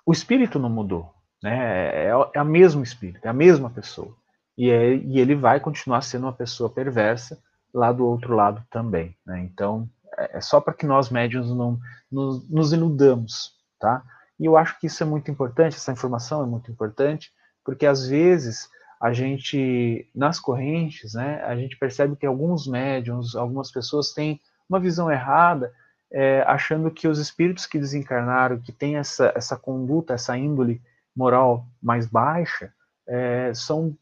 o 0.05 0.13
espírito 0.13 0.59
não 0.59 0.71
mudou, 0.71 1.15
né? 1.43 2.07
É, 2.07 2.11
é 2.35 2.39
a 2.39 2.45
mesmo 2.45 2.83
espírito, 2.83 3.25
é 3.25 3.29
a 3.29 3.35
mesma 3.35 3.71
pessoa. 3.71 4.17
E, 4.57 4.71
é, 4.71 4.95
e 4.95 5.19
ele 5.19 5.35
vai 5.35 5.61
continuar 5.61 6.03
sendo 6.03 6.25
uma 6.25 6.33
pessoa 6.33 6.69
perversa 6.69 7.43
lá 7.73 7.93
do 7.93 8.07
outro 8.07 8.35
lado 8.35 8.63
também. 8.71 9.17
Né? 9.27 9.41
Então, 9.41 9.89
é, 10.17 10.39
é 10.39 10.41
só 10.41 10.61
para 10.61 10.75
que 10.75 10.87
nós 10.87 11.11
médiums 11.11 11.51
não 11.51 11.79
nos, 12.11 12.49
nos 12.49 12.73
iludamos, 12.73 13.53
tá? 13.79 14.03
E 14.39 14.47
eu 14.47 14.57
acho 14.57 14.79
que 14.81 14.87
isso 14.87 15.03
é 15.03 15.07
muito 15.07 15.31
importante, 15.31 15.77
essa 15.77 15.93
informação 15.93 16.43
é 16.43 16.47
muito 16.47 16.71
importante, 16.71 17.31
porque 17.65 17.87
às 17.87 18.07
vezes 18.07 18.69
a 19.01 19.13
gente, 19.13 20.09
nas 20.15 20.39
correntes, 20.41 21.15
né, 21.15 21.43
a 21.45 21.55
gente 21.57 21.77
percebe 21.79 22.17
que 22.17 22.27
alguns 22.27 22.67
médiums, 22.67 23.35
algumas 23.35 23.71
pessoas 23.71 24.13
têm 24.13 24.41
uma 24.69 24.81
visão 24.81 25.11
errada, 25.11 25.73
é, 26.13 26.43
achando 26.47 26.91
que 26.91 27.07
os 27.07 27.19
espíritos 27.19 27.67
que 27.67 27.79
desencarnaram, 27.79 28.61
que 28.61 28.73
têm 28.73 28.97
essa, 28.97 29.33
essa 29.35 29.57
conduta, 29.57 30.15
essa 30.15 30.37
índole 30.37 30.83
moral 31.15 31.67
mais 31.83 32.07
baixa, 32.07 32.73
é, 33.07 33.53
são 33.55 33.97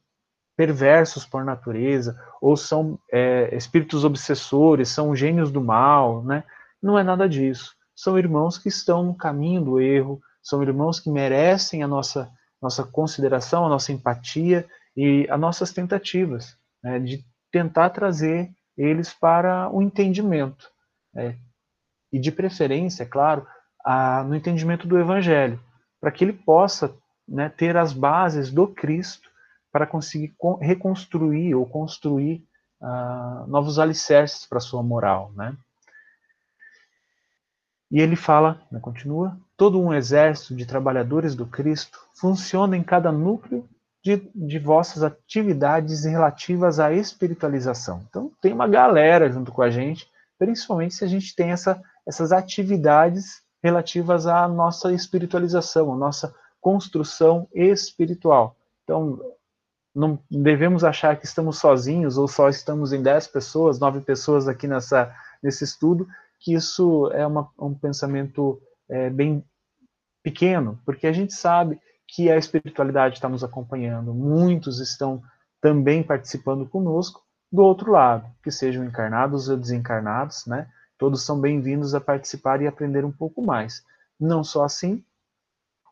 perversos 0.59 1.25
por 1.25 1.44
natureza, 1.44 2.21
ou 2.40 2.57
são 2.57 2.99
é, 3.12 3.57
espíritos 3.57 4.05
obsessores, 4.05 4.88
são 4.88 5.14
gênios 5.14 5.53
do 5.53 5.62
mal, 5.62 6.25
né? 6.25 6.42
Não 6.83 6.99
é 6.99 7.05
nada 7.05 7.29
disso. 7.29 7.77
São 7.94 8.18
irmãos 8.18 8.59
que 8.59 8.68
estão 8.68 9.05
no 9.05 9.14
caminho 9.14 9.62
do 9.62 9.81
erro, 9.81 10.21
são 10.42 10.61
irmãos 10.61 10.99
que 10.99 11.09
merecem 11.11 11.85
a 11.85 11.87
nossa, 11.87 12.29
nossa 12.61 12.83
consideração, 12.83 13.64
a 13.64 13.68
nossa 13.68 13.92
empatia 13.92 14.66
e 14.97 15.29
as 15.31 15.38
nossas 15.38 15.73
tentativas 15.73 16.57
né, 16.83 16.99
de 16.99 17.25
tentar 17.53 17.90
trazer 17.90 18.51
eles 18.77 19.14
para 19.14 19.71
o 19.71 19.81
entendimento. 19.81 20.68
Né, 21.14 21.37
e 22.12 22.18
de 22.18 22.33
preferência, 22.33 23.05
é 23.05 23.07
claro, 23.07 23.47
a, 23.85 24.25
no 24.25 24.35
entendimento 24.35 24.88
do 24.88 24.99
Evangelho, 24.99 25.61
para 26.01 26.11
que 26.11 26.25
ele 26.25 26.33
possa 26.33 26.92
né, 27.29 27.49
ter 27.49 27.77
as 27.77 27.92
bases 27.92 28.51
do 28.51 28.66
Cristo 28.66 29.29
para 29.72 29.87
conseguir 29.87 30.35
reconstruir 30.61 31.54
ou 31.54 31.66
construir 31.66 32.44
uh, 32.81 33.46
novos 33.46 33.78
alicerces 33.78 34.46
para 34.46 34.61
sua 34.61 34.83
moral. 34.83 35.33
Né? 35.35 35.57
E 37.90 38.00
ele 38.00 38.16
fala, 38.16 38.61
né, 38.70 38.78
continua, 38.81 39.38
todo 39.57 39.81
um 39.81 39.92
exército 39.92 40.54
de 40.54 40.66
trabalhadores 40.66 41.35
do 41.35 41.46
Cristo 41.46 41.98
funciona 42.14 42.76
em 42.76 42.83
cada 42.83 43.11
núcleo 43.11 43.68
de, 44.02 44.31
de 44.35 44.59
vossas 44.59 45.02
atividades 45.02 46.04
relativas 46.04 46.78
à 46.78 46.92
espiritualização. 46.92 48.04
Então, 48.09 48.31
tem 48.40 48.52
uma 48.52 48.68
galera 48.68 49.31
junto 49.31 49.52
com 49.52 49.62
a 49.62 49.70
gente, 49.70 50.09
principalmente 50.38 50.94
se 50.94 51.04
a 51.04 51.09
gente 51.09 51.35
tem 51.35 51.50
essa, 51.50 51.83
essas 52.07 52.31
atividades 52.31 53.42
relativas 53.62 54.26
à 54.26 54.46
nossa 54.46 54.92
espiritualização, 54.92 55.92
à 55.92 55.96
nossa 55.96 56.35
construção 56.61 57.48
espiritual. 57.52 58.57
Então, 58.85 59.20
não 59.94 60.18
devemos 60.31 60.85
achar 60.85 61.18
que 61.18 61.27
estamos 61.27 61.59
sozinhos 61.59 62.18
ou 62.18 62.29
só 62.29 62.48
estamos 62.48 62.92
em 62.92 63.03
10 63.03 63.29
pessoas, 63.29 63.79
9 63.79 64.01
pessoas 64.01 64.46
aqui 64.46 64.66
nessa, 64.66 65.14
nesse 65.42 65.64
estudo, 65.64 66.07
que 66.38 66.55
isso 66.55 67.11
é 67.12 67.27
uma, 67.27 67.51
um 67.59 67.74
pensamento 67.74 68.61
é, 68.88 69.11
bem 69.11 69.44
pequeno, 70.22 70.81
porque 70.85 71.07
a 71.07 71.12
gente 71.12 71.35
sabe 71.35 71.81
que 72.07 72.31
a 72.31 72.37
espiritualidade 72.37 73.16
está 73.16 73.29
nos 73.29 73.44
acompanhando, 73.44 74.14
muitos 74.14 74.81
estão 74.81 75.22
também 75.61 76.03
participando 76.03 76.66
conosco 76.66 77.22
do 77.51 77.62
outro 77.62 77.92
lado, 77.92 78.27
que 78.42 78.51
sejam 78.51 78.85
encarnados 78.85 79.48
ou 79.48 79.57
desencarnados, 79.57 80.46
né? 80.46 80.68
Todos 80.98 81.24
são 81.24 81.40
bem-vindos 81.40 81.94
a 81.94 82.01
participar 82.01 82.61
e 82.61 82.66
aprender 82.66 83.05
um 83.05 83.12
pouco 83.12 83.42
mais. 83.42 83.85
Não 84.18 84.42
só 84.42 84.64
assim, 84.64 85.05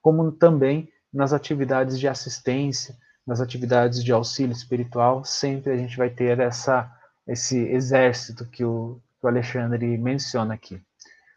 como 0.02 0.32
também 0.32 0.90
nas 1.12 1.32
atividades 1.32 1.98
de 1.98 2.08
assistência, 2.08 2.96
nas 3.26 3.40
atividades 3.40 4.04
de 4.04 4.12
auxílio 4.12 4.52
espiritual, 4.52 5.24
sempre 5.24 5.72
a 5.72 5.76
gente 5.76 5.96
vai 5.96 6.08
ter 6.08 6.38
essa, 6.38 6.90
esse 7.26 7.58
exército 7.58 8.46
que 8.46 8.64
o, 8.64 9.00
que 9.18 9.26
o 9.26 9.28
Alexandre 9.28 9.98
menciona 9.98 10.54
aqui. 10.54 10.80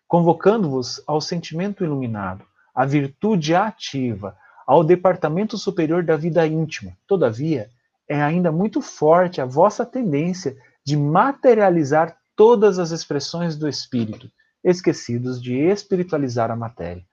Convocando-vos 0.07 1.01
ao 1.07 1.19
sentimento 1.19 1.83
iluminado, 1.83 2.45
à 2.75 2.85
virtude 2.85 3.55
ativa, 3.55 4.37
ao 4.67 4.83
departamento 4.83 5.57
superior 5.57 6.03
da 6.03 6.15
vida 6.15 6.45
íntima. 6.45 6.95
Todavia, 7.07 7.69
é 8.07 8.21
ainda 8.21 8.51
muito 8.51 8.81
forte 8.81 9.41
a 9.41 9.45
vossa 9.45 9.85
tendência 9.85 10.55
de 10.83 10.95
materializar 10.95 12.15
todas 12.35 12.79
as 12.79 12.91
expressões 12.91 13.57
do 13.57 13.67
espírito, 13.67 14.29
esquecidos 14.63 15.41
de 15.41 15.55
espiritualizar 15.55 16.51
a 16.51 16.55
matéria. 16.55 17.03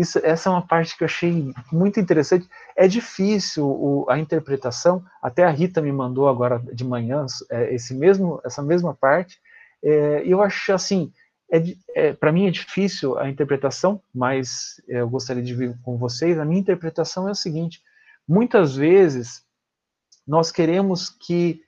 Isso, 0.00 0.18
essa 0.22 0.48
é 0.48 0.52
uma 0.52 0.66
parte 0.66 0.96
que 0.96 1.04
eu 1.04 1.06
achei 1.06 1.52
muito 1.70 2.00
interessante. 2.00 2.48
É 2.74 2.88
difícil 2.88 3.66
o, 3.66 4.06
a 4.08 4.18
interpretação. 4.18 5.04
Até 5.20 5.44
a 5.44 5.50
Rita 5.50 5.82
me 5.82 5.92
mandou 5.92 6.26
agora 6.26 6.58
de 6.72 6.84
manhã 6.84 7.26
é, 7.50 7.74
esse 7.74 7.92
mesmo, 7.92 8.40
essa 8.42 8.62
mesma 8.62 8.94
parte. 8.94 9.38
É, 9.84 10.22
eu 10.24 10.40
acho 10.40 10.72
assim, 10.72 11.12
é, 11.52 11.62
é 11.94 12.12
para 12.14 12.32
mim 12.32 12.46
é 12.46 12.50
difícil 12.50 13.18
a 13.18 13.28
interpretação, 13.28 14.00
mas 14.14 14.80
eu 14.88 15.06
gostaria 15.06 15.42
de 15.42 15.54
ver 15.54 15.78
com 15.82 15.98
vocês. 15.98 16.38
A 16.38 16.46
minha 16.46 16.62
interpretação 16.62 17.28
é 17.28 17.32
o 17.32 17.34
seguinte: 17.34 17.82
muitas 18.26 18.74
vezes 18.74 19.44
nós 20.26 20.50
queremos 20.50 21.10
que 21.10 21.62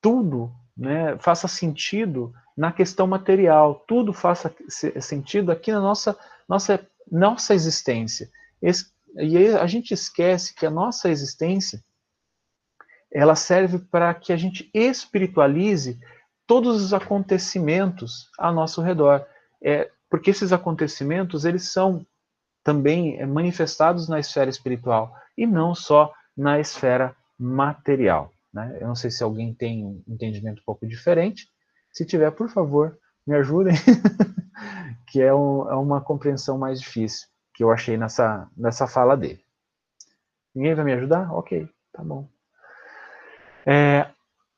tudo 0.00 0.52
né, 0.76 1.16
faça 1.20 1.46
sentido 1.46 2.34
na 2.56 2.72
questão 2.72 3.06
material, 3.06 3.84
tudo 3.86 4.12
faça 4.12 4.52
sentido 5.00 5.52
aqui 5.52 5.70
na 5.70 5.80
nossa, 5.80 6.18
nossa, 6.48 6.84
nossa 7.10 7.54
existência. 7.54 8.30
E 9.16 9.48
a 9.48 9.66
gente 9.66 9.92
esquece 9.92 10.54
que 10.54 10.64
a 10.64 10.70
nossa 10.70 11.10
existência 11.10 11.82
ela 13.12 13.36
serve 13.36 13.78
para 13.78 14.12
que 14.14 14.32
a 14.32 14.36
gente 14.36 14.70
espiritualize 14.72 15.98
todos 16.46 16.82
os 16.82 16.94
acontecimentos 16.94 18.30
a 18.38 18.50
nosso 18.50 18.80
redor. 18.80 19.26
É, 19.62 19.90
porque 20.08 20.30
esses 20.30 20.52
acontecimentos, 20.52 21.44
eles 21.44 21.70
são 21.70 22.06
também 22.64 23.20
é, 23.20 23.26
manifestados 23.26 24.08
na 24.08 24.18
esfera 24.18 24.50
espiritual 24.50 25.14
e 25.36 25.46
não 25.46 25.74
só 25.74 26.12
na 26.36 26.58
esfera 26.58 27.14
material. 27.38 28.32
Né? 28.52 28.78
Eu 28.80 28.88
não 28.88 28.94
sei 28.94 29.10
se 29.10 29.22
alguém 29.22 29.54
tem 29.54 29.84
um 29.84 30.02
entendimento 30.08 30.60
um 30.60 30.64
pouco 30.64 30.86
diferente. 30.86 31.48
Se 31.92 32.04
tiver, 32.06 32.30
por 32.32 32.50
favor, 32.50 32.98
me 33.26 33.36
ajudem, 33.36 33.74
que 35.12 35.20
é, 35.20 35.32
um, 35.32 35.70
é, 35.70 35.74
uma 35.74 36.00
compreensão 36.00 36.56
mais 36.56 36.80
difícil 36.80 37.28
que 37.52 37.62
eu 37.62 37.70
achei 37.70 37.98
nessa, 37.98 38.48
nessa 38.56 38.86
fala 38.86 39.14
dele. 39.14 39.44
Ninguém 40.54 40.74
vai 40.74 40.86
me 40.86 40.94
ajudar? 40.94 41.30
Ok, 41.34 41.68
tá 41.92 42.02
bom. 42.02 42.26
É, 43.66 44.06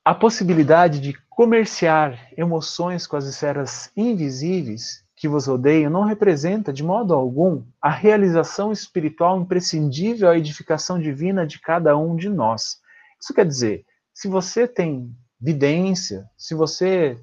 a 0.05 0.15
possibilidade 0.15 1.01
de 1.01 1.13
comerciar 1.29 2.31
emoções 2.37 3.05
com 3.05 3.17
as 3.17 3.25
esferas 3.25 3.91
invisíveis 3.97 5.05
que 5.17 5.29
vos 5.29 5.49
rodeiam 5.49 5.91
não 5.91 6.05
representa, 6.05 6.73
de 6.73 6.85
modo 6.85 7.15
algum, 7.15 7.65
a 7.83 7.91
realização 7.91 8.71
espiritual 8.71 9.41
imprescindível 9.41 10.31
à 10.31 10.39
edificação 10.39 11.01
divina 11.01 11.45
de 11.45 11.61
cada 11.61 11.97
um 11.97 12.15
de 12.15 12.29
nós. 12.29 12.81
Isso 13.21 13.35
quer 13.35 13.45
dizer, 13.45 13.85
se 14.13 14.29
você 14.29 14.69
tem 14.69 15.13
vidência, 15.41 16.31
se 16.37 16.55
você 16.55 17.19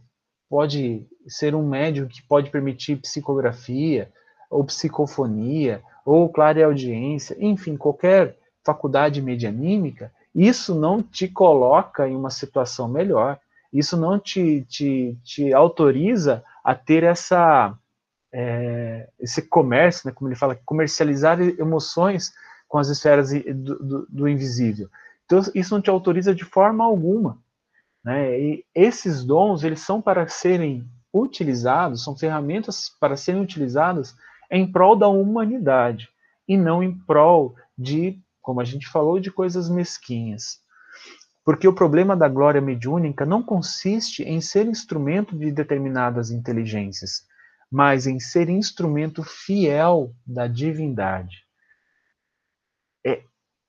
pode 0.52 1.08
ser 1.30 1.56
um 1.56 1.66
médium 1.66 2.10
que 2.10 2.22
pode 2.22 2.50
permitir 2.50 2.98
psicografia, 2.98 4.12
ou 4.50 4.66
psicofonia, 4.66 5.82
ou 6.06 6.28
clareaudiência, 6.28 7.38
enfim, 7.40 7.78
qualquer 7.78 8.38
faculdade 8.62 9.22
medianímica, 9.22 10.12
isso 10.36 10.76
não 10.76 11.02
te 11.02 11.26
coloca 11.30 12.06
em 12.06 12.18
uma 12.18 12.30
situação 12.30 12.90
melhor, 12.90 13.40
isso 13.72 13.96
não 13.96 14.20
te, 14.20 14.66
te, 14.68 15.18
te 15.24 15.54
autoriza 15.54 16.44
a 16.62 16.76
ter 16.76 17.04
essa, 17.04 17.74
é, 18.34 19.08
esse 19.22 19.44
comércio, 19.44 20.10
né, 20.10 20.14
como 20.14 20.28
ele 20.28 20.36
fala, 20.36 20.60
comercializar 20.66 21.40
emoções 21.40 22.34
com 22.68 22.78
as 22.78 22.90
esferas 22.90 23.32
do, 23.32 23.80
do, 23.80 24.08
do 24.10 24.28
invisível. 24.28 24.90
Então, 25.24 25.42
isso 25.56 25.74
não 25.74 25.82
te 25.82 25.90
autoriza 25.90 26.36
de 26.36 26.44
forma 26.44 26.84
alguma. 26.84 27.38
Né? 28.04 28.40
E 28.40 28.66
esses 28.74 29.24
dons, 29.24 29.64
eles 29.64 29.82
são 29.82 30.02
para 30.02 30.28
serem 30.28 30.88
utilizados, 31.14 32.04
são 32.04 32.18
ferramentas 32.18 32.90
para 33.00 33.18
serem 33.18 33.42
utilizadas 33.42 34.16
em 34.50 34.70
prol 34.70 34.96
da 34.96 35.08
humanidade, 35.08 36.10
e 36.48 36.58
não 36.58 36.84
em 36.84 36.98
prol 37.06 37.56
de, 37.78 38.20
como 38.42 38.60
a 38.60 38.66
gente 38.66 38.88
falou, 38.88 39.20
de 39.20 39.32
coisas 39.32 39.70
mesquinhas. 39.70 40.60
Porque 41.44 41.68
o 41.68 41.74
problema 41.74 42.16
da 42.16 42.28
glória 42.28 42.62
mediúnica 42.62 43.26
não 43.26 43.42
consiste 43.42 44.24
em 44.24 44.42
ser 44.42 44.68
instrumento 44.68 45.38
de 45.38 45.52
determinadas 45.52 46.30
inteligências, 46.32 47.26
mas 47.72 48.06
em 48.06 48.20
ser 48.20 48.50
instrumento 48.50 49.24
fiel 49.24 50.14
da 50.26 50.46
divindade. 50.48 51.38
É, 53.06 53.24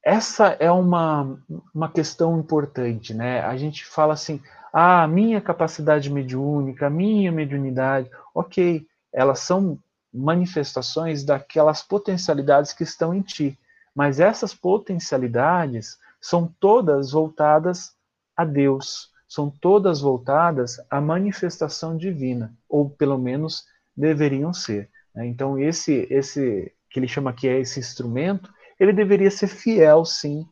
essa 0.05 0.49
é 0.59 0.71
uma, 0.71 1.38
uma 1.73 1.88
questão 1.88 2.38
importante, 2.38 3.15
né? 3.15 3.41
A 3.43 3.57
gente 3.57 3.85
fala 3.85 4.15
assim, 4.15 4.41
ah, 4.73 5.07
minha 5.07 5.41
capacidade 5.41 6.11
mediúnica, 6.11 6.91
minha 6.91 7.31
mediunidade, 7.31 8.11
ok, 8.35 8.87
elas 9.12 9.41
são 9.41 9.79
manifestações 10.12 11.25
daquelas 11.25 11.83
potencialidades 11.83 12.73
que 12.73 12.83
estão 12.83 13.15
em 13.15 13.23
ti, 13.23 13.59
mas 13.95 14.19
essas 14.19 14.55
potencialidades 14.55 15.99
são 16.21 16.53
todas 16.59 17.12
voltadas 17.12 17.93
a 18.37 18.45
Deus, 18.45 19.11
são 19.29 19.51
todas 19.51 20.01
voltadas 20.01 20.81
à 20.91 21.01
manifestação 21.01 21.97
divina, 21.97 22.55
ou 22.69 22.91
pelo 22.91 23.19
menos 23.19 23.65
deveriam 23.97 24.53
ser. 24.53 24.91
Né? 25.15 25.27
Então 25.27 25.59
esse 25.59 26.07
esse 26.11 26.73
que 26.91 26.99
ele 26.99 27.09
chama 27.09 27.31
aqui 27.31 27.49
é 27.49 27.61
esse 27.61 27.81
instrumento, 27.81 28.53
ele 28.78 28.92
deveria 28.92 29.30
ser 29.30 29.48
fiel, 29.48 30.04
sim, 30.04 30.46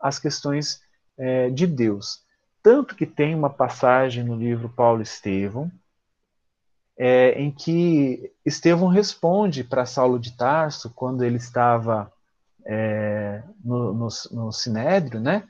às 0.00 0.18
questões 0.18 0.80
é, 1.16 1.50
de 1.50 1.66
Deus. 1.66 2.22
Tanto 2.62 2.94
que 2.94 3.06
tem 3.06 3.34
uma 3.34 3.50
passagem 3.50 4.24
no 4.24 4.34
livro 4.34 4.68
Paulo 4.68 5.02
Estevão, 5.02 5.70
é, 6.96 7.32
em 7.40 7.50
que 7.50 8.32
Estevão 8.44 8.88
responde 8.88 9.64
para 9.64 9.84
Saulo 9.84 10.18
de 10.18 10.36
Tarso, 10.36 10.90
quando 10.90 11.24
ele 11.24 11.36
estava 11.36 12.10
é, 12.64 13.42
no, 13.62 13.92
no, 13.92 14.08
no, 14.30 14.52
Sinédrio, 14.52 15.20
né? 15.20 15.44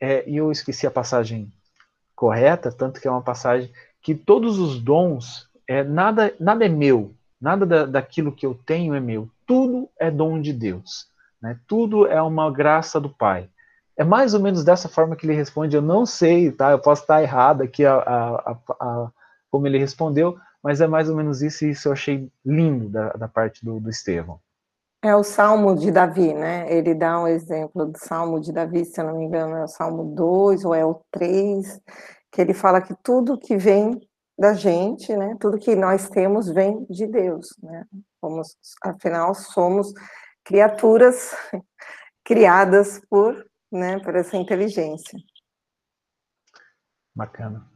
É, 0.00 0.28
e 0.28 0.36
eu 0.36 0.50
esqueci 0.50 0.86
a 0.86 0.90
passagem 0.90 1.52
correta, 2.14 2.70
tanto 2.70 3.00
que 3.00 3.08
é 3.08 3.10
uma 3.10 3.22
passagem 3.22 3.72
que 4.00 4.14
todos 4.14 4.58
os 4.58 4.80
dons, 4.80 5.48
é, 5.66 5.82
nada, 5.82 6.34
nada 6.38 6.64
é 6.64 6.68
meu, 6.68 7.14
nada 7.42 7.66
da, 7.66 7.84
daquilo 7.84 8.30
que 8.30 8.46
eu 8.46 8.54
tenho 8.64 8.94
é 8.94 9.00
meu, 9.00 9.28
tudo 9.44 9.90
é 9.98 10.12
dom 10.12 10.40
de 10.40 10.52
Deus, 10.52 11.08
né? 11.42 11.58
tudo 11.66 12.06
é 12.06 12.22
uma 12.22 12.48
graça 12.52 13.00
do 13.00 13.10
Pai. 13.10 13.48
É 13.96 14.04
mais 14.04 14.32
ou 14.32 14.40
menos 14.40 14.64
dessa 14.64 14.88
forma 14.88 15.16
que 15.16 15.26
ele 15.26 15.34
responde, 15.34 15.76
eu 15.76 15.82
não 15.82 16.06
sei, 16.06 16.50
tá? 16.52 16.70
Eu 16.70 16.78
posso 16.78 17.02
estar 17.02 17.20
errado 17.20 17.62
aqui 17.62 17.84
a, 17.84 17.94
a, 17.94 18.56
a, 18.80 19.10
como 19.50 19.66
ele 19.66 19.76
respondeu, 19.76 20.38
mas 20.62 20.80
é 20.80 20.86
mais 20.86 21.10
ou 21.10 21.16
menos 21.16 21.42
isso, 21.42 21.64
e 21.64 21.70
isso 21.70 21.88
eu 21.88 21.92
achei 21.92 22.30
lindo 22.46 22.88
da, 22.88 23.10
da 23.10 23.28
parte 23.28 23.62
do, 23.64 23.78
do 23.80 23.90
Estevão. 23.90 24.38
É 25.04 25.14
o 25.16 25.24
Salmo 25.24 25.74
de 25.74 25.90
Davi, 25.90 26.32
né? 26.32 26.72
Ele 26.72 26.94
dá 26.94 27.20
um 27.20 27.26
exemplo 27.26 27.86
do 27.86 27.98
Salmo 27.98 28.40
de 28.40 28.52
Davi, 28.52 28.84
se 28.84 29.00
eu 29.00 29.04
não 29.04 29.18
me 29.18 29.24
engano, 29.24 29.56
é 29.56 29.64
o 29.64 29.68
Salmo 29.68 30.14
2 30.14 30.64
ou 30.64 30.74
é 30.74 30.86
o 30.86 31.00
3, 31.10 31.80
que 32.30 32.40
ele 32.40 32.54
fala 32.54 32.80
que 32.80 32.94
tudo 33.02 33.36
que 33.36 33.56
vem 33.56 34.00
da 34.38 34.54
gente, 34.54 35.14
né? 35.16 35.36
Tudo 35.40 35.58
que 35.58 35.74
nós 35.76 36.08
temos 36.08 36.48
vem 36.48 36.84
de 36.88 37.06
Deus, 37.06 37.56
né? 37.62 37.84
Somos, 38.20 38.56
afinal, 38.82 39.34
somos 39.34 39.92
criaturas 40.44 41.34
criadas 42.24 43.00
por, 43.08 43.46
né, 43.70 43.98
por 44.00 44.14
essa 44.14 44.36
inteligência. 44.36 45.18
Bacana. 47.14 47.68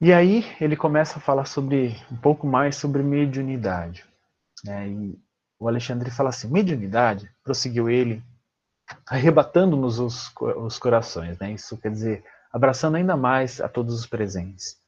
E 0.00 0.12
aí 0.12 0.44
ele 0.60 0.76
começa 0.76 1.18
a 1.18 1.22
falar 1.22 1.44
sobre 1.44 1.96
um 2.10 2.16
pouco 2.16 2.46
mais 2.46 2.76
sobre 2.76 3.02
mediunidade. 3.02 4.04
Né? 4.64 4.88
E 4.88 5.22
o 5.60 5.68
Alexandre 5.68 6.10
fala 6.10 6.30
assim: 6.30 6.48
mediunidade, 6.50 7.30
prosseguiu 7.44 7.88
ele, 7.88 8.22
arrebatando-nos 9.06 10.00
os, 10.00 10.32
os 10.40 10.78
corações. 10.78 11.38
Né? 11.38 11.52
Isso 11.52 11.76
quer 11.76 11.90
dizer, 11.90 12.24
abraçando 12.52 12.96
ainda 12.96 13.16
mais 13.16 13.60
a 13.60 13.68
todos 13.68 13.94
os 13.94 14.06
presentes. 14.06 14.81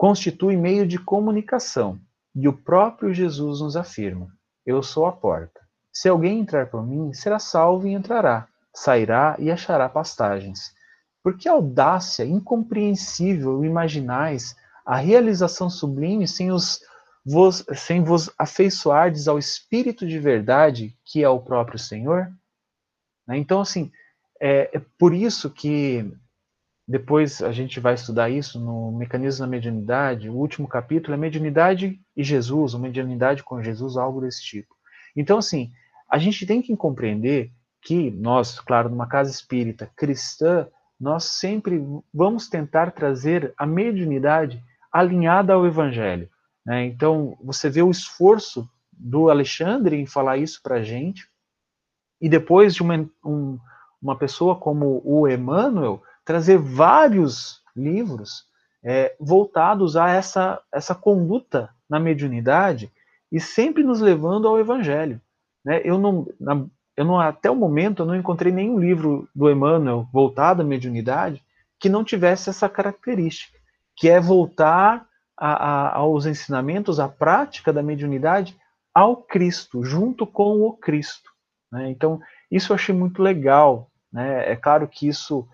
Constitui 0.00 0.56
meio 0.56 0.86
de 0.86 0.98
comunicação, 0.98 2.00
e 2.34 2.48
o 2.48 2.54
próprio 2.54 3.12
Jesus 3.12 3.60
nos 3.60 3.76
afirma: 3.76 4.28
Eu 4.64 4.82
sou 4.82 5.04
a 5.04 5.12
porta. 5.12 5.60
Se 5.92 6.08
alguém 6.08 6.40
entrar 6.40 6.70
por 6.70 6.82
mim, 6.82 7.12
será 7.12 7.38
salvo 7.38 7.86
e 7.86 7.92
entrará, 7.92 8.48
sairá 8.74 9.36
e 9.38 9.50
achará 9.50 9.90
pastagens. 9.90 10.74
Por 11.22 11.36
que 11.36 11.46
audácia 11.46 12.24
incompreensível 12.24 13.62
imaginais 13.62 14.56
a 14.86 14.96
realização 14.96 15.68
sublime 15.68 16.26
sem, 16.26 16.50
os, 16.50 16.80
vos, 17.22 17.62
sem 17.76 18.02
vos 18.02 18.30
afeiçoardes 18.38 19.28
ao 19.28 19.38
Espírito 19.38 20.06
de 20.06 20.18
verdade, 20.18 20.96
que 21.04 21.22
é 21.22 21.28
o 21.28 21.42
próprio 21.42 21.78
Senhor? 21.78 22.32
Né? 23.26 23.36
Então, 23.36 23.60
assim, 23.60 23.92
é, 24.40 24.78
é 24.78 24.80
por 24.98 25.12
isso 25.12 25.50
que 25.50 26.10
depois 26.90 27.40
a 27.40 27.52
gente 27.52 27.78
vai 27.78 27.94
estudar 27.94 28.30
isso 28.30 28.58
no 28.58 28.90
Mecanismo 28.90 29.46
da 29.46 29.50
Mediunidade. 29.50 30.28
O 30.28 30.34
último 30.34 30.66
capítulo 30.66 31.14
é 31.14 31.16
Mediunidade 31.16 32.00
e 32.16 32.24
Jesus, 32.24 32.74
ou 32.74 32.80
Mediunidade 32.80 33.44
com 33.44 33.62
Jesus, 33.62 33.96
algo 33.96 34.20
desse 34.20 34.42
tipo. 34.42 34.74
Então, 35.14 35.38
assim, 35.38 35.70
a 36.10 36.18
gente 36.18 36.44
tem 36.44 36.60
que 36.60 36.76
compreender 36.76 37.52
que 37.80 38.10
nós, 38.10 38.58
claro, 38.58 38.88
numa 38.88 39.06
casa 39.06 39.30
espírita 39.30 39.88
cristã, 39.94 40.66
nós 40.98 41.22
sempre 41.26 41.80
vamos 42.12 42.48
tentar 42.48 42.90
trazer 42.90 43.54
a 43.56 43.64
mediunidade 43.64 44.60
alinhada 44.92 45.52
ao 45.52 45.64
Evangelho. 45.64 46.28
Né? 46.66 46.86
Então, 46.86 47.38
você 47.40 47.70
vê 47.70 47.82
o 47.82 47.90
esforço 47.92 48.68
do 48.92 49.30
Alexandre 49.30 49.94
em 49.94 50.06
falar 50.06 50.38
isso 50.38 50.60
para 50.60 50.78
a 50.78 50.82
gente, 50.82 51.28
e 52.20 52.28
depois 52.28 52.74
de 52.74 52.82
uma, 52.82 53.08
um, 53.24 53.60
uma 54.02 54.18
pessoa 54.18 54.56
como 54.56 55.00
o 55.04 55.28
Emmanuel 55.28 56.02
trazer 56.24 56.58
vários 56.58 57.62
livros 57.74 58.44
é, 58.82 59.14
voltados 59.20 59.96
a 59.96 60.10
essa, 60.10 60.60
essa 60.72 60.94
conduta 60.94 61.70
na 61.88 61.98
mediunidade 61.98 62.90
e 63.30 63.40
sempre 63.40 63.82
nos 63.82 64.00
levando 64.00 64.48
ao 64.48 64.58
Evangelho. 64.58 65.20
Né? 65.64 65.80
Eu 65.84 65.98
não, 65.98 66.26
na, 66.38 66.64
eu 66.96 67.04
não, 67.04 67.20
até 67.20 67.50
o 67.50 67.56
momento, 67.56 68.02
eu 68.02 68.06
não 68.06 68.16
encontrei 68.16 68.52
nenhum 68.52 68.78
livro 68.78 69.28
do 69.34 69.50
Emmanuel 69.50 70.08
voltado 70.12 70.62
à 70.62 70.64
mediunidade 70.64 71.42
que 71.78 71.88
não 71.88 72.04
tivesse 72.04 72.50
essa 72.50 72.68
característica, 72.68 73.58
que 73.96 74.08
é 74.08 74.20
voltar 74.20 75.06
a, 75.36 75.52
a, 75.52 75.96
aos 75.96 76.26
ensinamentos, 76.26 77.00
à 77.00 77.08
prática 77.08 77.72
da 77.72 77.82
mediunidade 77.82 78.56
ao 78.94 79.16
Cristo, 79.16 79.82
junto 79.82 80.26
com 80.26 80.60
o 80.60 80.72
Cristo. 80.74 81.30
Né? 81.72 81.90
Então, 81.90 82.20
isso 82.50 82.72
eu 82.72 82.74
achei 82.74 82.94
muito 82.94 83.22
legal. 83.22 83.90
Né? 84.12 84.52
É 84.52 84.56
claro 84.56 84.86
que 84.86 85.08
isso, 85.08 85.48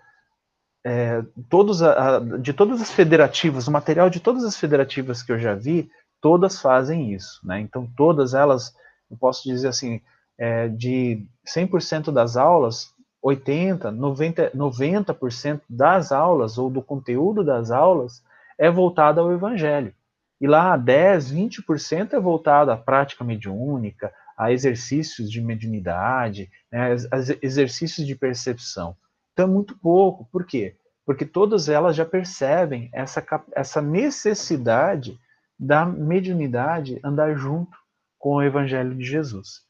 é, 0.89 1.21
todos 1.49 1.83
a, 1.83 2.19
de 2.39 2.53
todas 2.53 2.81
as 2.81 2.89
federativas, 2.89 3.67
o 3.67 3.71
material 3.71 4.09
de 4.09 4.21
todas 4.21 4.45
as 4.45 4.55
federativas 4.55 5.21
que 5.21 5.33
eu 5.33 5.37
já 5.37 5.53
vi, 5.53 5.91
todas 6.21 6.61
fazem 6.61 7.13
isso. 7.13 7.45
Né? 7.45 7.59
Então, 7.59 7.85
todas 7.97 8.33
elas, 8.33 8.73
eu 9.11 9.17
posso 9.17 9.43
dizer 9.43 9.67
assim, 9.67 9.99
é, 10.37 10.69
de 10.69 11.27
100% 11.45 12.09
das 12.09 12.37
aulas, 12.37 12.93
80%, 13.21 13.93
90%, 13.97 14.51
90% 14.55 15.61
das 15.69 16.13
aulas 16.13 16.57
ou 16.57 16.69
do 16.69 16.81
conteúdo 16.81 17.43
das 17.43 17.69
aulas 17.69 18.23
é 18.57 18.71
voltado 18.71 19.19
ao 19.19 19.33
Evangelho. 19.33 19.93
E 20.39 20.47
lá 20.47 20.77
10, 20.77 21.33
20% 21.33 22.13
é 22.13 22.19
voltado 22.19 22.71
à 22.71 22.77
prática 22.77 23.25
mediúnica, 23.25 24.13
a 24.37 24.53
exercícios 24.53 25.29
de 25.29 25.41
mediunidade, 25.41 26.49
né, 26.71 26.95
exercícios 27.41 28.07
de 28.07 28.15
percepção. 28.15 28.95
Então 29.37 29.45
é 29.45 29.51
muito 29.51 29.77
pouco. 29.77 30.27
Por 30.31 30.43
quê? 30.47 30.75
Porque 31.05 31.23
todas 31.23 31.69
elas 31.69 31.95
já 31.95 32.03
percebem 32.03 32.89
essa, 32.91 33.23
essa 33.53 33.79
necessidade 33.79 35.19
da 35.59 35.85
mediunidade 35.85 36.99
andar 37.03 37.35
junto 37.35 37.77
com 38.17 38.37
o 38.37 38.41
Evangelho 38.41 38.95
de 38.95 39.05
Jesus. 39.05 39.61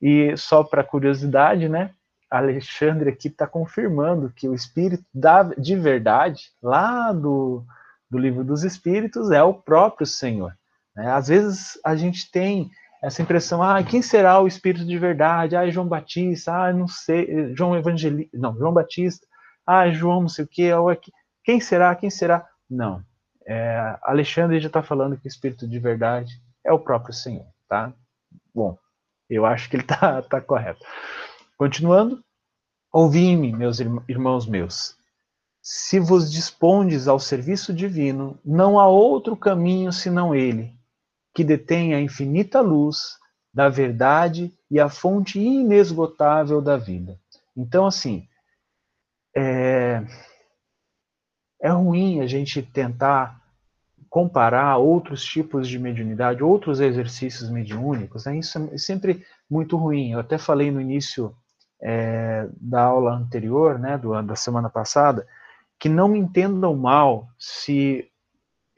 E 0.00 0.34
só 0.38 0.64
para 0.64 0.82
curiosidade, 0.82 1.68
né? 1.68 1.90
Alexandre 2.30 3.10
aqui 3.10 3.28
está 3.28 3.46
confirmando 3.46 4.32
que 4.34 4.48
o 4.48 4.54
Espírito 4.54 5.04
da, 5.12 5.42
de 5.42 5.76
verdade, 5.76 6.52
lá 6.62 7.12
do, 7.12 7.62
do 8.10 8.16
livro 8.16 8.42
dos 8.42 8.64
Espíritos, 8.64 9.30
é 9.30 9.42
o 9.42 9.52
próprio 9.52 10.06
Senhor. 10.06 10.56
Né? 10.96 11.12
Às 11.12 11.28
vezes 11.28 11.78
a 11.84 11.94
gente 11.94 12.30
tem 12.30 12.70
essa 13.02 13.22
impressão, 13.22 13.62
ah, 13.62 13.82
quem 13.82 14.02
será 14.02 14.40
o 14.40 14.46
Espírito 14.46 14.84
de 14.84 14.98
verdade? 14.98 15.56
Ah, 15.56 15.68
João 15.70 15.88
Batista, 15.88 16.52
ah, 16.52 16.72
não 16.72 16.86
sei, 16.86 17.54
João 17.54 17.76
Evangelista, 17.76 18.36
não, 18.36 18.56
João 18.56 18.72
Batista, 18.72 19.26
ah, 19.66 19.90
João 19.90 20.22
não 20.22 20.28
sei 20.28 20.44
o 20.44 20.48
quê, 20.48 20.70
quem 21.42 21.60
será, 21.60 21.94
quem 21.94 22.10
será? 22.10 22.46
Não, 22.68 23.02
é, 23.46 23.98
Alexandre 24.02 24.60
já 24.60 24.66
está 24.66 24.82
falando 24.82 25.16
que 25.16 25.26
o 25.26 25.28
Espírito 25.28 25.66
de 25.66 25.78
verdade 25.78 26.40
é 26.64 26.72
o 26.72 26.78
próprio 26.78 27.14
Senhor, 27.14 27.46
tá? 27.66 27.92
Bom, 28.54 28.78
eu 29.28 29.46
acho 29.46 29.70
que 29.70 29.76
ele 29.76 29.82
está 29.82 30.20
tá 30.28 30.40
correto. 30.40 30.84
Continuando, 31.56 32.22
ouvi-me, 32.92 33.52
meus 33.52 33.80
irmãos 33.80 34.46
meus, 34.46 34.96
se 35.62 35.98
vos 35.98 36.30
dispondes 36.30 37.08
ao 37.08 37.18
serviço 37.18 37.72
divino, 37.72 38.38
não 38.44 38.78
há 38.78 38.86
outro 38.86 39.36
caminho 39.36 39.92
senão 39.92 40.34
ele, 40.34 40.74
que 41.34 41.44
detém 41.44 41.94
a 41.94 42.00
infinita 42.00 42.60
luz 42.60 43.18
da 43.52 43.68
verdade 43.68 44.52
e 44.70 44.78
a 44.78 44.88
fonte 44.88 45.38
inesgotável 45.38 46.60
da 46.60 46.76
vida. 46.76 47.18
Então, 47.56 47.86
assim, 47.86 48.28
é, 49.36 50.02
é 51.60 51.68
ruim 51.68 52.20
a 52.20 52.26
gente 52.26 52.62
tentar 52.62 53.40
comparar 54.08 54.76
outros 54.76 55.22
tipos 55.22 55.68
de 55.68 55.78
mediunidade, 55.78 56.42
outros 56.42 56.80
exercícios 56.80 57.48
mediúnicos, 57.48 58.24
né? 58.24 58.38
isso 58.38 58.58
é 58.72 58.76
sempre 58.76 59.24
muito 59.48 59.76
ruim. 59.76 60.12
Eu 60.12 60.20
até 60.20 60.36
falei 60.36 60.70
no 60.70 60.80
início 60.80 61.34
é, 61.80 62.48
da 62.60 62.82
aula 62.82 63.14
anterior, 63.14 63.78
né, 63.78 63.96
do, 63.96 64.20
da 64.22 64.34
semana 64.34 64.68
passada, 64.68 65.26
que 65.78 65.88
não 65.88 66.08
me 66.08 66.18
entendam 66.18 66.76
mal 66.76 67.28
se 67.38 68.09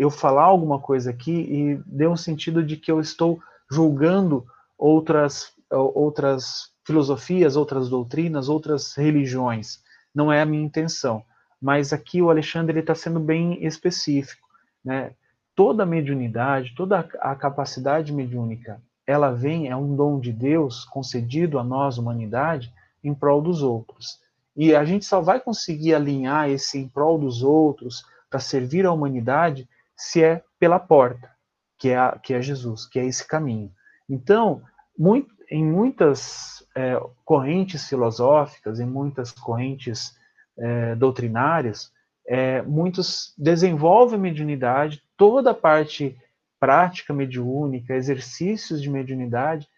eu 0.02 0.10
falar 0.10 0.44
alguma 0.44 0.78
coisa 0.78 1.10
aqui 1.10 1.32
e 1.32 1.82
dê 1.86 2.06
um 2.06 2.16
sentido 2.16 2.62
de 2.62 2.76
que 2.76 2.90
eu 2.90 3.00
estou 3.00 3.40
julgando 3.70 4.44
outras, 4.78 5.52
outras 5.70 6.70
filosofias, 6.84 7.56
outras 7.56 7.88
doutrinas, 7.88 8.48
outras 8.48 8.94
religiões. 8.94 9.80
Não 10.14 10.32
é 10.32 10.42
a 10.42 10.46
minha 10.46 10.64
intenção. 10.64 11.22
Mas 11.60 11.92
aqui 11.92 12.20
o 12.20 12.30
Alexandre 12.30 12.80
está 12.80 12.94
sendo 12.94 13.20
bem 13.20 13.64
específico. 13.64 14.46
Né? 14.84 15.12
toda 15.54 15.86
mediunidade, 15.86 16.74
toda 16.74 16.98
a 17.20 17.34
capacidade 17.34 18.12
mediúnica, 18.12 18.80
ela 19.06 19.30
vem, 19.30 19.68
é 19.68 19.76
um 19.76 19.94
dom 19.94 20.18
de 20.18 20.32
Deus 20.32 20.84
concedido 20.84 21.58
a 21.58 21.64
nós, 21.64 21.98
humanidade, 21.98 22.72
em 23.02 23.12
prol 23.12 23.42
dos 23.42 23.62
outros. 23.62 24.20
E 24.56 24.74
a 24.74 24.84
gente 24.84 25.04
só 25.04 25.20
vai 25.20 25.40
conseguir 25.40 25.94
alinhar 25.94 26.48
esse 26.48 26.78
em 26.78 26.88
prol 26.88 27.18
dos 27.18 27.42
outros 27.42 28.04
para 28.30 28.40
servir 28.40 28.86
a 28.86 28.92
humanidade 28.92 29.68
se 30.02 30.22
é 30.22 30.42
pela 30.58 30.80
porta, 30.80 31.30
que 31.78 31.90
é, 31.90 31.96
a, 31.96 32.18
que 32.18 32.34
é 32.34 32.42
Jesus, 32.42 32.86
que 32.86 32.98
é 32.98 33.06
esse 33.06 33.26
caminho. 33.26 33.72
Então, 34.10 34.60
muito, 34.98 35.32
em 35.48 35.64
muitas 35.64 36.66
é, 36.76 37.00
correntes 37.24 37.88
filosóficas, 37.88 38.80
em 38.80 38.86
muitas 38.86 39.30
correntes 39.30 40.12
é, 40.58 40.96
doutrinárias, 40.96 41.92
é, 42.26 42.62
muitos 42.62 43.32
desenvolvem 43.38 44.18
mediunidade, 44.18 45.00
toda 45.16 45.52
a 45.52 45.54
parte 45.54 46.18
prática 46.58 47.14
mediúnica, 47.14 47.94
exercícios 47.94 48.82
de 48.82 48.90
mediunidade 48.90 49.68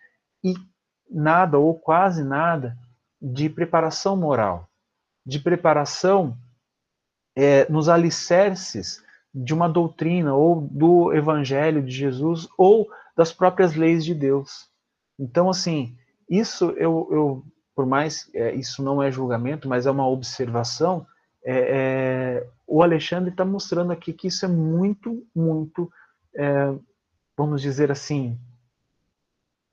e 0.42 0.54
nada 1.10 1.58
ou 1.58 1.78
quase 1.78 2.24
nada 2.24 2.78
de 3.20 3.50
preparação 3.50 4.16
moral, 4.16 4.70
de 5.24 5.38
preparação 5.38 6.36
é, 7.36 7.70
nos 7.70 7.90
alicerces 7.90 9.03
de 9.34 9.52
uma 9.52 9.68
doutrina 9.68 10.34
ou 10.34 10.60
do 10.60 11.12
evangelho 11.12 11.82
de 11.82 11.90
Jesus 11.90 12.48
ou 12.56 12.88
das 13.16 13.32
próprias 13.32 13.74
leis 13.74 14.04
de 14.04 14.14
Deus. 14.14 14.68
Então, 15.18 15.50
assim, 15.50 15.96
isso 16.28 16.70
eu, 16.76 17.08
eu 17.10 17.44
por 17.74 17.86
mais 17.86 18.30
é, 18.32 18.54
isso 18.54 18.82
não 18.82 19.02
é 19.02 19.10
julgamento, 19.10 19.68
mas 19.68 19.86
é 19.86 19.90
uma 19.90 20.08
observação, 20.08 21.06
é, 21.44 21.58
é, 21.58 22.46
o 22.66 22.82
Alexandre 22.82 23.30
está 23.30 23.44
mostrando 23.44 23.92
aqui 23.92 24.12
que 24.12 24.28
isso 24.28 24.44
é 24.44 24.48
muito, 24.48 25.26
muito, 25.34 25.90
é, 26.34 26.72
vamos 27.36 27.60
dizer 27.60 27.90
assim, 27.90 28.38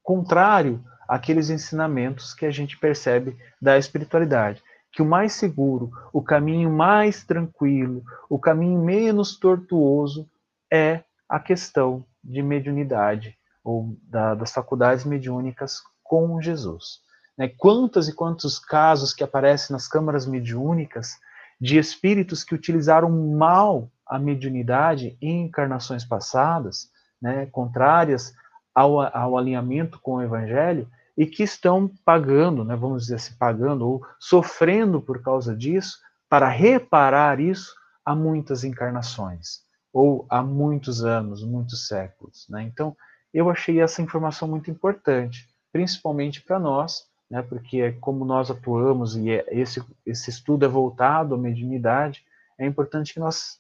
contrário 0.04 0.84
àqueles 1.08 1.50
ensinamentos 1.50 2.34
que 2.34 2.46
a 2.46 2.52
gente 2.52 2.78
percebe 2.78 3.38
da 3.62 3.78
espiritualidade. 3.78 4.62
Que 4.92 5.02
o 5.02 5.06
mais 5.06 5.34
seguro, 5.34 5.92
o 6.12 6.22
caminho 6.22 6.70
mais 6.70 7.24
tranquilo, 7.24 8.04
o 8.30 8.38
caminho 8.38 8.84
menos 8.84 9.38
tortuoso 9.38 10.30
é 10.72 11.04
a 11.28 11.40
questão 11.40 12.06
de 12.24 12.42
mediunidade 12.42 13.38
ou 13.64 13.96
da, 14.04 14.36
das 14.36 14.52
faculdades 14.52 15.06
mediúnicas 15.06 15.82
com 16.04 16.42
Jesus. 16.42 17.00
Né? 17.38 17.48
Quantas 17.58 18.08
e 18.08 18.14
quantos 18.14 18.60
casos 18.60 19.14
que 19.14 19.24
aparecem 19.24 19.74
nas 19.74 19.88
câmaras 19.88 20.26
mediúnicas 20.26 21.18
de 21.60 21.78
espíritos 21.78 22.44
que 22.44 22.56
utilizaram 22.56 23.10
mal 23.10 23.90
a 24.06 24.20
mediunidade 24.20 25.18
em 25.22 25.46
encarnações 25.46 26.04
passadas, 26.04 26.90
né, 27.22 27.46
contrárias 27.46 28.34
ao, 28.74 29.00
ao 29.00 29.38
alinhamento 29.38 30.00
com 30.00 30.16
o 30.16 30.22
evangelho, 30.22 30.90
e 31.18 31.26
que 31.26 31.44
estão 31.44 31.90
pagando, 32.06 32.64
né, 32.64 32.76
vamos 32.76 33.04
dizer 33.04 33.16
assim, 33.16 33.36
pagando 33.38 33.88
ou 33.88 34.06
sofrendo 34.20 35.02
por 35.02 35.22
causa 35.22 35.56
disso, 35.56 36.00
para 36.30 36.48
reparar 36.48 37.40
isso 37.40 37.76
há 38.06 38.16
muitas 38.16 38.64
encarnações, 38.64 39.60
ou 39.92 40.26
há 40.30 40.42
muitos 40.42 41.04
anos, 41.04 41.44
muitos 41.44 41.88
séculos. 41.88 42.48
Né? 42.50 42.64
Então, 42.64 42.96
eu 43.34 43.50
achei 43.50 43.82
essa 43.82 44.02
informação 44.02 44.48
muito 44.48 44.72
importante, 44.72 45.48
principalmente 45.72 46.42
para 46.42 46.60
nós, 46.60 47.06
né, 47.30 47.42
porque 47.42 47.82
é 47.82 47.92
como 47.94 48.26
nós 48.26 48.52
atuamos 48.52 49.16
e 49.16 49.32
é, 49.32 49.46
esse, 49.52 49.84
esse 50.06 50.30
estudo 50.30 50.66
é 50.66 50.68
voltado 50.68 51.36
à 51.36 51.38
mediunidade, 51.38 52.26
é 52.58 52.66
importante 52.66 53.14
que 53.14 53.20
nós 53.20 53.60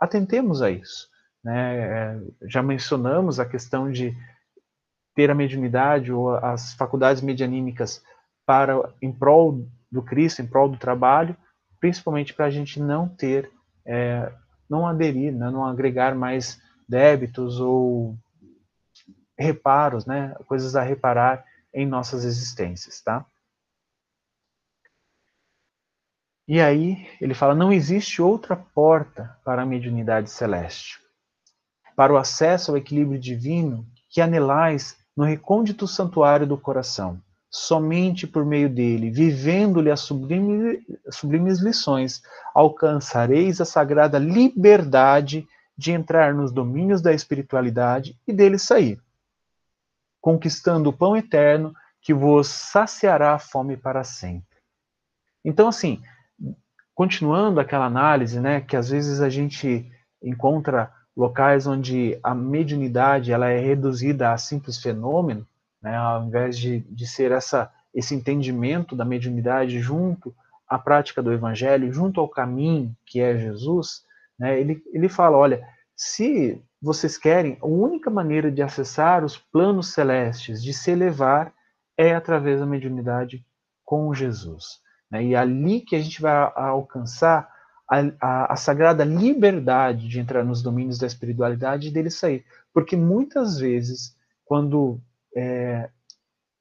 atentemos 0.00 0.62
a 0.62 0.70
isso. 0.70 1.08
Né? 1.44 1.76
É, 1.76 2.20
já 2.48 2.62
mencionamos 2.62 3.38
a 3.38 3.44
questão 3.44 3.90
de 3.90 4.16
ter 5.14 5.30
a 5.30 5.34
mediunidade 5.34 6.12
ou 6.12 6.34
as 6.36 6.72
faculdades 6.74 7.22
medianímicas 7.22 8.02
para 8.46 8.92
em 9.00 9.12
prol 9.12 9.66
do 9.90 10.02
Cristo, 10.02 10.42
em 10.42 10.46
prol 10.46 10.68
do 10.68 10.78
trabalho, 10.78 11.36
principalmente 11.78 12.32
para 12.32 12.46
a 12.46 12.50
gente 12.50 12.80
não 12.80 13.08
ter, 13.08 13.50
é, 13.84 14.32
não 14.68 14.86
aderir, 14.86 15.32
né, 15.32 15.50
não 15.50 15.64
agregar 15.64 16.14
mais 16.14 16.60
débitos 16.88 17.60
ou 17.60 18.16
reparos, 19.38 20.06
né, 20.06 20.34
coisas 20.46 20.76
a 20.76 20.82
reparar 20.82 21.44
em 21.74 21.86
nossas 21.86 22.24
existências, 22.24 23.00
tá? 23.02 23.26
E 26.46 26.60
aí 26.60 27.08
ele 27.20 27.34
fala: 27.34 27.54
não 27.54 27.72
existe 27.72 28.20
outra 28.20 28.56
porta 28.56 29.38
para 29.44 29.62
a 29.62 29.66
mediunidade 29.66 30.30
celeste, 30.30 31.00
para 31.96 32.12
o 32.12 32.16
acesso 32.16 32.70
ao 32.70 32.76
equilíbrio 32.76 33.18
divino 33.18 33.86
que 34.10 34.20
anelais 34.20 35.01
no 35.16 35.24
recôndito 35.24 35.86
santuário 35.86 36.46
do 36.46 36.56
coração. 36.56 37.20
Somente 37.50 38.26
por 38.26 38.46
meio 38.46 38.68
dele, 38.68 39.10
vivendo-lhe 39.10 39.90
as 39.90 40.00
sublime, 40.00 40.84
sublimes 41.10 41.60
lições, 41.60 42.22
alcançareis 42.54 43.60
a 43.60 43.64
sagrada 43.64 44.18
liberdade 44.18 45.46
de 45.76 45.92
entrar 45.92 46.32
nos 46.32 46.50
domínios 46.50 47.02
da 47.02 47.12
espiritualidade 47.12 48.18
e 48.26 48.32
dele 48.32 48.58
sair 48.58 48.98
conquistando 50.22 50.88
o 50.88 50.92
pão 50.92 51.16
eterno 51.16 51.74
que 52.00 52.14
vos 52.14 52.46
saciará 52.46 53.34
a 53.34 53.38
fome 53.38 53.76
para 53.76 54.04
sempre. 54.04 54.62
Então, 55.44 55.68
assim, 55.68 56.00
continuando 56.94 57.58
aquela 57.58 57.86
análise, 57.86 58.40
né, 58.40 58.60
que 58.60 58.76
às 58.76 58.88
vezes 58.88 59.20
a 59.20 59.28
gente 59.28 59.90
encontra 60.22 60.94
locais 61.16 61.66
onde 61.66 62.18
a 62.22 62.34
mediunidade 62.34 63.32
ela 63.32 63.48
é 63.48 63.58
reduzida 63.58 64.32
a 64.32 64.38
simples 64.38 64.78
fenômeno, 64.78 65.46
né, 65.82 65.96
ao 65.96 66.24
invés 66.24 66.58
de, 66.58 66.80
de 66.80 67.06
ser 67.06 67.32
essa, 67.32 67.70
esse 67.94 68.14
entendimento 68.14 68.96
da 68.96 69.04
mediunidade 69.04 69.80
junto 69.80 70.34
à 70.68 70.78
prática 70.78 71.22
do 71.22 71.32
evangelho, 71.32 71.92
junto 71.92 72.20
ao 72.20 72.28
caminho 72.28 72.96
que 73.04 73.20
é 73.20 73.36
Jesus, 73.36 74.04
né, 74.38 74.58
ele, 74.58 74.82
ele 74.92 75.08
fala, 75.08 75.36
olha, 75.36 75.62
se 75.94 76.62
vocês 76.80 77.16
querem, 77.16 77.58
a 77.60 77.66
única 77.66 78.10
maneira 78.10 78.50
de 78.50 78.62
acessar 78.62 79.24
os 79.24 79.36
planos 79.36 79.92
celestes, 79.92 80.62
de 80.62 80.72
se 80.72 80.90
elevar, 80.90 81.52
é 81.96 82.14
através 82.14 82.58
da 82.58 82.66
mediunidade 82.66 83.44
com 83.84 84.12
Jesus. 84.12 84.80
Né? 85.10 85.24
E 85.24 85.34
é 85.34 85.38
ali 85.38 85.80
que 85.80 85.94
a 85.94 86.00
gente 86.00 86.20
vai 86.20 86.50
alcançar 86.56 87.51
a, 87.92 87.98
a, 88.20 88.52
a, 88.54 88.56
sagrada 88.56 89.04
liberdade 89.04 90.08
de 90.08 90.18
entrar 90.18 90.42
nos 90.42 90.62
domínios 90.62 90.98
da 90.98 91.06
espiritualidade 91.06 91.88
e 91.88 91.90
dele 91.90 92.10
sair. 92.10 92.42
Porque 92.72 92.96
muitas 92.96 93.58
vezes, 93.58 94.16
quando 94.46 94.98
é, 95.36 95.90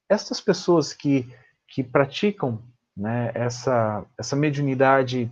essas 0.09 0.41
pessoas 0.41 0.91
que, 0.91 1.33
que 1.69 1.81
praticam 1.81 2.61
né, 2.95 3.31
essa, 3.33 4.05
essa 4.17 4.35
mediunidade 4.35 5.31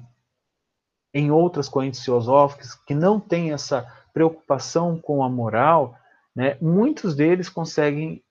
em 1.13 1.31
outras 1.31 1.67
correntes 1.67 2.01
filosóficas 2.01 2.75
que 2.75 2.95
não 2.95 3.19
tem 3.19 3.51
essa 3.51 3.85
preocupação 4.13 4.97
com 4.97 5.21
a 5.21 5.29
moral, 5.29 5.97
né, 6.33 6.57
muitos 6.61 7.13
deles 7.13 7.49
conseguem 7.49 8.23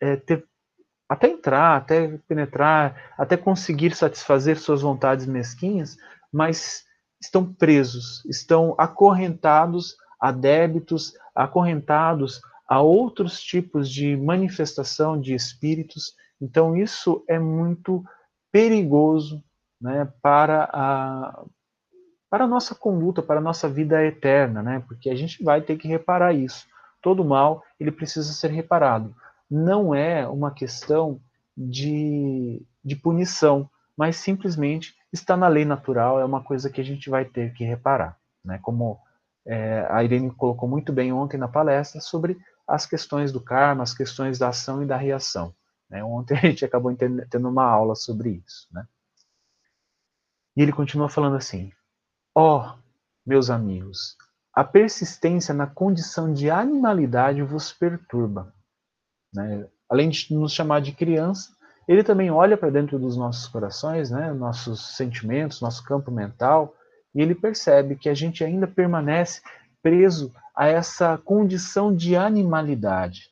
é, 0.00 0.14
ter, 0.14 0.46
até 1.08 1.26
entrar, 1.26 1.78
até 1.78 2.16
penetrar, 2.28 3.12
até 3.18 3.36
conseguir 3.36 3.96
satisfazer 3.96 4.56
suas 4.56 4.82
vontades 4.82 5.26
mesquinhas, 5.26 5.96
mas 6.32 6.86
estão 7.20 7.52
presos, 7.52 8.24
estão 8.26 8.74
acorrentados 8.78 9.96
a 10.20 10.32
débitos, 10.32 11.14
acorrentados 11.34 12.40
a 12.68 12.80
outros 12.80 13.40
tipos 13.40 13.90
de 13.90 14.16
manifestação 14.16 15.18
de 15.18 15.34
espíritos. 15.34 16.14
Então, 16.40 16.76
isso 16.76 17.24
é 17.28 17.38
muito 17.38 18.04
perigoso 18.52 19.42
né, 19.80 20.10
para, 20.20 20.68
a, 20.72 21.44
para 22.28 22.44
a 22.44 22.48
nossa 22.48 22.74
conduta, 22.74 23.22
para 23.22 23.38
a 23.38 23.42
nossa 23.42 23.68
vida 23.68 24.04
eterna, 24.04 24.62
né, 24.62 24.84
porque 24.86 25.08
a 25.08 25.14
gente 25.14 25.42
vai 25.42 25.60
ter 25.60 25.76
que 25.76 25.88
reparar 25.88 26.32
isso. 26.34 26.66
Todo 27.00 27.24
mal 27.24 27.62
ele 27.78 27.92
precisa 27.92 28.32
ser 28.32 28.50
reparado. 28.50 29.14
Não 29.50 29.94
é 29.94 30.26
uma 30.26 30.50
questão 30.50 31.20
de, 31.56 32.62
de 32.84 32.96
punição, 32.96 33.68
mas 33.96 34.16
simplesmente 34.16 34.94
está 35.12 35.36
na 35.36 35.48
lei 35.48 35.64
natural, 35.64 36.20
é 36.20 36.24
uma 36.24 36.42
coisa 36.42 36.70
que 36.70 36.80
a 36.80 36.84
gente 36.84 37.08
vai 37.08 37.24
ter 37.24 37.52
que 37.54 37.64
reparar. 37.64 38.18
Né? 38.44 38.58
Como 38.62 39.00
é, 39.46 39.86
a 39.90 40.02
Irene 40.04 40.30
colocou 40.30 40.68
muito 40.68 40.92
bem 40.92 41.12
ontem 41.12 41.36
na 41.36 41.48
palestra 41.48 42.00
sobre 42.00 42.38
as 42.66 42.84
questões 42.84 43.32
do 43.32 43.40
karma, 43.40 43.82
as 43.82 43.94
questões 43.94 44.38
da 44.38 44.48
ação 44.48 44.82
e 44.82 44.86
da 44.86 44.96
reação. 44.96 45.54
Né? 45.88 46.04
Ontem 46.04 46.36
a 46.36 46.40
gente 46.40 46.64
acabou 46.64 46.94
tendo 46.94 47.48
uma 47.48 47.64
aula 47.64 47.94
sobre 47.94 48.42
isso. 48.46 48.68
Né? 48.70 48.86
E 50.56 50.62
ele 50.62 50.72
continua 50.72 51.08
falando 51.08 51.36
assim: 51.36 51.72
Ó, 52.34 52.58
oh, 52.58 52.78
meus 53.24 53.48
amigos, 53.48 54.16
a 54.52 54.64
persistência 54.64 55.54
na 55.54 55.66
condição 55.66 56.32
de 56.32 56.50
animalidade 56.50 57.42
vos 57.42 57.72
perturba. 57.72 58.52
Né? 59.32 59.66
Além 59.88 60.10
de 60.10 60.34
nos 60.34 60.52
chamar 60.52 60.80
de 60.80 60.92
criança, 60.92 61.56
ele 61.88 62.04
também 62.04 62.30
olha 62.30 62.56
para 62.56 62.68
dentro 62.68 62.98
dos 62.98 63.16
nossos 63.16 63.48
corações, 63.48 64.10
né, 64.10 64.30
nossos 64.34 64.94
sentimentos, 64.94 65.62
nosso 65.62 65.82
campo 65.82 66.10
mental, 66.10 66.76
e 67.14 67.22
ele 67.22 67.34
percebe 67.34 67.96
que 67.96 68.10
a 68.10 68.14
gente 68.14 68.44
ainda 68.44 68.66
permanece 68.66 69.40
preso 69.82 70.32
a 70.54 70.66
essa 70.66 71.16
condição 71.16 71.94
de 71.94 72.14
animalidade. 72.14 73.30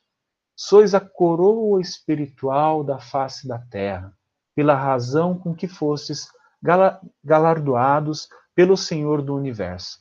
Sois 0.55 0.95
a 0.95 0.99
coroa 0.99 1.79
espiritual 1.79 2.83
da 2.83 2.97
face 2.97 3.47
da 3.47 3.59
terra, 3.59 4.11
pela 4.55 4.73
razão 4.73 5.37
com 5.37 5.53
que 5.53 5.67
fostes 5.67 6.27
galardoados 7.23 8.27
pelo 8.55 8.75
Senhor 8.75 9.21
do 9.21 9.35
universo. 9.35 9.99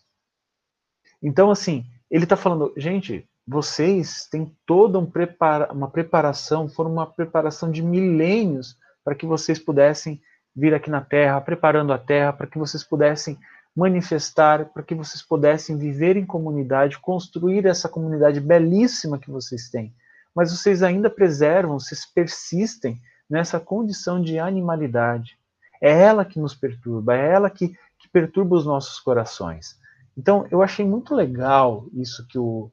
Então, 1.23 1.51
assim, 1.51 1.85
ele 2.11 2.25
está 2.25 2.37
falando, 2.37 2.73
gente, 2.75 3.29
vocês 3.47 4.27
têm 4.27 4.53
toda 4.67 4.99
um 4.99 5.07
prepara 5.07 5.73
uma 5.73 5.89
preparação, 5.89 6.69
foram 6.69 6.93
uma 6.93 7.07
preparação 7.07 7.71
de 7.71 7.83
milênios 7.83 8.77
para 9.05 9.15
que 9.15 9.25
vocês 9.25 9.59
pudessem 9.59 10.21
vir 10.55 10.75
aqui 10.75 10.91
na 10.91 11.01
Terra, 11.01 11.41
preparando 11.41 11.93
a 11.93 11.99
Terra, 11.99 12.33
para 12.33 12.47
que 12.47 12.59
vocês 12.59 12.83
pudessem 12.83 13.39
manifestar, 13.75 14.65
para 14.67 14.83
que 14.83 14.95
vocês 14.95 15.23
pudessem 15.23 15.77
viver 15.77 16.17
em 16.17 16.25
comunidade, 16.25 16.99
construir 16.99 17.67
essa 17.67 17.89
comunidade 17.89 18.41
belíssima 18.41 19.19
que 19.19 19.31
vocês 19.31 19.69
têm. 19.69 19.95
Mas 20.35 20.51
vocês 20.51 20.83
ainda 20.83 21.11
preservam, 21.11 21.79
vocês 21.79 22.05
persistem 22.07 22.99
nessa 23.29 23.61
condição 23.61 24.21
de 24.21 24.39
animalidade. 24.39 25.39
É 25.81 25.93
ela 25.93 26.25
que 26.25 26.41
nos 26.41 26.55
perturba, 26.55 27.17
é 27.17 27.33
ela 27.33 27.51
que, 27.51 27.69
que 27.69 28.09
perturba 28.11 28.57
os 28.57 28.65
nossos 28.65 28.99
corações. 28.99 29.79
Então, 30.17 30.47
eu 30.51 30.63
achei 30.63 30.85
muito 30.87 31.15
legal 31.15 31.87
isso 31.93 32.27
que 32.27 32.39
o, 32.39 32.73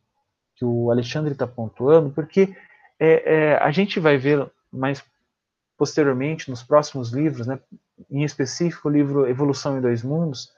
que 0.56 0.66
o 0.66 0.92
Alexandre 0.92 1.34
está 1.34 1.48
pontuando, 1.48 2.10
porque 2.12 2.56
é, 3.00 3.36
é, 3.36 3.58
a 3.58 3.72
gente 3.72 4.00
vai 4.00 4.18
ver 4.18 4.50
mais 4.72 5.04
posteriormente, 5.78 6.50
nos 6.50 6.64
próximos 6.64 7.12
livros, 7.12 7.48
né, 7.48 7.60
em 8.10 8.24
específico 8.24 8.88
o 8.88 8.92
livro 8.92 9.28
Evolução 9.28 9.78
em 9.78 9.82
Dois 9.82 10.04
Mundos, 10.04 10.50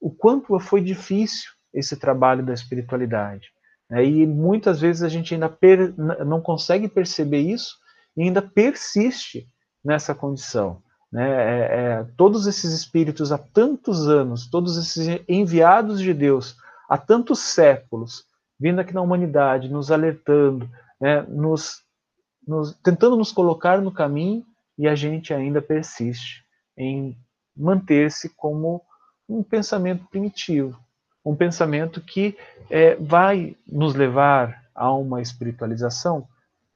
o 0.00 0.10
quanto 0.10 0.58
foi 0.58 0.80
difícil 0.80 1.50
esse 1.74 1.96
trabalho 1.96 2.44
da 2.44 2.54
espiritualidade. 2.54 3.50
Né, 3.90 4.04
e 4.04 4.26
muitas 4.26 4.80
vezes 4.80 5.02
a 5.02 5.08
gente 5.08 5.34
ainda 5.34 5.48
per, 5.48 5.94
não 6.24 6.40
consegue 6.40 6.88
perceber 6.88 7.40
isso 7.40 7.76
e 8.16 8.22
ainda 8.22 8.40
persiste 8.40 9.48
nessa 9.84 10.14
condição. 10.14 10.82
Né? 11.12 11.28
É, 11.28 11.58
é, 11.60 12.06
todos 12.16 12.46
esses 12.46 12.72
espíritos 12.72 13.32
há 13.32 13.38
tantos 13.38 14.08
anos, 14.08 14.48
todos 14.48 14.78
esses 14.78 15.22
enviados 15.28 16.00
de 16.00 16.14
Deus 16.14 16.56
há 16.88 16.96
tantos 16.96 17.40
séculos, 17.40 18.24
vindo 18.62 18.78
aqui 18.78 18.94
na 18.94 19.00
humanidade, 19.00 19.68
nos 19.68 19.90
alertando, 19.90 20.70
né, 21.00 21.22
nos, 21.22 21.82
nos, 22.46 22.72
tentando 22.76 23.16
nos 23.16 23.32
colocar 23.32 23.80
no 23.80 23.90
caminho 23.90 24.46
e 24.78 24.86
a 24.86 24.94
gente 24.94 25.34
ainda 25.34 25.60
persiste 25.60 26.44
em 26.78 27.18
manter-se 27.56 28.28
como 28.28 28.80
um 29.28 29.42
pensamento 29.42 30.04
primitivo, 30.08 30.78
um 31.24 31.34
pensamento 31.34 32.00
que 32.00 32.38
é, 32.70 32.94
vai 32.94 33.56
nos 33.66 33.96
levar 33.96 34.62
a 34.72 34.92
uma 34.92 35.20
espiritualização 35.20 36.28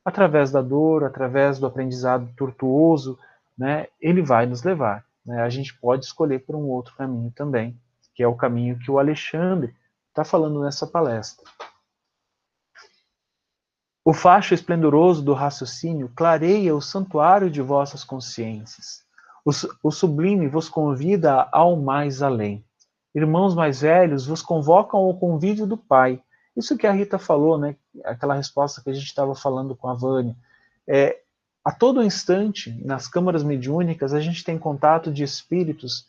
através 0.05 0.51
da 0.51 0.61
dor, 0.61 1.05
através 1.05 1.61
do 1.61 1.67
aprendizado 1.67 2.29
tortuoso, 2.37 3.17
né, 3.57 3.87
ele 4.01 4.23
vai 4.23 4.45
nos 4.45 4.65
levar. 4.65 5.05
Né, 5.25 5.41
a 5.41 5.49
gente 5.49 5.73
pode 5.79 6.05
escolher 6.05 6.41
por 6.41 6.57
um 6.57 6.65
outro 6.65 6.97
caminho 6.97 7.31
também, 7.31 7.79
que 8.13 8.25
é 8.25 8.27
o 8.27 8.35
caminho 8.35 8.77
que 8.77 8.91
o 8.91 8.99
Alexandre 8.99 9.73
está 10.09 10.25
falando 10.25 10.61
nessa 10.63 10.85
palestra. 10.85 11.45
O 14.09 14.13
facho 14.13 14.55
esplendoroso 14.55 15.21
do 15.21 15.33
raciocínio 15.33 16.09
clareia 16.15 16.77
o 16.77 16.81
santuário 16.81 17.51
de 17.51 17.61
vossas 17.61 18.05
consciências. 18.05 19.05
O, 19.45 19.51
o 19.83 19.91
sublime 19.91 20.47
vos 20.47 20.69
convida 20.69 21.49
ao 21.51 21.75
mais 21.75 22.23
além. 22.23 22.65
Irmãos 23.13 23.53
mais 23.53 23.81
velhos 23.81 24.25
vos 24.25 24.43
convocam 24.43 25.01
ao 25.01 25.19
convívio 25.19 25.67
do 25.67 25.77
Pai. 25.77 26.23
Isso 26.57 26.79
que 26.79 26.87
a 26.87 26.93
Rita 26.93 27.19
falou, 27.19 27.59
né? 27.59 27.75
Aquela 28.05 28.35
resposta 28.35 28.81
que 28.81 28.91
a 28.91 28.93
gente 28.93 29.07
estava 29.07 29.35
falando 29.35 29.75
com 29.75 29.89
a 29.89 29.95
Vânia. 29.95 30.37
É, 30.87 31.19
a 31.65 31.73
todo 31.73 32.01
instante, 32.01 32.71
nas 32.85 33.09
câmaras 33.09 33.43
mediúnicas, 33.43 34.15
a 34.15 34.21
gente 34.21 34.45
tem 34.45 34.57
contato 34.57 35.13
de 35.13 35.25
espíritos 35.25 36.07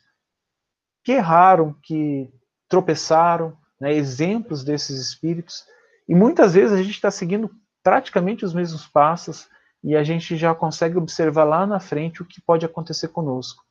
que 1.04 1.14
erraram, 1.14 1.76
que 1.82 2.32
tropeçaram, 2.70 3.58
né, 3.82 3.92
exemplos 3.92 4.64
desses 4.64 5.02
espíritos, 5.02 5.66
e 6.08 6.14
muitas 6.14 6.54
vezes 6.54 6.74
a 6.74 6.84
gente 6.84 6.92
está 6.94 7.10
seguindo 7.10 7.50
praticamente 7.88 8.44
os 8.44 8.54
mesmos 8.54 8.86
passos 8.86 9.48
e 9.82 9.96
a 9.96 10.04
gente 10.04 10.36
já 10.36 10.54
consegue 10.54 10.98
observar 10.98 11.46
lá 11.46 11.66
na 11.66 11.80
frente 11.80 12.22
o 12.22 12.26
que 12.26 12.42
pode 12.42 12.66
acontecer 12.66 13.08
conosco. 13.08 13.64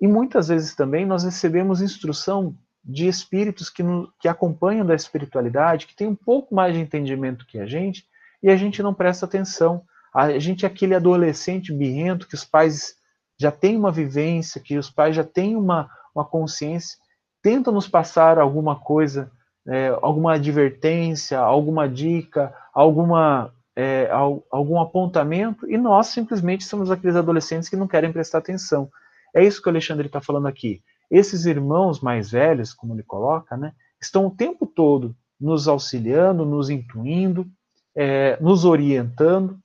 E 0.00 0.08
muitas 0.08 0.48
vezes 0.48 0.74
também 0.74 1.06
nós 1.06 1.22
recebemos 1.22 1.80
instrução 1.80 2.56
de 2.84 3.06
espíritos 3.06 3.70
que, 3.70 3.84
no, 3.84 4.12
que 4.18 4.26
acompanham 4.26 4.84
da 4.84 4.96
espiritualidade, 4.96 5.86
que 5.86 5.94
tem 5.94 6.08
um 6.08 6.16
pouco 6.16 6.56
mais 6.56 6.74
de 6.74 6.80
entendimento 6.80 7.46
que 7.46 7.60
a 7.60 7.66
gente, 7.66 8.04
e 8.42 8.50
a 8.50 8.56
gente 8.56 8.82
não 8.82 8.92
presta 8.92 9.26
atenção. 9.26 9.84
A 10.12 10.40
gente 10.40 10.64
é 10.64 10.68
aquele 10.68 10.96
adolescente 10.96 11.72
birrento 11.72 12.26
que 12.26 12.34
os 12.34 12.44
pais 12.44 12.96
já 13.38 13.52
têm 13.52 13.76
uma 13.76 13.92
vivência, 13.92 14.60
que 14.60 14.76
os 14.76 14.90
pais 14.90 15.14
já 15.14 15.22
têm 15.22 15.54
uma, 15.54 15.88
uma 16.12 16.24
consciência, 16.24 16.98
tentam 17.40 17.72
nos 17.72 17.86
passar 17.86 18.40
alguma 18.40 18.74
coisa 18.74 19.30
é, 19.66 19.88
alguma 20.00 20.34
advertência, 20.34 21.38
alguma 21.38 21.88
dica, 21.88 22.54
alguma, 22.72 23.52
é, 23.74 24.08
algum 24.50 24.80
apontamento, 24.80 25.68
e 25.70 25.76
nós 25.76 26.08
simplesmente 26.08 26.64
somos 26.64 26.90
aqueles 26.90 27.16
adolescentes 27.16 27.68
que 27.68 27.76
não 27.76 27.88
querem 27.88 28.12
prestar 28.12 28.38
atenção. 28.38 28.88
É 29.34 29.44
isso 29.44 29.60
que 29.60 29.68
o 29.68 29.70
Alexandre 29.70 30.06
está 30.06 30.20
falando 30.20 30.46
aqui. 30.46 30.82
Esses 31.10 31.46
irmãos 31.46 32.00
mais 32.00 32.30
velhos, 32.30 32.72
como 32.72 32.94
ele 32.94 33.02
coloca, 33.02 33.56
né, 33.56 33.72
estão 34.00 34.26
o 34.26 34.30
tempo 34.30 34.66
todo 34.66 35.14
nos 35.40 35.68
auxiliando, 35.68 36.44
nos 36.44 36.70
intuindo, 36.70 37.46
é, 37.94 38.38
nos 38.40 38.64
orientando, 38.64 39.58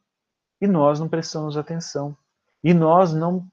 e 0.59 0.67
nós 0.67 0.99
não 0.99 1.07
prestamos 1.07 1.57
atenção. 1.57 2.15
E 2.63 2.73
nós 2.73 3.13
não 3.13 3.47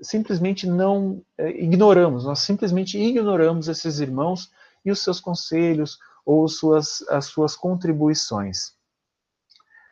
simplesmente 0.00 0.66
não 0.66 1.20
é, 1.36 1.50
ignoramos, 1.62 2.24
nós 2.24 2.40
simplesmente 2.40 2.98
ignoramos 2.98 3.68
esses 3.68 4.00
irmãos 4.00 4.50
e 4.84 4.90
os 4.90 5.02
seus 5.02 5.20
conselhos 5.20 5.98
ou 6.24 6.46
suas, 6.48 7.02
as 7.08 7.26
suas 7.26 7.56
contribuições. 7.56 8.72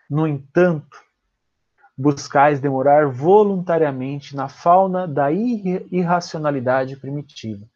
No 0.08 0.26
entanto, 0.26 1.02
buscais 1.96 2.60
demorar 2.60 3.08
voluntariamente 3.08 4.36
na 4.36 4.48
fauna 4.48 5.08
da 5.08 5.32
irracionalidade 5.32 6.96
primitiva. 6.96 7.66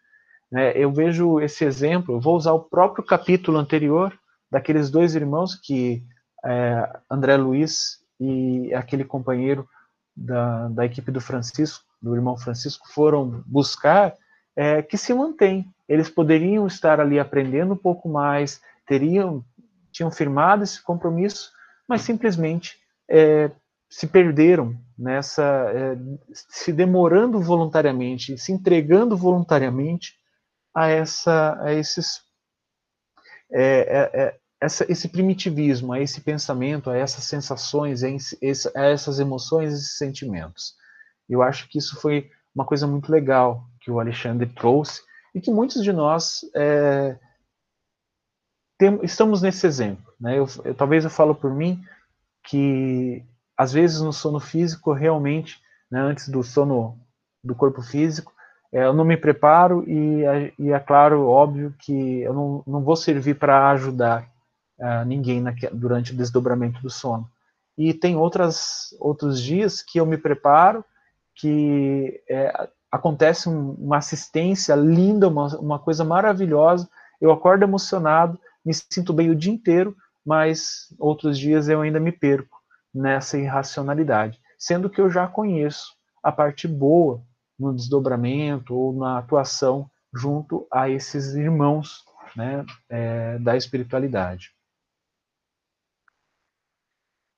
É, 0.52 0.76
eu 0.76 0.92
vejo 0.92 1.40
esse 1.40 1.64
exemplo, 1.64 2.20
vou 2.20 2.36
usar 2.36 2.52
o 2.52 2.60
próprio 2.64 3.04
capítulo 3.04 3.56
anterior 3.56 4.12
daqueles 4.50 4.90
dois 4.90 5.14
irmãos 5.14 5.54
que 5.54 6.04
é, 6.44 7.00
André 7.08 7.36
Luiz 7.36 8.00
e 8.18 8.74
aquele 8.74 9.04
companheiro 9.04 9.66
da, 10.14 10.68
da 10.68 10.84
equipe 10.84 11.10
do 11.10 11.20
Francisco 11.20 11.84
do 12.00 12.14
irmão 12.14 12.36
Francisco 12.36 12.88
foram 12.88 13.42
buscar, 13.46 14.14
é, 14.56 14.82
que 14.82 14.96
se 14.96 15.12
mantém. 15.12 15.66
Eles 15.90 16.08
poderiam 16.08 16.68
estar 16.68 17.00
ali 17.00 17.18
aprendendo 17.18 17.74
um 17.74 17.76
pouco 17.76 18.08
mais, 18.08 18.60
teriam, 18.86 19.44
tinham 19.90 20.08
firmado 20.08 20.62
esse 20.62 20.80
compromisso, 20.80 21.50
mas 21.88 22.02
simplesmente 22.02 22.78
é, 23.10 23.50
se 23.90 24.06
perderam 24.06 24.78
nessa, 24.96 25.42
é, 25.42 25.98
se 26.32 26.72
demorando 26.72 27.40
voluntariamente, 27.40 28.38
se 28.38 28.52
entregando 28.52 29.16
voluntariamente 29.16 30.14
a, 30.72 30.86
essa, 30.86 31.60
a 31.60 31.74
esses, 31.74 32.20
é, 33.52 33.62
é, 33.80 34.22
é, 34.22 34.38
essa, 34.60 34.86
esse 34.88 35.08
primitivismo, 35.08 35.92
a 35.92 35.98
esse 35.98 36.20
pensamento, 36.20 36.88
a 36.88 36.96
essas 36.96 37.24
sensações, 37.24 38.04
a, 38.04 38.84
essas 38.84 39.18
emoções, 39.18 39.72
esses 39.72 39.98
sentimentos. 39.98 40.74
Eu 41.28 41.42
acho 41.42 41.68
que 41.68 41.78
isso 41.78 42.00
foi 42.00 42.30
uma 42.54 42.64
coisa 42.64 42.86
muito 42.86 43.10
legal 43.10 43.64
que 43.80 43.90
o 43.90 43.98
Alexandre 43.98 44.46
trouxe 44.46 45.09
e 45.34 45.40
que 45.40 45.50
muitos 45.50 45.82
de 45.82 45.92
nós 45.92 46.40
é, 46.54 47.18
tem, 48.78 48.98
estamos 49.02 49.42
nesse 49.42 49.66
exemplo. 49.66 50.12
Né? 50.20 50.38
Eu, 50.38 50.46
eu, 50.64 50.74
talvez 50.74 51.04
eu 51.04 51.10
falo 51.10 51.34
por 51.34 51.54
mim 51.54 51.82
que 52.44 53.24
às 53.56 53.72
vezes 53.72 54.00
no 54.00 54.12
sono 54.12 54.40
físico 54.40 54.92
realmente, 54.92 55.60
né, 55.90 56.00
antes 56.00 56.28
do 56.28 56.42
sono 56.42 56.98
do 57.44 57.54
corpo 57.54 57.82
físico, 57.82 58.32
é, 58.72 58.84
eu 58.84 58.92
não 58.92 59.04
me 59.04 59.16
preparo 59.16 59.84
e, 59.86 60.22
e, 60.58 60.70
é 60.70 60.78
claro, 60.78 61.26
óbvio 61.26 61.74
que 61.78 62.20
eu 62.20 62.32
não, 62.32 62.62
não 62.66 62.82
vou 62.82 62.96
servir 62.96 63.34
para 63.34 63.70
ajudar 63.70 64.30
uh, 64.78 65.04
ninguém 65.04 65.40
na, 65.40 65.52
durante 65.72 66.12
o 66.12 66.16
desdobramento 66.16 66.80
do 66.80 66.88
sono. 66.88 67.28
E 67.76 67.92
tem 67.92 68.16
outras, 68.16 68.94
outros 69.00 69.42
dias 69.42 69.82
que 69.82 69.98
eu 69.98 70.06
me 70.06 70.16
preparo, 70.16 70.84
que 71.34 72.22
é, 72.28 72.68
acontece 72.90 73.48
um, 73.48 73.72
uma 73.72 73.98
assistência 73.98 74.74
linda, 74.74 75.28
uma, 75.28 75.46
uma 75.58 75.78
coisa 75.78 76.04
maravilhosa, 76.04 76.88
eu 77.20 77.30
acordo 77.30 77.62
emocionado, 77.62 78.38
me 78.64 78.72
sinto 78.74 79.12
bem 79.12 79.30
o 79.30 79.36
dia 79.36 79.52
inteiro, 79.52 79.96
mas 80.24 80.94
outros 80.98 81.38
dias 81.38 81.68
eu 81.68 81.80
ainda 81.80 82.00
me 82.00 82.12
perco 82.12 82.58
nessa 82.92 83.38
irracionalidade, 83.38 84.40
sendo 84.58 84.90
que 84.90 85.00
eu 85.00 85.10
já 85.10 85.26
conheço 85.26 85.94
a 86.22 86.32
parte 86.32 86.66
boa 86.66 87.22
no 87.58 87.74
desdobramento 87.74 88.74
ou 88.74 88.92
na 88.92 89.18
atuação 89.18 89.88
junto 90.12 90.66
a 90.72 90.88
esses 90.88 91.34
irmãos 91.34 92.04
né, 92.34 92.64
é, 92.88 93.38
da 93.38 93.56
espiritualidade. 93.56 94.50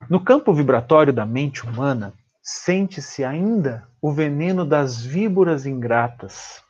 No 0.09 0.22
campo 0.22 0.53
vibratório 0.53 1.12
da 1.12 1.24
mente 1.24 1.64
humana, 1.64 2.12
sente-se 2.43 3.24
ainda 3.24 3.88
o 4.01 4.12
veneno 4.12 4.64
das 4.64 5.01
víboras 5.01 5.64
ingratas, 5.64 6.62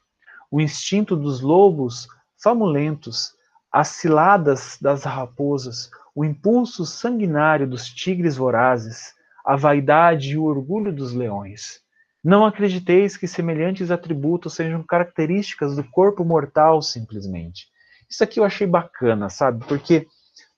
o 0.51 0.61
instinto 0.61 1.17
dos 1.17 1.41
lobos 1.41 2.07
famulentos, 2.43 3.35
as 3.71 3.89
ciladas 3.89 4.77
das 4.81 5.05
raposas, 5.05 5.91
o 6.15 6.25
impulso 6.25 6.85
sanguinário 6.85 7.67
dos 7.67 7.89
tigres 7.89 8.37
vorazes, 8.37 9.15
a 9.45 9.57
vaidade 9.57 10.33
e 10.33 10.37
o 10.37 10.45
orgulho 10.45 10.93
dos 10.93 11.15
leões. 11.15 11.81
Não 12.23 12.45
acrediteis 12.45 13.17
que 13.17 13.27
semelhantes 13.27 13.91
atributos 13.91 14.55
sejam 14.55 14.83
características 14.83 15.75
do 15.75 15.83
corpo 15.83 16.25
mortal, 16.25 16.83
simplesmente. 16.83 17.67
Isso 18.09 18.23
aqui 18.23 18.39
eu 18.39 18.45
achei 18.45 18.67
bacana, 18.67 19.31
sabe? 19.31 19.65
Porque 19.67 20.07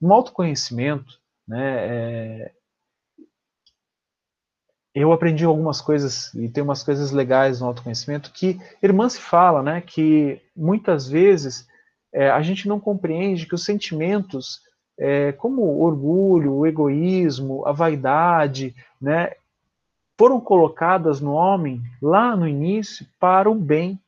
no 0.01 0.13
autoconhecimento, 0.13 1.15
né, 1.47 1.87
é... 1.89 2.53
eu 4.95 5.13
aprendi 5.13 5.45
algumas 5.45 5.81
coisas, 5.81 6.33
e 6.35 6.49
tem 6.49 6.63
umas 6.63 6.83
coisas 6.83 7.11
legais 7.11 7.61
no 7.61 7.67
autoconhecimento, 7.67 8.31
que 8.33 8.61
irmã 8.83 9.09
se 9.09 9.21
fala, 9.21 9.63
né, 9.63 9.81
que 9.81 10.41
muitas 10.57 11.09
vezes 11.09 11.67
é, 12.13 12.31
a 12.31 12.41
gente 12.43 12.69
não 12.69 12.79
compreende 12.79 13.47
que 13.47 13.55
os 13.55 13.65
sentimentos 13.65 14.63
é, 14.99 15.33
como 15.33 15.63
o 15.63 15.83
orgulho, 15.83 16.55
o 16.55 16.67
egoísmo, 16.67 17.67
a 17.67 17.73
vaidade, 17.73 18.75
né, 19.01 19.33
foram 20.17 20.41
colocadas 20.41 21.21
no 21.21 21.33
homem 21.33 21.83
lá 22.01 22.37
no 22.37 22.47
início 22.47 23.07
para 23.19 23.51
o 23.51 23.55
bem. 23.55 23.99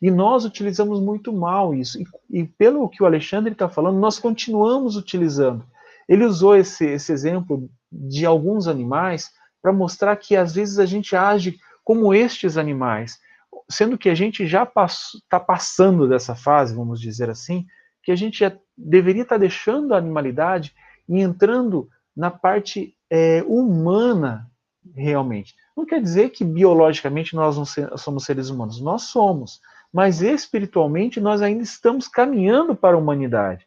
E 0.00 0.10
nós 0.10 0.46
utilizamos 0.46 0.98
muito 0.98 1.30
mal 1.30 1.74
isso. 1.74 2.00
E, 2.00 2.06
e 2.30 2.44
pelo 2.44 2.88
que 2.88 3.02
o 3.02 3.06
Alexandre 3.06 3.52
está 3.52 3.68
falando, 3.68 3.98
nós 3.98 4.18
continuamos 4.18 4.96
utilizando. 4.96 5.62
Ele 6.08 6.24
usou 6.24 6.56
esse, 6.56 6.86
esse 6.86 7.12
exemplo 7.12 7.68
de 7.92 8.24
alguns 8.24 8.66
animais 8.66 9.30
para 9.64 9.72
mostrar 9.72 10.14
que 10.16 10.36
às 10.36 10.54
vezes 10.54 10.78
a 10.78 10.84
gente 10.84 11.16
age 11.16 11.58
como 11.82 12.12
estes 12.12 12.58
animais, 12.58 13.18
sendo 13.66 13.96
que 13.96 14.10
a 14.10 14.14
gente 14.14 14.46
já 14.46 14.64
está 14.64 15.40
passando 15.40 16.06
dessa 16.06 16.34
fase, 16.34 16.74
vamos 16.74 17.00
dizer 17.00 17.30
assim, 17.30 17.66
que 18.02 18.12
a 18.12 18.14
gente 18.14 18.40
já 18.40 18.54
deveria 18.76 19.22
estar 19.22 19.38
deixando 19.38 19.94
a 19.94 19.96
animalidade 19.96 20.74
e 21.08 21.18
entrando 21.18 21.88
na 22.14 22.30
parte 22.30 22.94
é, 23.08 23.42
humana 23.46 24.50
realmente. 24.94 25.54
Não 25.74 25.86
quer 25.86 26.02
dizer 26.02 26.28
que 26.28 26.44
biologicamente 26.44 27.34
nós 27.34 27.56
não 27.56 27.64
somos 27.96 28.24
seres 28.24 28.50
humanos, 28.50 28.82
nós 28.82 29.04
somos, 29.04 29.62
mas 29.90 30.20
espiritualmente 30.20 31.22
nós 31.22 31.40
ainda 31.40 31.62
estamos 31.62 32.06
caminhando 32.06 32.76
para 32.76 32.96
a 32.96 32.98
humanidade. 32.98 33.66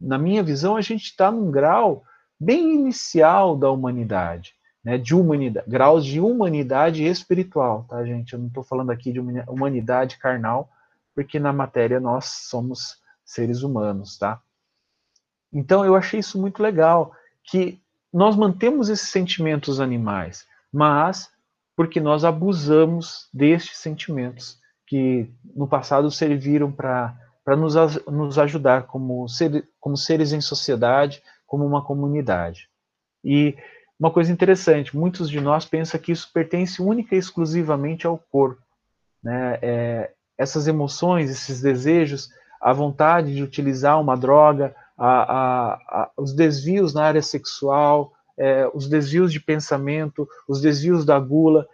Na 0.00 0.16
minha 0.16 0.42
visão, 0.42 0.78
a 0.78 0.80
gente 0.80 1.04
está 1.04 1.30
num 1.30 1.50
grau 1.50 2.04
bem 2.40 2.74
inicial 2.74 3.54
da 3.54 3.70
humanidade, 3.70 4.54
né, 4.84 4.96
de 4.96 5.14
humanidade, 5.14 5.68
graus 5.68 6.04
de 6.04 6.20
humanidade 6.20 7.04
espiritual, 7.04 7.84
tá, 7.88 8.04
gente? 8.04 8.32
Eu 8.32 8.38
não 8.38 8.46
estou 8.48 8.62
falando 8.62 8.90
aqui 8.90 9.12
de 9.12 9.20
humanidade 9.20 10.18
carnal, 10.18 10.70
porque 11.14 11.38
na 11.38 11.52
matéria 11.52 12.00
nós 12.00 12.26
somos 12.26 12.98
seres 13.24 13.62
humanos, 13.62 14.16
tá? 14.16 14.40
Então 15.52 15.84
eu 15.84 15.94
achei 15.94 16.20
isso 16.20 16.40
muito 16.40 16.62
legal, 16.62 17.12
que 17.44 17.80
nós 18.12 18.36
mantemos 18.36 18.88
esses 18.88 19.10
sentimentos 19.10 19.80
animais, 19.80 20.46
mas 20.72 21.30
porque 21.76 22.00
nós 22.00 22.24
abusamos 22.24 23.28
destes 23.32 23.78
sentimentos 23.78 24.58
que 24.86 25.32
no 25.54 25.68
passado 25.68 26.10
serviram 26.10 26.70
para 26.70 27.16
nos, 27.56 27.74
nos 28.06 28.38
ajudar 28.38 28.86
como, 28.86 29.28
ser, 29.28 29.68
como 29.78 29.96
seres 29.96 30.32
em 30.32 30.40
sociedade, 30.40 31.22
como 31.46 31.64
uma 31.64 31.84
comunidade. 31.84 32.68
E 33.24 33.56
uma 34.00 34.10
coisa 34.10 34.32
interessante, 34.32 34.96
muitos 34.96 35.28
de 35.28 35.38
nós 35.42 35.66
pensam 35.66 36.00
que 36.00 36.10
isso 36.10 36.30
pertence 36.32 36.80
única 36.80 37.14
e 37.14 37.18
exclusivamente 37.18 38.06
ao 38.06 38.16
corpo. 38.16 38.62
Né? 39.22 39.58
É, 39.60 40.12
essas 40.38 40.66
emoções, 40.66 41.30
esses 41.30 41.60
desejos, 41.60 42.30
a 42.58 42.72
vontade 42.72 43.34
de 43.34 43.42
utilizar 43.42 44.00
uma 44.00 44.16
droga, 44.16 44.74
a, 44.96 45.06
a, 45.06 45.72
a, 45.74 46.10
os 46.16 46.32
desvios 46.32 46.94
na 46.94 47.04
área 47.04 47.20
sexual, 47.20 48.14
é, 48.38 48.66
os 48.72 48.88
desvios 48.88 49.30
de 49.30 49.38
pensamento, 49.38 50.26
os 50.48 50.62
desvios 50.62 51.04
da 51.04 51.20
gula. 51.20 51.68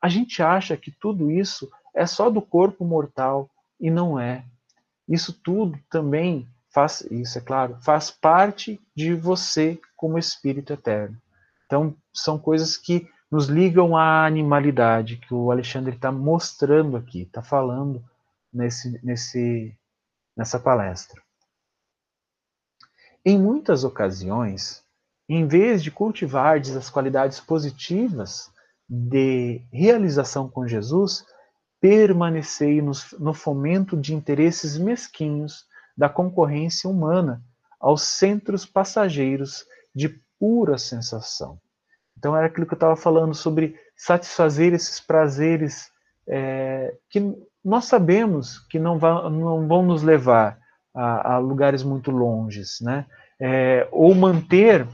A 0.00 0.08
gente 0.08 0.40
acha 0.40 0.76
que 0.76 0.92
tudo 0.92 1.28
isso 1.28 1.68
é 1.92 2.06
só 2.06 2.30
do 2.30 2.40
corpo 2.40 2.84
mortal 2.84 3.50
e 3.80 3.90
não 3.90 4.16
é. 4.16 4.44
Isso 5.08 5.32
tudo 5.32 5.76
também 5.90 6.46
faz, 6.70 7.00
isso 7.10 7.36
é 7.36 7.40
claro, 7.40 7.78
faz 7.80 8.12
parte 8.12 8.80
de 8.94 9.12
você 9.12 9.80
como 9.96 10.20
espírito 10.20 10.72
eterno. 10.72 11.16
Então, 11.68 11.94
são 12.14 12.38
coisas 12.38 12.78
que 12.78 13.06
nos 13.30 13.46
ligam 13.46 13.94
à 13.94 14.24
animalidade 14.24 15.18
que 15.18 15.34
o 15.34 15.50
Alexandre 15.50 15.94
está 15.94 16.10
mostrando 16.10 16.96
aqui, 16.96 17.22
está 17.22 17.42
falando 17.42 18.02
nesse, 18.50 18.98
nesse, 19.04 19.76
nessa 20.34 20.58
palestra. 20.58 21.22
Em 23.22 23.38
muitas 23.38 23.84
ocasiões, 23.84 24.82
em 25.28 25.46
vez 25.46 25.82
de 25.82 25.90
cultivardes 25.90 26.74
as 26.74 26.88
qualidades 26.88 27.38
positivas 27.38 28.50
de 28.88 29.60
realização 29.70 30.48
com 30.48 30.66
Jesus, 30.66 31.26
permanecei 31.78 32.80
no, 32.80 32.92
no 33.18 33.34
fomento 33.34 33.94
de 33.94 34.14
interesses 34.14 34.78
mesquinhos 34.78 35.66
da 35.94 36.08
concorrência 36.08 36.88
humana 36.88 37.44
aos 37.78 38.04
centros 38.04 38.64
passageiros 38.64 39.66
de 39.94 40.18
pura 40.38 40.78
sensação. 40.78 41.58
Então 42.16 42.36
era 42.36 42.46
aquilo 42.46 42.66
que 42.66 42.74
eu 42.74 42.76
estava 42.76 42.96
falando 42.96 43.34
sobre 43.34 43.76
satisfazer 43.96 44.72
esses 44.72 45.00
prazeres 45.00 45.90
é, 46.26 46.94
que 47.08 47.36
nós 47.64 47.86
sabemos 47.86 48.58
que 48.68 48.78
não, 48.78 48.98
não 48.98 49.66
vão 49.68 49.82
nos 49.82 50.02
levar 50.02 50.58
a, 50.94 51.34
a 51.34 51.38
lugares 51.38 51.82
muito 51.82 52.10
longes, 52.10 52.78
né? 52.80 53.06
É, 53.40 53.86
ou 53.92 54.14
manter 54.14 54.86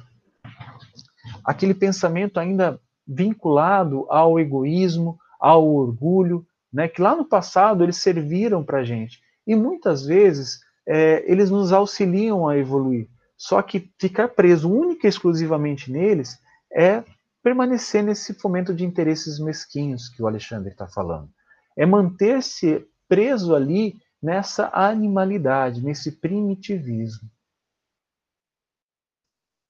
aquele 1.45 1.73
pensamento 1.73 2.39
ainda 2.39 2.79
vinculado 3.07 4.07
ao 4.11 4.39
egoísmo, 4.39 5.19
ao 5.41 5.67
orgulho, 5.67 6.47
né? 6.73 6.89
Que 6.89 7.01
lá 7.01 7.17
no 7.17 7.25
passado 7.25 7.83
eles 7.83 7.97
serviram 7.97 8.63
para 8.63 8.85
gente 8.85 9.21
e 9.47 9.55
muitas 9.55 10.05
vezes 10.05 10.61
é, 10.87 11.25
eles 11.31 11.51
nos 11.51 11.73
auxiliam 11.73 12.49
a 12.49 12.59
evoluir. 12.59 13.09
Só 13.45 13.61
que 13.61 13.93
ficar 13.99 14.29
preso 14.29 14.73
única 14.73 15.07
e 15.07 15.11
exclusivamente 15.11 15.93
neles 15.93 16.41
é 16.73 17.05
permanecer 17.43 18.03
nesse 18.03 18.33
fomento 18.33 18.73
de 18.73 18.87
interesses 18.87 19.39
mesquinhos 19.39 20.09
que 20.09 20.23
o 20.23 20.27
Alexandre 20.27 20.73
está 20.73 20.89
falando. 20.89 21.29
É 21.77 21.85
manter-se 21.85 22.89
preso 23.07 23.55
ali 23.55 24.01
nessa 24.23 24.71
animalidade, 24.73 25.83
nesse 25.83 26.13
primitivismo. 26.13 27.31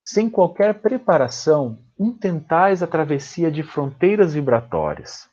Sem 0.04 0.30
qualquer 0.30 0.80
preparação, 0.80 1.84
intentais 1.98 2.80
a 2.80 2.86
travessia 2.86 3.50
de 3.50 3.64
fronteiras 3.64 4.34
vibratórias, 4.34 5.28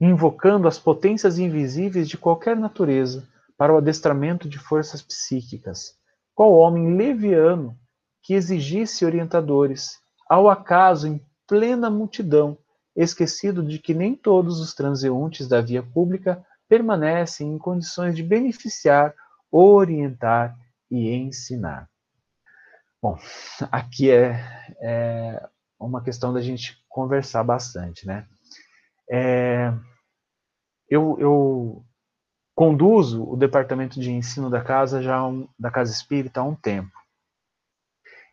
invocando 0.00 0.66
as 0.66 0.76
potências 0.76 1.38
invisíveis 1.38 2.08
de 2.08 2.18
qualquer 2.18 2.56
natureza 2.56 3.28
para 3.56 3.72
o 3.72 3.76
adestramento 3.76 4.48
de 4.48 4.58
forças 4.58 5.00
psíquicas, 5.00 5.96
qual 6.38 6.52
homem 6.52 6.94
leviano 6.94 7.76
que 8.22 8.32
exigisse 8.32 9.04
orientadores, 9.04 9.98
ao 10.30 10.48
acaso 10.48 11.08
em 11.08 11.20
plena 11.48 11.90
multidão, 11.90 12.56
esquecido 12.94 13.60
de 13.60 13.80
que 13.80 13.92
nem 13.92 14.14
todos 14.14 14.60
os 14.60 14.72
transeuntes 14.72 15.48
da 15.48 15.60
via 15.60 15.82
pública 15.82 16.46
permanecem 16.68 17.52
em 17.52 17.58
condições 17.58 18.14
de 18.14 18.22
beneficiar, 18.22 19.12
orientar 19.50 20.56
e 20.88 21.12
ensinar. 21.12 21.90
Bom, 23.02 23.18
aqui 23.72 24.08
é, 24.08 24.40
é 24.80 25.44
uma 25.76 26.04
questão 26.04 26.32
da 26.32 26.40
gente 26.40 26.78
conversar 26.88 27.42
bastante, 27.42 28.06
né? 28.06 28.28
É, 29.10 29.74
eu, 30.88 31.16
eu, 31.18 31.84
conduzo 32.58 33.22
o 33.22 33.36
departamento 33.36 34.00
de 34.00 34.10
ensino 34.10 34.50
da 34.50 34.60
casa 34.60 35.00
já 35.00 35.24
um, 35.24 35.46
da 35.56 35.70
casa 35.70 35.92
espírita 35.92 36.40
há 36.40 36.42
um 36.42 36.56
tempo. 36.56 36.90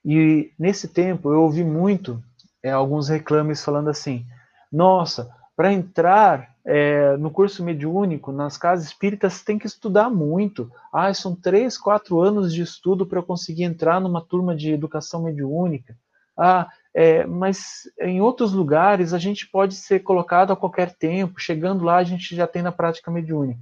E 0.03 0.51
nesse 0.57 0.87
tempo 0.87 1.31
eu 1.31 1.43
ouvi 1.43 1.63
muito 1.63 2.19
é, 2.63 2.71
alguns 2.71 3.07
reclames 3.07 3.63
falando 3.63 3.87
assim: 3.87 4.25
nossa, 4.71 5.29
para 5.55 5.71
entrar 5.71 6.55
é, 6.65 7.15
no 7.17 7.29
curso 7.29 7.63
mediúnico, 7.63 8.31
nas 8.31 8.57
casas 8.57 8.87
espíritas, 8.87 9.43
tem 9.43 9.59
que 9.59 9.67
estudar 9.67 10.09
muito. 10.09 10.71
Ah, 10.91 11.13
são 11.13 11.35
três, 11.35 11.77
quatro 11.77 12.19
anos 12.19 12.51
de 12.51 12.63
estudo 12.63 13.05
para 13.05 13.19
eu 13.19 13.23
conseguir 13.23 13.61
entrar 13.61 14.01
numa 14.01 14.25
turma 14.25 14.55
de 14.55 14.71
educação 14.71 15.21
mediúnica. 15.21 15.95
Ah, 16.35 16.67
é, 16.95 17.27
mas 17.27 17.83
em 18.01 18.21
outros 18.21 18.53
lugares 18.53 19.13
a 19.13 19.19
gente 19.19 19.47
pode 19.47 19.75
ser 19.75 19.99
colocado 19.99 20.51
a 20.51 20.57
qualquer 20.57 20.95
tempo, 20.95 21.39
chegando 21.39 21.85
lá 21.85 21.97
a 21.97 22.03
gente 22.03 22.35
já 22.35 22.47
tem 22.47 22.63
na 22.63 22.71
prática 22.71 23.11
mediúnica. 23.11 23.61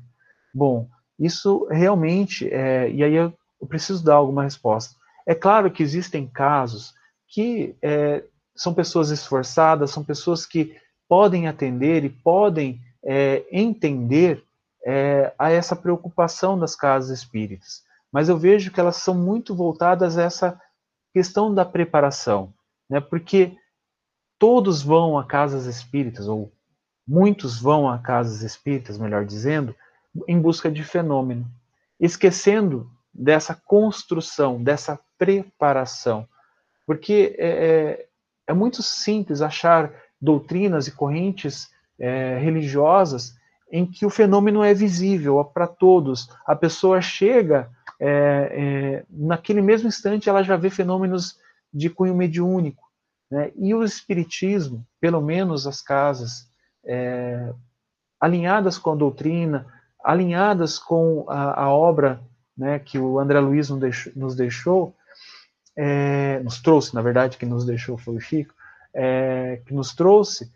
Bom, 0.53 0.87
isso 1.17 1.67
realmente, 1.71 2.47
é, 2.49 2.89
e 2.91 3.03
aí 3.03 3.13
eu, 3.13 3.33
eu, 3.59 3.67
preciso 3.67 4.03
dar 4.03 4.15
alguma 4.15 4.43
resposta. 4.43 4.95
É 5.25 5.33
claro 5.33 5.71
que 5.71 5.81
existem 5.81 6.27
casos 6.27 6.93
que 7.27 7.75
é, 7.81 8.23
são 8.55 8.73
pessoas 8.73 9.09
esforçadas, 9.09 9.91
são 9.91 10.03
pessoas 10.03 10.45
que 10.45 10.75
podem 11.07 11.47
atender 11.47 12.03
e 12.03 12.09
podem 12.09 12.81
é, 13.03 13.45
entender 13.51 14.43
é, 14.85 15.33
a 15.39 15.49
essa 15.49 15.75
preocupação 15.75 16.59
das 16.59 16.75
casas 16.75 17.19
espíritas. 17.19 17.83
Mas 18.11 18.29
eu 18.29 18.37
vejo 18.37 18.71
que 18.71 18.79
elas 18.79 18.97
são 18.97 19.15
muito 19.15 19.55
voltadas 19.55 20.17
a 20.17 20.23
essa 20.23 20.61
questão 21.13 21.53
da 21.53 21.65
preparação, 21.65 22.53
né? 22.89 22.99
porque 22.99 23.55
todos 24.37 24.81
vão 24.81 25.17
a 25.17 25.25
casas 25.25 25.65
espíritas, 25.65 26.27
ou 26.27 26.51
muitos 27.07 27.59
vão 27.59 27.89
a 27.89 27.97
casas 27.97 28.41
espíritas, 28.41 28.97
melhor 28.97 29.25
dizendo, 29.25 29.75
em 30.27 30.39
busca 30.39 30.69
de 30.71 30.83
fenômeno, 30.83 31.45
esquecendo 31.99 32.89
dessa 33.13 33.53
construção, 33.53 34.61
dessa 34.61 34.99
preparação. 35.17 36.27
Porque 36.85 37.35
é, 37.37 37.47
é, 37.47 38.05
é 38.47 38.53
muito 38.53 38.81
simples 38.83 39.41
achar 39.41 39.91
doutrinas 40.19 40.87
e 40.87 40.91
correntes 40.91 41.69
é, 41.99 42.37
religiosas 42.37 43.35
em 43.71 43.85
que 43.85 44.05
o 44.05 44.09
fenômeno 44.09 44.63
é 44.63 44.73
visível 44.73 45.43
para 45.43 45.67
todos. 45.67 46.29
A 46.45 46.55
pessoa 46.55 47.01
chega, 47.01 47.71
é, 47.99 48.09
é, 48.09 49.05
naquele 49.09 49.61
mesmo 49.61 49.87
instante, 49.87 50.29
ela 50.29 50.43
já 50.43 50.55
vê 50.55 50.69
fenômenos 50.69 51.39
de 51.73 51.89
cunho 51.89 52.15
mediúnico. 52.15 52.83
Né? 53.31 53.51
E 53.55 53.73
o 53.73 53.83
Espiritismo, 53.83 54.85
pelo 55.01 55.21
menos 55.21 55.65
as 55.65 55.81
casas 55.81 56.47
é, 56.85 57.51
alinhadas 58.19 58.77
com 58.77 58.91
a 58.91 58.95
doutrina, 58.95 59.65
alinhadas 60.03 60.77
com 60.77 61.25
a, 61.29 61.63
a 61.63 61.69
obra 61.69 62.21
né, 62.57 62.79
que 62.79 62.99
o 62.99 63.19
André 63.19 63.39
Luiz 63.39 63.69
nos 63.69 63.79
deixou, 63.79 64.13
nos, 64.15 64.35
deixou 64.35 64.95
é, 65.75 66.39
nos 66.39 66.61
trouxe, 66.61 66.93
na 66.93 67.01
verdade, 67.01 67.37
que 67.37 67.45
nos 67.45 67.65
deixou 67.65 67.97
foi 67.97 68.15
o 68.15 68.19
Chico, 68.19 68.53
é, 68.93 69.61
que 69.65 69.73
nos 69.73 69.95
trouxe 69.95 70.51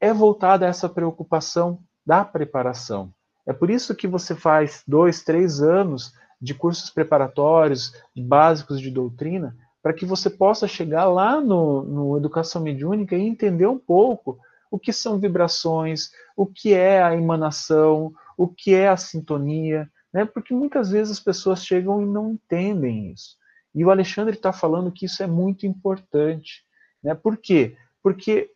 é 0.00 0.12
voltada 0.12 0.64
a 0.64 0.68
essa 0.68 0.88
preocupação 0.88 1.80
da 2.06 2.24
preparação. 2.24 3.12
É 3.46 3.52
por 3.52 3.70
isso 3.70 3.94
que 3.94 4.06
você 4.06 4.34
faz 4.34 4.82
dois, 4.86 5.22
três 5.22 5.60
anos 5.60 6.12
de 6.40 6.54
cursos 6.54 6.90
preparatórios, 6.90 7.92
básicos 8.16 8.80
de 8.80 8.90
doutrina, 8.90 9.56
para 9.82 9.92
que 9.92 10.06
você 10.06 10.30
possa 10.30 10.68
chegar 10.68 11.06
lá 11.06 11.40
no, 11.40 11.82
no 11.82 12.16
Educação 12.16 12.62
Mediúnica 12.62 13.16
e 13.16 13.26
entender 13.26 13.66
um 13.66 13.78
pouco 13.78 14.38
o 14.70 14.78
que 14.78 14.92
são 14.92 15.18
vibrações, 15.18 16.10
o 16.36 16.46
que 16.46 16.74
é 16.74 17.02
a 17.02 17.14
emanação, 17.14 18.12
o 18.38 18.46
que 18.46 18.72
é 18.72 18.88
a 18.88 18.96
sintonia, 18.96 19.90
né? 20.14 20.24
porque 20.24 20.54
muitas 20.54 20.90
vezes 20.90 21.18
as 21.18 21.20
pessoas 21.20 21.66
chegam 21.66 22.00
e 22.00 22.06
não 22.06 22.30
entendem 22.30 23.10
isso. 23.10 23.36
E 23.74 23.84
o 23.84 23.90
Alexandre 23.90 24.36
está 24.36 24.52
falando 24.52 24.92
que 24.92 25.06
isso 25.06 25.22
é 25.24 25.26
muito 25.26 25.66
importante. 25.66 26.64
Né? 27.02 27.16
Por 27.16 27.36
quê? 27.36 27.76
Porque 28.00 28.48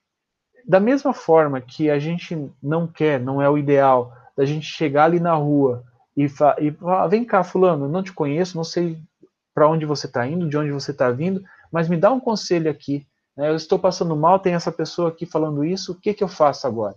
da 0.64 0.78
mesma 0.78 1.12
forma 1.12 1.60
que 1.60 1.90
a 1.90 1.98
gente 1.98 2.48
não 2.62 2.86
quer, 2.86 3.20
não 3.20 3.42
é 3.42 3.50
o 3.50 3.58
ideal, 3.58 4.16
da 4.36 4.44
gente 4.44 4.66
chegar 4.66 5.04
ali 5.04 5.18
na 5.18 5.34
rua 5.34 5.84
e, 6.16 6.28
falar, 6.28 7.08
vem 7.08 7.24
cá, 7.24 7.42
fulano, 7.42 7.88
não 7.88 8.04
te 8.04 8.12
conheço, 8.12 8.56
não 8.56 8.64
sei 8.64 9.02
para 9.52 9.68
onde 9.68 9.84
você 9.84 10.06
está 10.06 10.26
indo, 10.26 10.48
de 10.48 10.56
onde 10.56 10.70
você 10.70 10.92
está 10.92 11.10
vindo, 11.10 11.42
mas 11.72 11.88
me 11.88 11.96
dá 11.96 12.12
um 12.12 12.20
conselho 12.20 12.70
aqui. 12.70 13.04
Né? 13.36 13.48
Eu 13.50 13.56
estou 13.56 13.80
passando 13.80 14.14
mal, 14.14 14.38
tem 14.38 14.54
essa 14.54 14.70
pessoa 14.70 15.08
aqui 15.08 15.26
falando 15.26 15.64
isso, 15.64 15.92
o 15.92 16.00
que, 16.00 16.14
que 16.14 16.22
eu 16.22 16.28
faço 16.28 16.68
agora? 16.68 16.94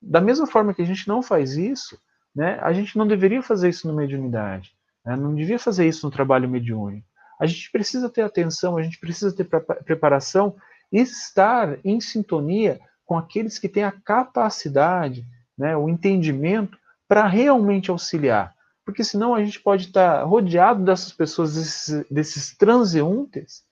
Da 0.00 0.20
mesma 0.20 0.46
forma 0.46 0.72
que 0.72 0.80
a 0.80 0.86
gente 0.86 1.06
não 1.06 1.22
faz 1.22 1.56
isso, 1.56 1.98
né, 2.34 2.58
a 2.62 2.72
gente 2.72 2.96
não 2.96 3.06
deveria 3.06 3.42
fazer 3.42 3.68
isso 3.68 3.86
no 3.86 3.94
mediunidade, 3.94 4.72
né? 5.04 5.16
não 5.16 5.34
devia 5.34 5.58
fazer 5.58 5.86
isso 5.86 6.06
no 6.06 6.12
trabalho 6.12 6.48
mediúnico. 6.48 7.06
A 7.40 7.46
gente 7.46 7.70
precisa 7.70 8.08
ter 8.08 8.22
atenção, 8.22 8.76
a 8.76 8.82
gente 8.82 8.98
precisa 8.98 9.34
ter 9.34 9.44
preparação 9.84 10.54
e 10.90 11.00
estar 11.00 11.78
em 11.84 12.00
sintonia 12.00 12.80
com 13.04 13.16
aqueles 13.16 13.58
que 13.58 13.68
têm 13.68 13.84
a 13.84 13.92
capacidade, 13.92 15.26
né, 15.58 15.76
o 15.76 15.88
entendimento 15.88 16.78
para 17.08 17.26
realmente 17.26 17.90
auxiliar. 17.90 18.54
Porque 18.84 19.04
senão 19.04 19.34
a 19.34 19.44
gente 19.44 19.60
pode 19.60 19.86
estar 19.86 20.22
rodeado 20.24 20.84
dessas 20.84 21.12
pessoas, 21.12 21.54
desses, 21.54 22.06
desses 22.10 22.56
transeuntes, 22.56 23.62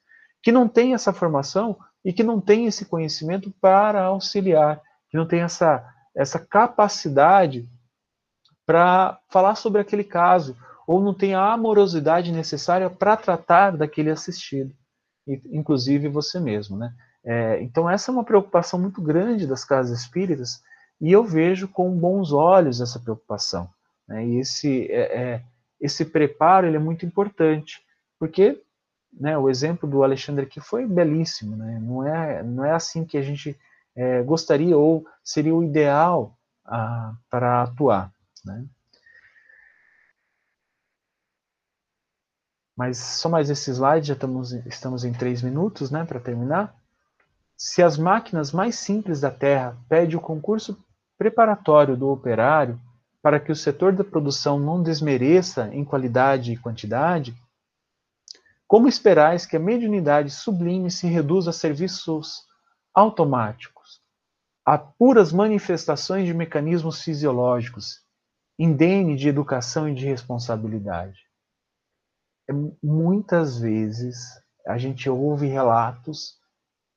que 0.42 0.52
não 0.52 0.68
têm 0.68 0.94
essa 0.94 1.12
formação 1.12 1.78
e 2.04 2.12
que 2.12 2.22
não 2.22 2.40
têm 2.40 2.66
esse 2.66 2.84
conhecimento 2.84 3.52
para 3.60 4.02
auxiliar, 4.02 4.80
que 5.10 5.16
não 5.16 5.26
têm 5.26 5.40
essa, 5.40 5.84
essa 6.14 6.38
capacidade 6.38 7.68
para 8.70 9.18
falar 9.28 9.56
sobre 9.56 9.80
aquele 9.80 10.04
caso, 10.04 10.56
ou 10.86 11.02
não 11.02 11.12
tem 11.12 11.34
a 11.34 11.52
amorosidade 11.52 12.30
necessária 12.30 12.88
para 12.88 13.16
tratar 13.16 13.76
daquele 13.76 14.12
assistido, 14.12 14.72
inclusive 15.26 16.06
você 16.06 16.38
mesmo, 16.38 16.76
né? 16.76 16.94
É, 17.24 17.60
então, 17.62 17.90
essa 17.90 18.12
é 18.12 18.14
uma 18.14 18.22
preocupação 18.22 18.78
muito 18.78 19.02
grande 19.02 19.44
das 19.44 19.64
casas 19.64 19.98
espíritas, 19.98 20.62
e 21.00 21.10
eu 21.10 21.24
vejo 21.24 21.66
com 21.66 21.90
bons 21.98 22.32
olhos 22.32 22.80
essa 22.80 23.00
preocupação. 23.00 23.68
Né? 24.06 24.24
E 24.24 24.38
esse, 24.38 24.86
é, 24.88 25.20
é, 25.20 25.42
esse 25.80 26.04
preparo 26.04 26.68
ele 26.68 26.76
é 26.76 26.80
muito 26.80 27.04
importante, 27.04 27.82
porque 28.20 28.62
né, 29.12 29.36
o 29.36 29.50
exemplo 29.50 29.90
do 29.90 30.04
Alexandre 30.04 30.44
aqui 30.44 30.60
foi 30.60 30.86
belíssimo. 30.86 31.56
Né? 31.56 31.80
Não, 31.82 32.06
é, 32.06 32.40
não 32.44 32.64
é 32.64 32.70
assim 32.70 33.04
que 33.04 33.18
a 33.18 33.22
gente 33.22 33.58
é, 33.96 34.22
gostaria 34.22 34.78
ou 34.78 35.04
seria 35.24 35.56
o 35.56 35.64
ideal 35.64 36.38
ah, 36.64 37.14
para 37.28 37.64
atuar. 37.64 38.12
Né? 38.44 38.64
Mas 42.76 42.96
só 42.96 43.28
mais 43.28 43.50
esse 43.50 43.70
slide, 43.70 44.08
já 44.08 44.14
estamos, 44.14 44.52
estamos 44.52 45.04
em 45.04 45.12
três 45.12 45.42
minutos 45.42 45.90
né, 45.90 46.04
para 46.04 46.18
terminar. 46.18 46.74
Se 47.56 47.82
as 47.82 47.98
máquinas 47.98 48.52
mais 48.52 48.76
simples 48.76 49.20
da 49.20 49.30
Terra 49.30 49.76
pedem 49.88 50.16
o 50.16 50.20
concurso 50.20 50.82
preparatório 51.18 51.96
do 51.96 52.08
operário 52.08 52.80
para 53.20 53.38
que 53.38 53.52
o 53.52 53.56
setor 53.56 53.92
da 53.92 54.02
produção 54.02 54.58
não 54.58 54.82
desmereça 54.82 55.68
em 55.74 55.84
qualidade 55.84 56.52
e 56.52 56.56
quantidade, 56.56 57.36
como 58.66 58.88
esperais 58.88 59.44
que 59.44 59.56
a 59.56 59.60
mediunidade 59.60 60.30
sublime 60.30 60.90
se 60.90 61.06
reduza 61.06 61.50
a 61.50 61.52
serviços 61.52 62.46
automáticos, 62.94 64.00
a 64.64 64.78
puras 64.78 65.32
manifestações 65.32 66.24
de 66.24 66.32
mecanismos 66.32 67.02
fisiológicos, 67.02 68.00
indene 68.62 69.16
de 69.16 69.26
educação 69.26 69.88
e 69.88 69.94
de 69.94 70.04
responsabilidade? 70.04 71.18
É, 72.48 72.52
muitas 72.82 73.58
vezes 73.58 74.18
a 74.66 74.76
gente 74.76 75.08
ouve 75.08 75.46
relatos 75.46 76.38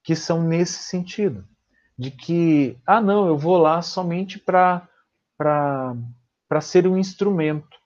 que 0.04 0.16
são 0.16 0.44
nesse 0.44 0.80
sentido, 0.80 1.48
de 1.98 2.12
que, 2.12 2.78
ah, 2.86 3.00
não, 3.00 3.28
eu 3.28 3.38
vou 3.38 3.58
lá 3.58 3.82
somente 3.82 4.38
para 4.38 4.86
ser 6.62 6.86
um 6.86 6.98
instrumento. 6.98 7.78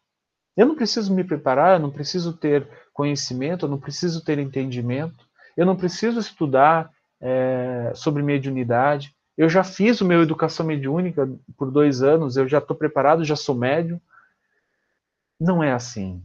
Eu 0.56 0.66
não 0.66 0.76
preciso 0.76 1.14
me 1.14 1.24
preparar, 1.24 1.76
eu 1.76 1.80
não 1.80 1.92
preciso 1.92 2.36
ter 2.36 2.68
conhecimento, 2.92 3.66
eu 3.66 3.70
não 3.70 3.80
preciso 3.80 4.24
ter 4.24 4.40
entendimento, 4.40 5.24
eu 5.56 5.68
não 5.68 5.76
preciso 5.76 6.20
estudar 6.20 6.92
é, 7.22 7.92
sobre 7.94 8.24
mediunidade. 8.24 9.16
Eu 9.38 9.48
já 9.50 9.64
fiz 9.64 10.02
o 10.02 10.06
meu 10.06 10.24
educação 10.24 10.66
mediúnica 10.66 11.30
por 11.56 11.70
dois 11.70 12.02
anos, 12.02 12.36
eu 12.36 12.48
já 12.48 12.58
estou 12.58 12.76
preparado, 12.76 13.24
já 13.24 13.36
sou 13.36 13.54
médium. 13.54 14.02
Não 15.40 15.64
é 15.64 15.72
assim. 15.72 16.24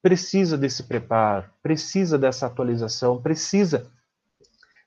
Precisa 0.00 0.56
desse 0.56 0.84
preparo, 0.84 1.50
precisa 1.62 2.16
dessa 2.16 2.46
atualização, 2.46 3.20
precisa 3.20 3.90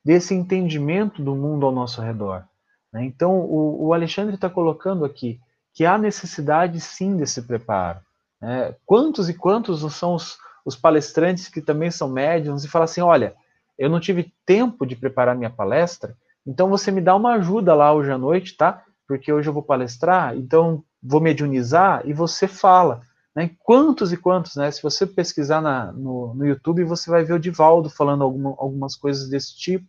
desse 0.05 0.33
entendimento 0.33 1.21
do 1.21 1.35
mundo 1.35 1.65
ao 1.65 1.71
nosso 1.71 2.01
redor. 2.01 2.45
Né? 2.93 3.03
Então, 3.03 3.37
o, 3.39 3.87
o 3.87 3.93
Alexandre 3.93 4.35
está 4.35 4.49
colocando 4.49 5.03
aqui 5.03 5.39
que 5.73 5.85
há 5.85 5.97
necessidade 5.97 6.79
sim 6.79 7.17
desse 7.17 7.41
preparo. 7.41 7.99
Né? 8.41 8.73
Quantos 8.85 9.27
e 9.27 9.33
quantos 9.33 9.81
são 9.93 10.15
os, 10.15 10.37
os 10.65 10.75
palestrantes 10.75 11.49
que 11.49 11.61
também 11.61 11.91
são 11.91 12.07
médiums 12.07 12.63
e 12.63 12.69
falam 12.69 12.85
assim: 12.85 13.01
olha, 13.01 13.35
eu 13.77 13.89
não 13.89 13.99
tive 13.99 14.33
tempo 14.45 14.85
de 14.85 14.95
preparar 14.95 15.35
minha 15.35 15.49
palestra, 15.49 16.15
então 16.47 16.69
você 16.69 16.89
me 16.91 17.01
dá 17.01 17.15
uma 17.15 17.33
ajuda 17.33 17.75
lá 17.75 17.93
hoje 17.93 18.09
à 18.09 18.17
noite, 18.17 18.55
tá? 18.55 18.83
Porque 19.05 19.31
hoje 19.31 19.49
eu 19.49 19.53
vou 19.53 19.63
palestrar, 19.63 20.35
então 20.35 20.83
vou 21.03 21.19
mediunizar 21.19 22.01
e 22.05 22.13
você 22.13 22.47
fala. 22.47 23.01
Né? 23.35 23.51
Quantos 23.59 24.11
e 24.13 24.17
quantos, 24.17 24.55
né? 24.55 24.71
Se 24.71 24.81
você 24.81 25.05
pesquisar 25.05 25.61
na, 25.61 25.91
no, 25.91 26.33
no 26.33 26.45
YouTube, 26.45 26.83
você 26.85 27.09
vai 27.09 27.23
ver 27.23 27.33
o 27.33 27.39
Divaldo 27.39 27.89
falando 27.89 28.23
alguma, 28.23 28.55
algumas 28.57 28.95
coisas 28.95 29.29
desse 29.29 29.55
tipo. 29.57 29.85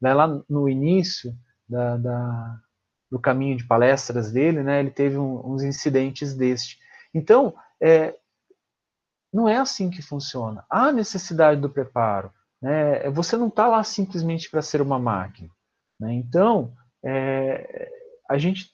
Né? 0.00 0.14
Lá 0.14 0.40
no 0.48 0.68
início 0.68 1.34
da, 1.68 1.96
da, 1.96 2.58
do 3.10 3.18
caminho 3.18 3.56
de 3.56 3.66
palestras 3.66 4.30
dele, 4.32 4.62
né? 4.62 4.80
Ele 4.80 4.90
teve 4.90 5.18
um, 5.18 5.52
uns 5.52 5.62
incidentes 5.62 6.32
deste. 6.34 6.78
Então, 7.12 7.54
é, 7.80 8.14
não 9.32 9.48
é 9.48 9.56
assim 9.56 9.90
que 9.90 10.00
funciona. 10.00 10.64
Há 10.70 10.92
necessidade 10.92 11.60
do 11.60 11.68
preparo. 11.68 12.32
Né? 12.62 13.10
Você 13.10 13.36
não 13.36 13.48
está 13.48 13.66
lá 13.66 13.82
simplesmente 13.84 14.50
para 14.50 14.62
ser 14.62 14.80
uma 14.80 14.98
máquina. 14.98 15.50
Né? 15.98 16.14
Então, 16.14 16.72
é, 17.04 17.90
a 18.28 18.38
gente 18.38 18.70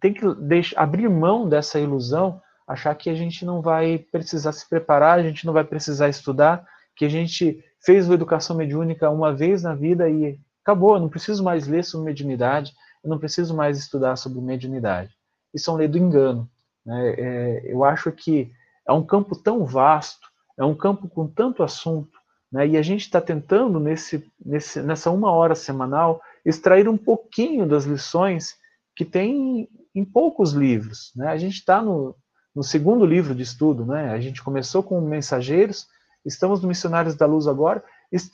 tem 0.00 0.12
que 0.12 0.34
deixar, 0.34 0.80
abrir 0.80 1.08
mão 1.08 1.48
dessa 1.48 1.78
ilusão, 1.78 2.40
achar 2.66 2.94
que 2.94 3.10
a 3.10 3.14
gente 3.14 3.44
não 3.44 3.60
vai 3.60 3.98
precisar 3.98 4.52
se 4.52 4.68
preparar, 4.68 5.18
a 5.18 5.22
gente 5.22 5.44
não 5.44 5.52
vai 5.52 5.64
precisar 5.64 6.08
estudar, 6.08 6.66
que 6.96 7.04
a 7.04 7.08
gente 7.08 7.62
fez 7.84 8.08
a 8.10 8.14
educação 8.14 8.56
mediúnica 8.56 9.10
uma 9.10 9.34
vez 9.34 9.62
na 9.62 9.74
vida 9.74 10.08
e 10.08 10.38
acabou, 10.62 10.94
eu 10.94 11.00
não 11.00 11.08
preciso 11.08 11.42
mais 11.42 11.66
ler 11.66 11.84
sobre 11.84 12.06
mediunidade, 12.06 12.72
eu 13.02 13.10
não 13.10 13.18
preciso 13.18 13.54
mais 13.54 13.78
estudar 13.78 14.16
sobre 14.16 14.40
mediunidade. 14.40 15.12
Isso 15.52 15.70
é 15.70 15.74
um 15.74 15.76
lei 15.76 15.88
do 15.88 15.98
engano. 15.98 16.48
Né? 16.86 17.14
É, 17.18 17.72
eu 17.72 17.84
acho 17.84 18.10
que 18.12 18.52
é 18.86 18.92
um 18.92 19.04
campo 19.04 19.36
tão 19.36 19.64
vasto, 19.64 20.28
é 20.56 20.64
um 20.64 20.74
campo 20.74 21.08
com 21.08 21.26
tanto 21.26 21.62
assunto, 21.62 22.16
né? 22.50 22.66
e 22.66 22.76
a 22.76 22.82
gente 22.82 23.02
está 23.02 23.20
tentando, 23.20 23.80
nesse, 23.80 24.24
nesse, 24.44 24.80
nessa 24.82 25.10
uma 25.10 25.32
hora 25.32 25.54
semanal, 25.54 26.20
extrair 26.44 26.88
um 26.88 26.96
pouquinho 26.96 27.66
das 27.66 27.84
lições 27.84 28.56
que 28.96 29.04
tem 29.04 29.68
em 29.94 30.04
poucos 30.04 30.52
livros. 30.52 31.12
Né? 31.14 31.28
A 31.28 31.36
gente 31.36 31.54
está 31.54 31.82
no, 31.82 32.16
no 32.54 32.62
segundo 32.62 33.04
livro 33.04 33.34
de 33.34 33.42
estudo, 33.42 33.86
né? 33.86 34.10
a 34.10 34.20
gente 34.20 34.42
começou 34.42 34.82
com 34.82 35.00
Mensageiros, 35.00 35.86
estamos 36.24 36.60
no 36.60 36.68
Missionários 36.68 37.14
da 37.14 37.26
Luz 37.26 37.46
agora, 37.46 37.82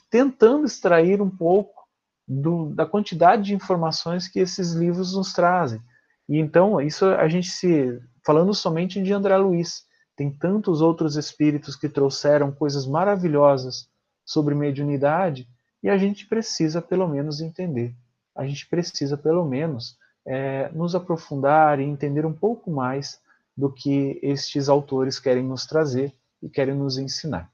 tentando 0.09 0.65
extrair 0.65 1.21
um 1.21 1.29
pouco 1.29 1.79
do, 2.27 2.69
da 2.75 2.85
quantidade 2.85 3.43
de 3.43 3.55
informações 3.55 4.27
que 4.27 4.39
esses 4.39 4.73
livros 4.73 5.15
nos 5.15 5.33
trazem. 5.33 5.81
E 6.27 6.37
então, 6.37 6.79
isso 6.79 7.05
a 7.05 7.27
gente 7.27 7.49
se. 7.49 7.99
Falando 8.23 8.53
somente 8.53 9.01
de 9.01 9.11
André 9.11 9.35
Luiz, 9.37 9.83
tem 10.15 10.29
tantos 10.29 10.81
outros 10.81 11.15
espíritos 11.15 11.75
que 11.75 11.89
trouxeram 11.89 12.51
coisas 12.51 12.85
maravilhosas 12.85 13.87
sobre 14.23 14.53
mediunidade 14.53 15.47
e 15.81 15.89
a 15.89 15.97
gente 15.97 16.25
precisa, 16.25 16.81
pelo 16.81 17.07
menos, 17.07 17.41
entender. 17.41 17.93
A 18.35 18.45
gente 18.45 18.67
precisa, 18.67 19.17
pelo 19.17 19.45
menos, 19.45 19.97
é, 20.25 20.69
nos 20.69 20.95
aprofundar 20.95 21.79
e 21.79 21.83
entender 21.83 22.25
um 22.25 22.33
pouco 22.33 22.69
mais 22.69 23.19
do 23.55 23.71
que 23.71 24.19
estes 24.21 24.69
autores 24.69 25.19
querem 25.19 25.43
nos 25.43 25.65
trazer 25.65 26.13
e 26.41 26.49
querem 26.49 26.75
nos 26.75 26.97
ensinar. 26.97 27.49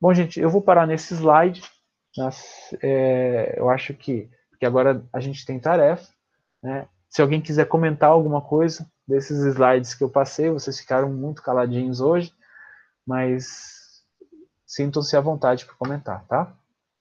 Bom, 0.00 0.14
gente, 0.14 0.40
eu 0.40 0.48
vou 0.48 0.62
parar 0.62 0.86
nesse 0.86 1.14
slide. 1.14 1.62
Mas, 2.16 2.74
é, 2.82 3.54
eu 3.56 3.70
acho 3.70 3.94
que, 3.94 4.28
que 4.58 4.66
agora 4.66 5.04
a 5.12 5.20
gente 5.20 5.44
tem 5.44 5.60
tarefa. 5.60 6.08
Né? 6.62 6.86
Se 7.08 7.22
alguém 7.22 7.40
quiser 7.40 7.66
comentar 7.66 8.10
alguma 8.10 8.40
coisa 8.40 8.86
desses 9.06 9.38
slides 9.44 9.94
que 9.94 10.04
eu 10.04 10.10
passei, 10.10 10.50
vocês 10.50 10.78
ficaram 10.78 11.12
muito 11.12 11.42
caladinhos 11.42 12.00
hoje, 12.00 12.32
mas 13.06 14.02
sintam-se 14.66 15.16
à 15.16 15.20
vontade 15.20 15.64
para 15.64 15.74
comentar, 15.74 16.24
tá? 16.26 16.54